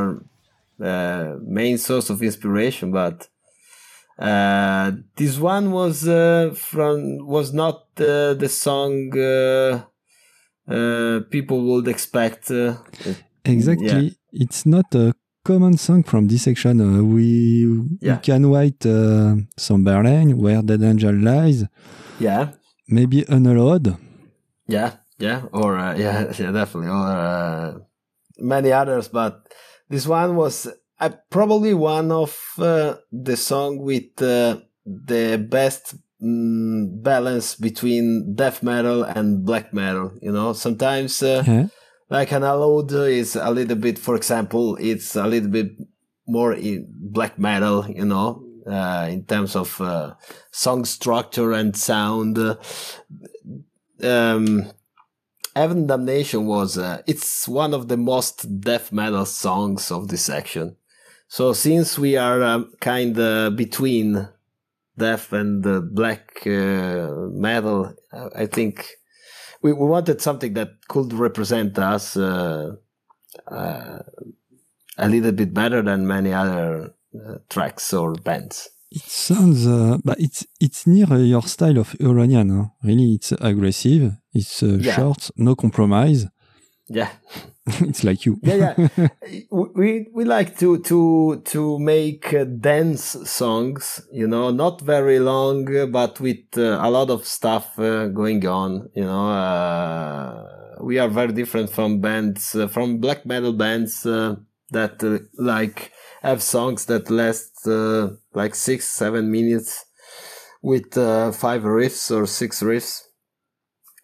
uh, 0.82 1.36
main 1.60 1.78
source 1.78 2.10
of 2.10 2.22
inspiration. 2.24 2.92
But 2.92 3.28
uh, 4.20 4.92
this 5.20 5.38
one 5.40 5.72
was 5.72 6.08
uh, 6.08 6.52
from 6.56 6.96
was 7.36 7.54
not 7.54 7.78
uh, 8.00 8.34
the 8.34 8.50
song 8.50 9.12
uh, 10.68 11.20
people 11.30 11.62
would 11.64 11.88
expect. 11.88 12.52
Uh, 12.52 12.76
exactly, 13.44 14.16
it's 14.32 14.66
not 14.66 14.94
a 14.96 15.14
common 15.44 15.78
song 15.78 16.04
from 16.04 16.28
dissection. 16.28 16.82
Uh, 16.82 17.04
we, 17.04 17.28
Yeah. 18.02 18.16
we 18.16 18.22
can 18.22 18.46
write 18.48 18.86
uh, 18.86 19.36
Somberlain, 19.58 20.38
Where 20.38 20.62
Dead 20.62 20.82
Angel 20.84 21.14
Lies, 21.14 21.66
yeah, 22.20 22.50
maybe 22.88 23.24
Unhallowed. 23.28 23.96
Yeah, 24.68 24.92
yeah, 25.20 25.44
or 25.54 25.78
uh, 25.78 25.96
yeah, 26.04 26.34
yeah, 26.40 26.52
definitely, 26.52 26.90
or 26.90 27.08
uh, 27.08 27.74
many 28.40 28.72
others. 28.72 29.08
But 29.08 29.54
this 29.90 30.08
one 30.08 30.36
was 30.36 30.68
uh, 31.00 31.10
probably 31.30 31.74
one 31.74 32.12
of 32.12 32.36
uh, 32.58 32.96
the 33.12 33.38
song 33.38 33.80
with 33.80 34.20
uh, 34.22 34.58
the 34.86 35.38
best 35.50 35.96
mm, 36.24 37.02
balance 37.04 37.56
between 37.56 38.34
death 38.36 38.64
metal 38.64 39.04
and 39.04 39.46
black 39.46 39.74
metal. 39.74 40.12
You 40.22 40.32
know, 40.32 40.54
sometimes 40.54 41.22
uh, 41.24 41.44
Yeah. 41.46 41.68
like 42.10 42.32
Unhallowed 42.32 42.92
is 42.94 43.36
a 43.36 43.52
little 43.52 43.78
bit, 43.78 43.98
for 44.00 44.16
example, 44.16 44.78
it's 44.80 45.16
a 45.16 45.28
little 45.28 45.50
bit 45.50 45.72
more 46.28 46.54
in 46.54 46.88
black 46.90 47.38
metal. 47.40 47.86
You 47.90 48.06
know. 48.06 48.42
Uh, 48.68 49.08
in 49.12 49.24
terms 49.24 49.56
of 49.56 49.80
uh, 49.80 50.16
song 50.52 50.86
structure 50.86 51.52
and 51.52 51.78
sound, 51.78 52.36
um, 54.02 54.72
Heaven 55.56 55.88
Damnation 55.88 56.48
was 56.48 56.78
uh, 56.78 57.02
it's 57.08 57.48
one 57.48 57.76
of 57.76 57.88
the 57.88 57.96
most 57.98 58.60
death 58.62 58.92
metal 58.92 59.26
songs 59.26 59.92
of 59.92 60.08
Dissection. 60.08 60.76
So 61.28 61.54
since 61.54 62.00
we 62.00 62.18
are 62.18 62.42
um, 62.44 62.72
kind 62.82 63.18
of 63.20 63.56
between 63.56 64.28
death 64.98 65.34
and 65.34 65.66
uh, 65.66 65.82
black 65.82 66.46
uh, 66.46 67.08
metal, 67.32 67.94
I 68.36 68.46
think 68.46 68.86
we, 69.62 69.74
we 69.74 69.88
wanted 69.88 70.22
something 70.22 70.54
that 70.54 70.70
could 70.88 71.14
represent 71.14 71.78
us 71.80 72.16
uh, 72.18 72.76
uh, 73.48 74.00
a 74.98 75.10
little 75.10 75.32
bit 75.32 75.54
better 75.54 75.82
than 75.82 76.08
many 76.08 76.34
other 76.34 76.94
uh, 77.16 77.36
tracks 77.50 77.94
or 77.94 78.14
bands. 78.14 78.70
It 78.92 79.02
sounds, 79.04 79.68
uh, 79.68 79.98
but 80.06 80.20
it's 80.20 80.46
it's 80.62 80.88
near 80.88 81.12
uh, 81.12 81.18
your 81.18 81.42
style 81.44 81.80
of 81.80 81.90
Huronian. 82.00 82.50
Huh? 82.56 82.70
Really, 82.84 83.16
it's 83.16 83.34
aggressive. 83.34 84.14
It's 84.34 84.64
uh, 84.64 84.78
Yeah. 84.80 84.96
short, 84.96 85.32
no 85.36 85.56
compromise. 85.56 86.28
Yeah. 86.88 87.10
it's 87.82 88.04
like 88.04 88.26
you. 88.26 88.40
yeah, 88.44 88.76
yeah. 88.78 89.08
we 89.50 90.08
we 90.14 90.24
like 90.24 90.58
to 90.60 90.78
to 90.80 91.42
to 91.46 91.80
make 91.80 92.32
uh, 92.32 92.44
dance 92.44 93.18
songs, 93.30 94.02
you 94.12 94.28
know, 94.28 94.52
not 94.52 94.82
very 94.82 95.18
long, 95.20 95.66
but 95.92 96.20
with 96.20 96.46
uh, 96.58 96.78
a 96.80 96.90
lot 96.92 97.10
of 97.10 97.26
stuff 97.26 97.80
uh, 97.80 98.08
going 98.08 98.46
on. 98.46 98.90
You 98.94 99.06
know, 99.06 99.30
uh, 99.30 100.76
we 100.82 101.00
are 101.00 101.10
very 101.10 101.34
different 101.34 101.72
from 101.72 102.02
bands, 102.02 102.54
uh, 102.54 102.68
from 102.68 103.00
black 103.00 103.26
metal 103.26 103.54
bands 103.54 104.06
uh, 104.06 104.36
that 104.70 105.04
uh, 105.04 105.26
like 105.42 105.92
have 106.22 106.44
songs 106.44 106.86
that 106.86 107.10
last 107.10 107.68
uh, 107.68 108.10
like 108.36 108.54
six, 108.54 108.88
seven 108.88 109.32
minutes 109.32 109.86
with 110.62 110.98
uh, 110.98 111.32
five 111.32 111.64
riffs 111.64 112.16
or 112.16 112.28
six 112.28 112.62
riffs. 112.62 113.02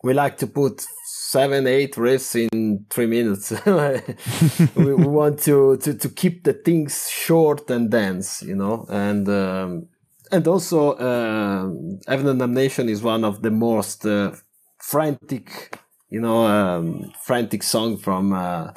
We 0.04 0.14
like 0.14 0.38
to 0.38 0.48
put 0.48 0.84
seven, 1.32 1.66
eight 1.66 1.96
riffs 1.96 2.36
in 2.36 2.86
three 2.90 3.06
minutes. 3.06 3.54
we, 4.76 4.94
we 4.94 5.08
want 5.08 5.40
to, 5.40 5.78
to, 5.78 5.94
to 5.94 6.10
keep 6.10 6.44
the 6.44 6.52
things 6.52 7.10
short 7.10 7.70
and 7.70 7.90
dense, 7.90 8.42
you 8.42 8.56
know, 8.56 8.86
and 8.90 9.30
um, 9.30 9.88
and 10.32 10.48
also 10.48 10.92
uh, 10.94 11.70
Heaven 12.08 12.28
and 12.28 12.40
Damnation 12.40 12.90
is 12.90 13.02
one 13.02 13.24
of 13.24 13.42
the 13.42 13.52
most 13.52 14.06
uh, 14.06 14.32
frantic, 14.78 15.80
you 16.10 16.20
know, 16.20 16.46
um, 16.46 17.12
frantic 17.22 17.64
song 17.64 17.98
from 17.98 18.34
uh, 18.34 18.72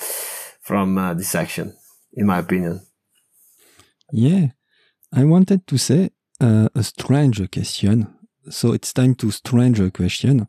from 0.62 0.96
uh, 0.96 1.14
Dissection, 1.14 1.74
in 2.12 2.26
my 2.26 2.38
opinion. 2.38 2.86
Yeah, 4.12 4.48
I 5.12 5.24
wanted 5.24 5.66
to 5.66 5.76
say 5.76 6.10
uh, 6.40 6.68
a 6.74 6.82
strange 6.84 7.50
question. 7.50 8.14
So 8.50 8.72
it's 8.72 8.92
time 8.92 9.14
to 9.16 9.30
strange 9.30 9.80
a 9.80 9.90
question. 9.90 10.46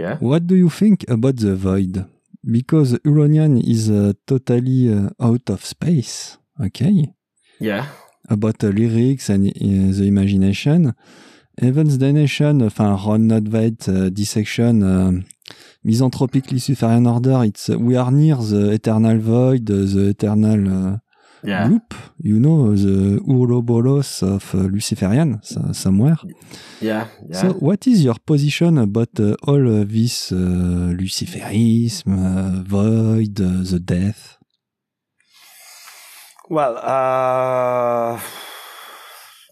Yeah. 0.00 0.16
What 0.20 0.46
do 0.46 0.56
you 0.56 0.70
think 0.70 1.04
about 1.08 1.36
the 1.36 1.54
void? 1.54 2.06
Because 2.42 2.98
Uranian 3.04 3.58
is 3.58 3.90
uh, 3.90 4.14
totally 4.26 4.88
uh, 4.88 5.10
out 5.20 5.50
of 5.50 5.62
space. 5.62 6.38
Okay. 6.58 7.12
Yeah. 7.58 7.84
About 8.30 8.58
the 8.60 8.72
lyrics 8.72 9.28
and 9.28 9.48
uh, 9.48 9.52
the 9.98 10.04
imagination. 10.06 10.94
Evans 11.60 11.98
Damnation, 11.98 12.62
enfin 12.62 12.94
Ron 12.94 13.26
Nodveit 13.26 13.88
uh, 13.88 14.08
dissection, 14.08 14.82
uh, 14.82 15.12
Misanthropic 15.84 16.50
Luciferian 16.50 17.06
Order, 17.06 17.44
it's 17.44 17.68
uh, 17.68 17.76
we 17.78 17.96
are 17.96 18.10
near 18.10 18.36
the 18.36 18.70
eternal 18.72 19.18
void, 19.18 19.70
uh, 19.70 19.84
the 19.84 20.08
eternal 20.08 20.94
uh, 20.94 20.96
Yeah. 21.42 21.68
loop, 21.68 21.94
you 22.22 22.38
know, 22.38 22.74
the 22.76 23.20
Ouroboros 23.26 24.22
of 24.22 24.54
uh, 24.54 24.58
Luciferian, 24.58 25.40
so- 25.42 25.72
somewhere. 25.72 26.16
Yeah. 26.80 27.06
Yeah. 27.28 27.40
So, 27.40 27.52
what 27.54 27.86
is 27.86 28.04
your 28.04 28.16
position 28.26 28.78
about 28.78 29.18
uh, 29.18 29.36
all 29.46 29.84
this 29.84 30.32
uh, 30.32 30.36
Luciferism, 30.98 32.64
void, 32.66 33.36
the 33.36 33.80
death? 33.80 34.36
well, 36.50 36.76
uh, 36.78 38.20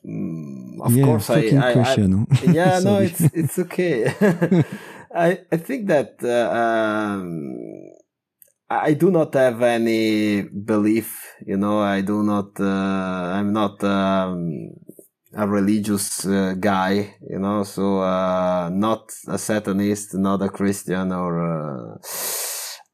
mm, 0.05 0.81
of 0.83 0.97
yeah, 0.97 1.05
course, 1.05 1.31
I, 1.31 1.43
fucking 1.43 1.59
I, 1.59 1.71
I, 1.71 1.73
question. 1.73 2.27
yeah 2.53 2.81
no 2.81 2.99
it's 2.99 3.21
it's 3.33 3.59
okay 3.59 4.07
i 5.15 5.39
i 5.53 5.57
think 5.57 5.87
that 5.87 6.17
uh, 6.25 6.51
um 6.53 7.49
i 8.71 8.95
do 8.95 9.11
not 9.11 9.35
have 9.35 9.63
any 9.63 10.43
belief 10.43 11.35
you 11.47 11.57
know 11.57 11.79
i 11.81 12.01
do 12.01 12.23
not 12.23 12.59
uh, 12.61 13.33
i'm 13.37 13.53
not 13.53 13.83
um 13.85 14.71
a 15.35 15.47
religious 15.47 16.27
uh, 16.27 16.55
guy 16.59 17.15
you 17.29 17.39
know 17.39 17.63
so 17.63 18.01
uh 18.01 18.69
not 18.73 19.13
a 19.29 19.39
satanist 19.39 20.15
not 20.15 20.43
a 20.43 20.49
christian 20.49 21.13
or 21.13 21.33
uh, 21.41 21.99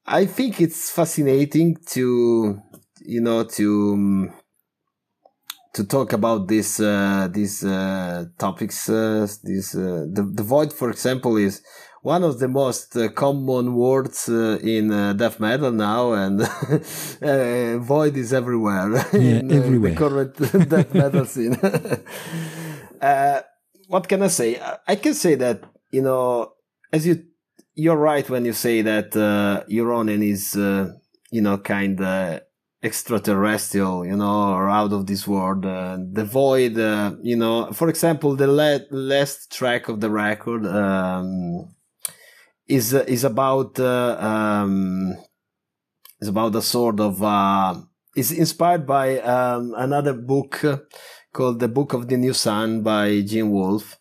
i 0.06 0.24
think 0.26 0.60
it's 0.60 0.90
fascinating 0.90 1.76
to 1.86 2.60
you 3.04 3.20
know 3.20 3.44
to 3.44 3.92
um, 3.94 4.32
to 5.74 5.84
talk 5.84 6.12
about 6.12 6.46
this 6.46 6.80
uh, 6.80 7.28
these 7.30 7.64
uh, 7.64 8.26
topics. 8.38 8.88
Uh, 8.88 9.26
this 9.42 9.72
the 9.72 10.30
the 10.32 10.42
void, 10.42 10.72
for 10.72 10.88
example, 10.88 11.36
is 11.36 11.62
one 12.04 12.22
of 12.22 12.38
the 12.38 12.48
most 12.48 12.96
uh, 12.96 13.08
common 13.24 13.74
words 13.74 14.28
uh, 14.28 14.58
in 14.62 14.90
uh, 14.92 15.14
death 15.14 15.40
metal 15.40 15.72
now, 15.72 16.12
and 16.12 16.36
uh, 17.22 17.78
void 17.78 18.14
is 18.16 18.32
everywhere 18.32 18.90
in 19.14 19.50
uh, 19.50 19.54
everywhere. 19.56 19.92
the 19.92 19.96
current 19.96 20.34
death 20.68 20.92
metal 20.94 21.24
scene. 21.24 21.56
uh, 23.00 23.40
what 23.88 24.08
can 24.08 24.22
I 24.22 24.28
say? 24.28 24.60
I- 24.86 24.96
can 24.96 25.14
say 25.14 25.34
that 25.36 25.62
you 25.90 26.02
know, 26.02 26.52
as 26.92 27.06
you 27.06 27.24
you're 27.74 27.96
right 28.12 28.28
when 28.28 28.44
you 28.44 28.52
say 28.52 28.82
that 28.82 29.16
uh, 29.16 29.64
Huronian 29.68 30.22
is 30.22 30.54
uh, 30.56 30.92
you 31.30 31.40
know 31.40 31.58
kind 31.58 32.00
of 32.00 32.40
extraterrestrial, 32.82 34.04
you 34.06 34.16
know, 34.16 34.52
or 34.54 34.68
out 34.68 34.92
of 34.92 35.06
this 35.06 35.26
world. 35.26 35.64
Uh, 35.64 35.96
the 36.12 36.24
void, 36.24 36.78
uh, 36.78 37.12
you 37.22 37.34
know, 37.36 37.72
for 37.72 37.88
example, 37.88 38.36
the 38.36 38.46
la- 38.46 38.86
last 38.90 39.50
track 39.50 39.88
of 39.88 40.00
the 40.00 40.10
record 40.10 40.66
um, 40.66 41.73
is 42.66 42.94
uh, 42.94 43.04
is 43.06 43.24
about 43.24 43.78
uh, 43.78 44.16
um, 44.18 45.16
is 46.20 46.28
about 46.28 46.54
a 46.54 46.62
sort 46.62 47.00
of 47.00 47.22
uh, 47.22 47.74
is 48.16 48.32
inspired 48.32 48.86
by 48.86 49.18
um, 49.20 49.74
another 49.76 50.14
book 50.14 50.64
uh, 50.64 50.78
called 51.32 51.60
the 51.60 51.68
Book 51.68 51.92
of 51.92 52.08
the 52.08 52.16
New 52.16 52.32
Sun 52.32 52.82
by 52.82 53.20
Gene 53.22 53.50
Wolfe. 53.50 53.98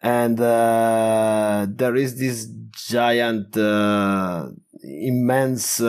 And 0.00 0.38
uh, 0.40 1.66
there 1.68 1.96
is 1.96 2.18
this 2.18 2.46
giant, 2.88 3.56
uh, 3.56 4.46
immense 4.80 5.82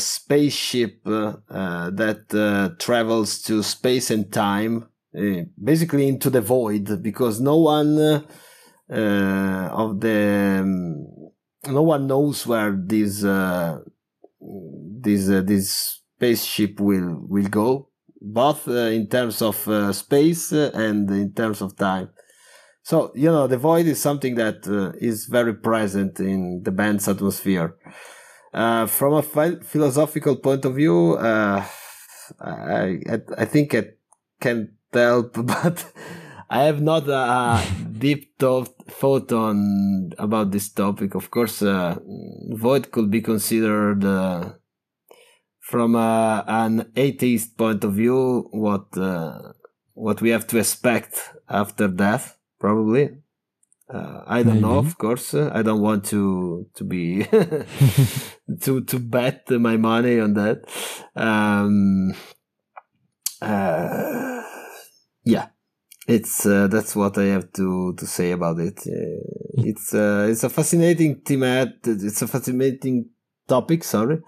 spaceship 0.00 1.04
that 1.04 2.76
travels 2.78 3.42
to 3.42 3.62
space 3.62 4.10
and 4.10 4.32
time 4.32 4.88
basically 5.62 6.08
into 6.08 6.30
the 6.30 6.40
void 6.40 7.02
because 7.02 7.38
no 7.38 7.58
one 7.58 8.24
uh, 8.90 9.70
of 9.72 10.00
the 10.00 10.60
um, 10.60 11.23
no 11.68 11.82
one 11.82 12.06
knows 12.06 12.46
where 12.46 12.72
this 12.76 13.24
uh, 13.24 13.78
this 14.40 15.28
uh, 15.28 15.42
this 15.42 16.02
spaceship 16.16 16.80
will 16.80 17.24
will 17.28 17.48
go, 17.48 17.88
both 18.20 18.68
uh, 18.68 18.90
in 18.98 19.08
terms 19.08 19.42
of 19.42 19.66
uh, 19.68 19.92
space 19.92 20.52
and 20.52 21.10
in 21.10 21.32
terms 21.32 21.60
of 21.60 21.76
time. 21.76 22.10
So 22.82 23.12
you 23.14 23.30
know, 23.30 23.46
the 23.46 23.56
void 23.56 23.86
is 23.86 24.00
something 24.00 24.34
that 24.36 24.66
is 25.00 25.26
very 25.26 25.54
present 25.54 26.20
in 26.20 26.62
the 26.62 26.72
band's 26.72 27.08
atmosphere. 27.08 27.76
from 28.52 29.14
a 29.14 29.22
philosophical 29.22 30.36
point 30.36 30.64
of 30.64 30.74
view, 30.74 31.16
I, 31.18 31.66
I 32.40 33.18
I 33.38 33.44
think 33.46 33.74
I 33.74 33.84
can 34.40 34.76
help, 34.92 35.32
but 35.46 35.84
I 36.50 36.64
have 36.64 36.82
not 36.82 37.08
deep 38.04 38.38
thought, 38.38 38.68
thought 39.00 39.32
on 39.32 40.12
about 40.18 40.50
this 40.50 40.68
topic. 40.68 41.14
Of 41.14 41.30
course, 41.30 41.62
uh, 41.62 41.96
void 42.50 42.92
could 42.92 43.10
be 43.10 43.22
considered 43.22 44.04
uh, 44.04 44.52
from 45.60 45.96
uh, 45.96 46.42
an 46.46 46.92
atheist 46.96 47.56
point 47.56 47.82
of 47.82 47.94
view 47.94 48.48
what 48.52 48.86
uh, 48.98 49.52
what 49.94 50.20
we 50.20 50.30
have 50.30 50.46
to 50.48 50.58
expect 50.58 51.12
after 51.48 51.88
death, 51.88 52.36
probably. 52.60 53.04
Uh, 53.88 54.20
I 54.26 54.42
don't 54.42 54.60
Maybe. 54.60 54.66
know, 54.66 54.78
of 54.78 54.98
course. 54.98 55.34
I 55.34 55.62
don't 55.62 55.80
want 55.80 56.04
to 56.06 56.66
to 56.74 56.84
be 56.84 57.24
to 58.64 58.80
to 58.90 58.98
bet 58.98 59.50
my 59.50 59.76
money 59.76 60.20
on 60.20 60.34
that. 60.34 60.58
Um, 61.16 62.14
uh, 63.40 64.42
yeah, 65.24 65.46
it's 66.06 66.44
uh, 66.44 66.66
that's 66.66 66.94
what 66.94 67.16
I 67.16 67.24
have 67.24 67.52
to 67.54 67.94
to 67.94 68.06
say 68.06 68.32
about 68.32 68.58
it. 68.60 68.78
Uh, 68.80 69.64
it's 69.64 69.94
uh, 69.94 70.26
it's 70.28 70.44
a 70.44 70.50
fascinating 70.50 71.22
thematic. 71.24 71.78
It's 71.84 72.20
a 72.22 72.28
fascinating 72.28 73.10
topic. 73.48 73.84
Sorry. 73.84 74.20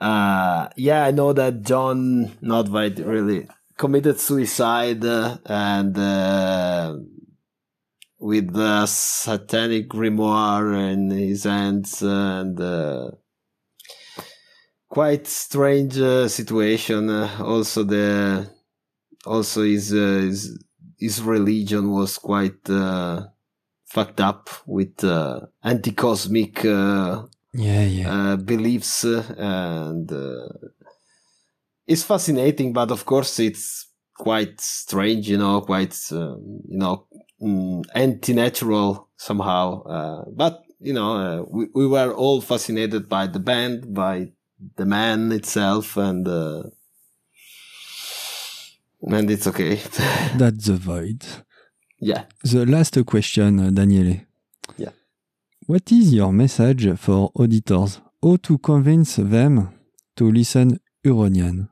Uh, 0.00 0.68
yeah, 0.76 1.04
I 1.04 1.10
know 1.12 1.32
that 1.32 1.62
Jon 1.62 2.32
Nödtveidt 2.42 3.06
really 3.06 3.48
committed 3.78 4.20
suicide 4.20 5.04
uh, 5.04 5.38
and 5.46 5.96
uh, 5.96 6.96
with 8.18 8.52
the 8.52 8.86
satanic 8.86 9.88
grimoire 9.88 10.92
in 10.92 11.10
his 11.10 11.44
hands 11.44 12.02
and 12.02 12.60
quite 14.88 15.26
strange 15.26 15.94
situation. 15.94 17.10
also 17.10 17.84
the 17.84 18.50
also 19.26 19.62
his, 19.62 19.88
his 19.90 20.65
his 20.98 21.22
religion 21.22 21.92
was 21.92 22.18
quite 22.18 22.68
uh, 22.68 23.26
fucked 23.84 24.20
up 24.20 24.50
with 24.66 25.02
uh, 25.04 25.40
anti-cosmic 25.62 26.64
uh, 26.64 27.22
yeah, 27.52 27.84
yeah. 27.84 28.12
Uh, 28.12 28.36
beliefs 28.36 29.04
and 29.04 30.12
uh, 30.12 30.48
it's 31.86 32.02
fascinating 32.02 32.72
but 32.72 32.90
of 32.90 33.04
course 33.04 33.38
it's 33.38 33.86
quite 34.14 34.60
strange 34.60 35.28
you 35.28 35.38
know 35.38 35.60
quite 35.60 35.96
um, 36.12 36.60
you 36.68 36.78
know 36.78 37.06
mm, 37.40 37.84
anti-natural 37.94 39.08
somehow 39.16 39.82
uh, 39.84 40.24
but 40.30 40.64
you 40.80 40.92
know 40.92 41.46
we, 41.50 41.66
we 41.74 41.86
were 41.86 42.12
all 42.12 42.40
fascinated 42.40 43.08
by 43.08 43.26
the 43.26 43.38
band 43.38 43.94
by 43.94 44.30
the 44.76 44.84
man 44.84 45.32
itself 45.32 45.96
and 45.96 46.26
and 49.02 49.30
it's 49.30 49.46
okay. 49.46 49.76
That's 50.36 50.66
the 50.66 50.76
void. 50.76 51.24
Yeah. 52.00 52.24
The 52.42 52.66
last 52.66 52.98
question, 53.06 53.74
Daniele. 53.74 54.20
Yeah. 54.76 54.90
What 55.66 55.90
is 55.92 56.12
your 56.12 56.32
message 56.32 56.98
for 56.98 57.30
auditors? 57.34 58.00
How 58.22 58.36
to 58.36 58.58
convince 58.58 59.16
them 59.16 59.72
to 60.16 60.30
listen 60.30 60.78
Huronian? 61.04 61.68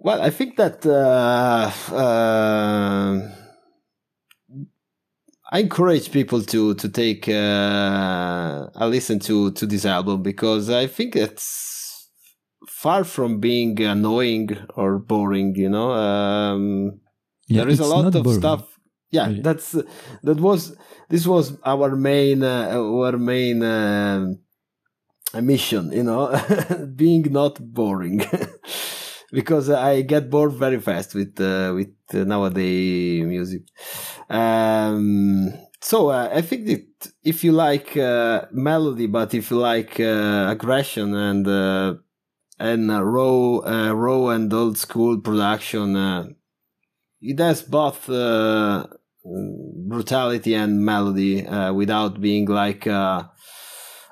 Well, 0.00 0.22
I 0.22 0.30
think 0.30 0.56
that 0.56 0.86
uh, 0.86 1.70
uh, 1.92 3.30
I 5.50 5.58
encourage 5.58 6.12
people 6.12 6.42
to 6.42 6.74
to 6.74 6.88
take 6.88 7.28
uh, 7.28 8.68
a 8.74 8.86
listen 8.86 9.18
to 9.20 9.50
to 9.52 9.66
this 9.66 9.84
album 9.84 10.22
because 10.22 10.70
I 10.70 10.86
think 10.86 11.16
it's 11.16 11.77
far 12.66 13.04
from 13.04 13.40
being 13.40 13.80
annoying 13.80 14.56
or 14.74 14.98
boring. 14.98 15.54
You 15.54 15.68
know, 15.68 15.92
um, 15.92 17.00
yeah, 17.48 17.62
there 17.62 17.68
is 17.68 17.80
a 17.80 17.86
lot 17.86 18.14
of 18.14 18.22
boring. 18.22 18.40
stuff. 18.40 18.78
Yeah, 19.10 19.32
that's 19.40 19.72
that 20.22 20.40
was 20.40 20.76
this 21.08 21.26
was 21.26 21.58
our 21.64 21.96
main 21.96 22.42
uh, 22.42 22.70
our 22.74 23.16
main 23.16 23.62
uh, 23.62 24.34
mission. 25.40 25.92
You 25.92 26.02
know, 26.02 26.38
being 26.94 27.32
not 27.32 27.58
boring. 27.72 28.24
because 29.32 29.70
I 29.70 30.02
get 30.02 30.30
bored 30.30 30.52
very 30.52 30.80
fast 30.80 31.14
with 31.14 31.40
uh, 31.40 31.72
with 31.74 31.94
nowadays 32.12 33.24
music. 33.24 33.62
Um, 34.28 35.52
so 35.80 36.08
uh, 36.08 36.30
I 36.32 36.42
think 36.42 36.66
that 36.66 37.12
if 37.22 37.44
you 37.44 37.52
like 37.52 37.96
uh, 37.96 38.46
melody, 38.52 39.06
but 39.06 39.34
if 39.34 39.50
you 39.50 39.58
like 39.58 40.00
uh, 40.00 40.48
aggression 40.50 41.14
and 41.14 41.46
uh, 41.46 41.94
and 42.58 42.90
uh, 42.90 43.04
raw, 43.04 43.58
uh, 43.58 43.92
raw 43.92 44.28
and 44.28 44.52
old 44.52 44.78
school 44.78 45.18
production. 45.20 45.96
Uh, 45.96 46.26
it 47.20 47.38
has 47.38 47.62
both 47.62 48.08
uh, 48.10 48.86
brutality 49.24 50.54
and 50.54 50.84
melody 50.84 51.46
uh, 51.46 51.72
without 51.72 52.20
being 52.20 52.46
like 52.46 52.86
uh, 52.86 53.24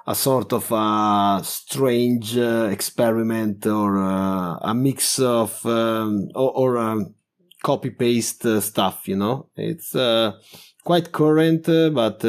a 0.06 0.14
sort 0.14 0.52
of 0.52 0.70
a 0.70 1.40
strange 1.44 2.36
experiment 2.36 3.66
or 3.66 3.96
a 3.96 4.74
mix 4.74 5.18
of 5.18 5.64
um, 5.66 6.28
or, 6.34 6.52
or 6.52 6.78
um, 6.78 7.14
copy 7.62 7.90
paste 7.90 8.46
stuff. 8.60 9.08
You 9.08 9.16
know, 9.16 9.48
it's 9.56 9.92
quite 10.84 11.12
current, 11.12 11.66
but 11.66 12.20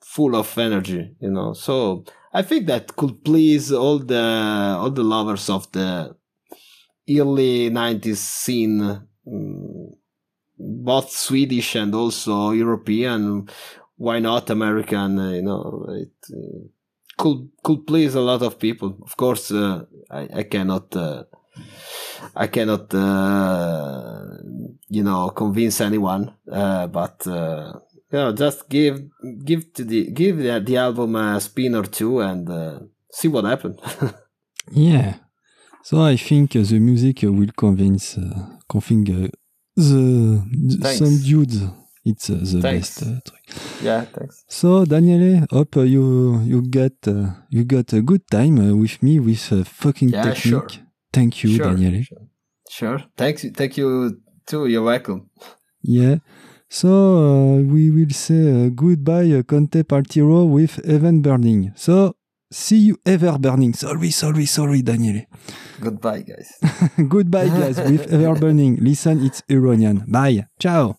full 0.00 0.36
of 0.36 0.58
energy. 0.58 1.14
You 1.20 1.30
know, 1.30 1.52
so 1.52 2.04
I 2.38 2.42
think 2.42 2.68
that 2.68 2.94
could 2.94 3.24
please 3.24 3.72
all 3.72 3.98
the 3.98 4.24
all 4.78 4.90
the 4.90 5.02
lovers 5.02 5.50
of 5.50 5.66
the 5.72 6.14
early 7.10 7.68
90s 7.68 8.16
scene 8.16 8.80
um, 8.80 9.90
both 10.56 11.10
Swedish 11.10 11.74
and 11.74 11.92
also 11.96 12.50
European. 12.52 13.48
Why 13.96 14.20
not 14.20 14.50
American? 14.50 15.18
Uh, 15.18 15.30
you 15.32 15.42
know 15.42 15.84
it 16.04 16.14
uh, 16.32 16.60
could 17.16 17.50
could 17.64 17.84
please 17.88 18.14
a 18.14 18.20
lot 18.20 18.42
of 18.42 18.60
people. 18.60 18.96
Of 19.02 19.16
course 19.16 19.50
uh, 19.50 19.86
I, 20.08 20.28
I 20.40 20.42
cannot 20.44 20.94
uh, 20.94 21.24
I 22.36 22.46
cannot 22.46 22.94
uh, 22.94 24.38
you 24.88 25.02
know 25.02 25.30
convince 25.30 25.80
anyone 25.80 26.34
but 26.46 27.26
know, 28.12 28.32
just 28.32 28.68
give 28.68 29.02
give 29.44 29.72
to 29.74 29.84
the 29.84 30.10
give 30.10 30.38
the, 30.38 30.60
the 30.60 30.76
album 30.76 31.16
a 31.16 31.40
spin 31.40 31.74
or 31.74 31.84
two 31.84 32.20
and 32.20 32.48
uh, 32.48 32.80
see 33.12 33.28
what 33.28 33.44
happens. 33.44 33.78
yeah. 34.72 35.14
So 35.82 36.02
I 36.02 36.16
think 36.16 36.56
uh, 36.56 36.62
the 36.62 36.78
music 36.78 37.22
will 37.22 37.52
convince 37.56 38.18
uh, 38.18 38.56
convince 38.68 39.10
uh, 39.10 39.28
the, 39.76 40.42
the 40.78 40.88
some 40.88 41.18
dudes 41.18 41.62
it's 42.08 42.30
uh, 42.30 42.38
the 42.40 42.60
thanks. 42.62 43.00
best 43.00 43.02
uh, 43.02 43.84
Yeah, 43.84 44.02
thanks. 44.02 44.44
So 44.48 44.84
Daniele, 44.84 45.46
hope 45.50 45.76
uh, 45.76 45.82
you 45.82 46.40
you 46.42 46.62
got 46.62 46.96
uh, 47.06 47.34
you 47.50 47.64
got 47.64 47.92
a 47.92 48.00
good 48.00 48.26
time 48.30 48.58
uh, 48.58 48.74
with 48.74 49.02
me 49.02 49.20
with 49.20 49.52
uh, 49.52 49.64
fucking 49.64 50.10
yeah, 50.10 50.22
technique. 50.22 50.70
Sure. 50.70 50.86
Thank 51.12 51.42
you, 51.42 51.56
sure, 51.56 51.66
Daniele. 51.66 52.02
Sure. 52.02 52.26
sure. 52.70 53.00
Thanks. 53.16 53.44
Thank 53.54 53.76
you 53.76 54.20
too. 54.46 54.66
You're 54.66 54.82
welcome. 54.82 55.28
Yeah. 55.82 56.16
So 56.70 56.88
uh, 56.88 57.56
we 57.62 57.90
will 57.90 58.10
say 58.10 58.66
uh, 58.66 58.68
goodbye 58.68 59.30
uh, 59.32 59.42
Conte 59.42 59.82
Partiro 59.84 60.48
with 60.48 60.78
Ever 60.84 61.12
Burning. 61.12 61.72
So 61.76 62.14
see 62.50 62.76
you 62.78 62.98
ever 63.06 63.38
burning. 63.38 63.72
Sorry, 63.74 64.10
sorry, 64.10 64.46
sorry, 64.46 64.82
Daniele. 64.82 65.24
Goodbye, 65.80 66.22
guys. 66.22 66.52
goodbye, 67.08 67.48
guys, 67.48 67.78
with 67.78 68.12
ever 68.12 68.38
burning. 68.38 68.76
Listen, 68.80 69.24
it's 69.24 69.42
Huronian. 69.48 70.10
Bye. 70.10 70.46
Ciao. 70.58 70.96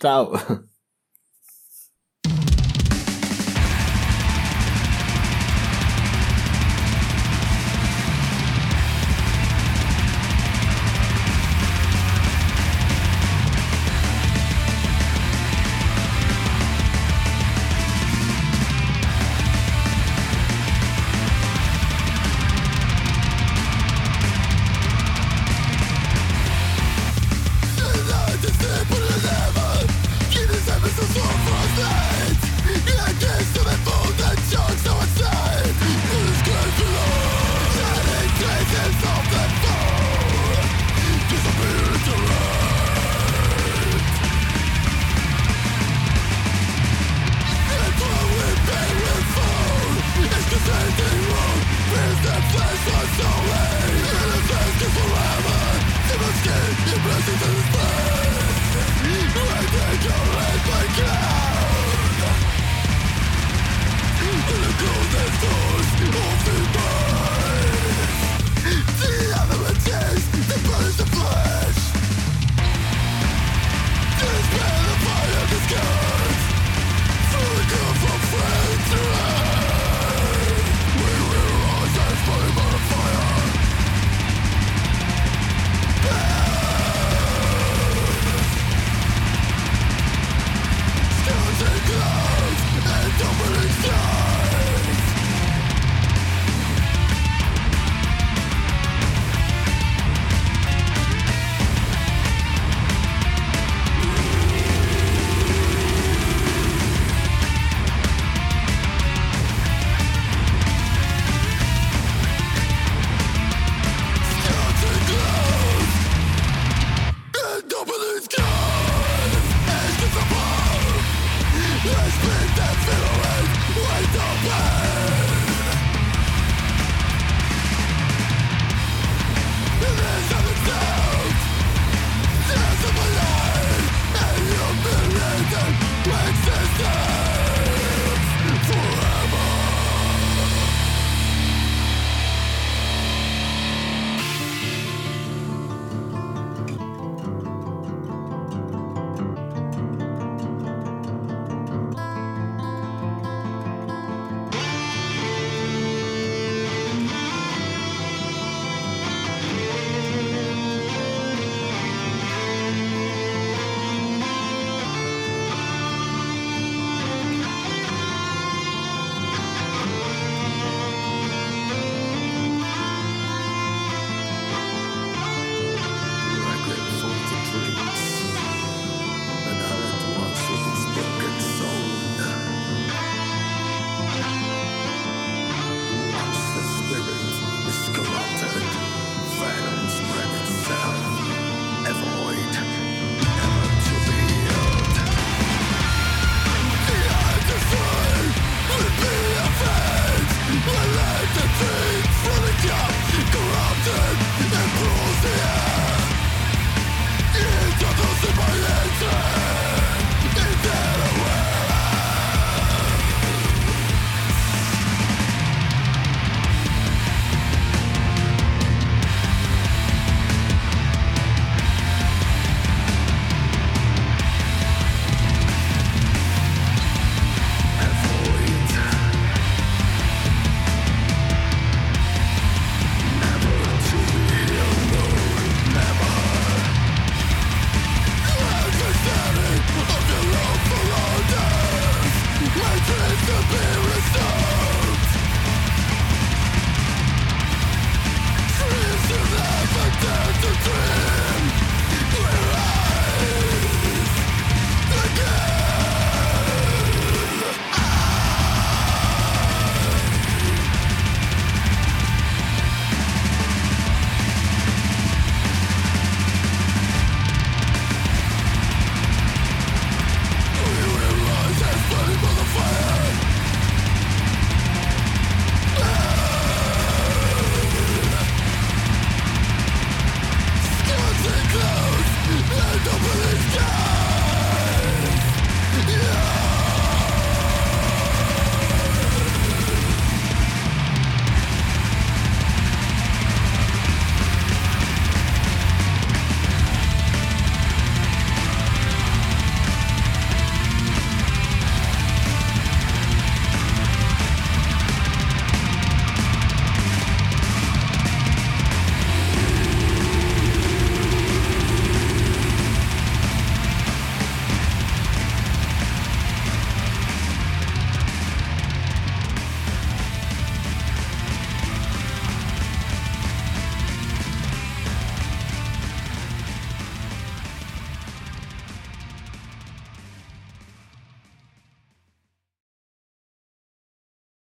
Ciao. 0.00 0.64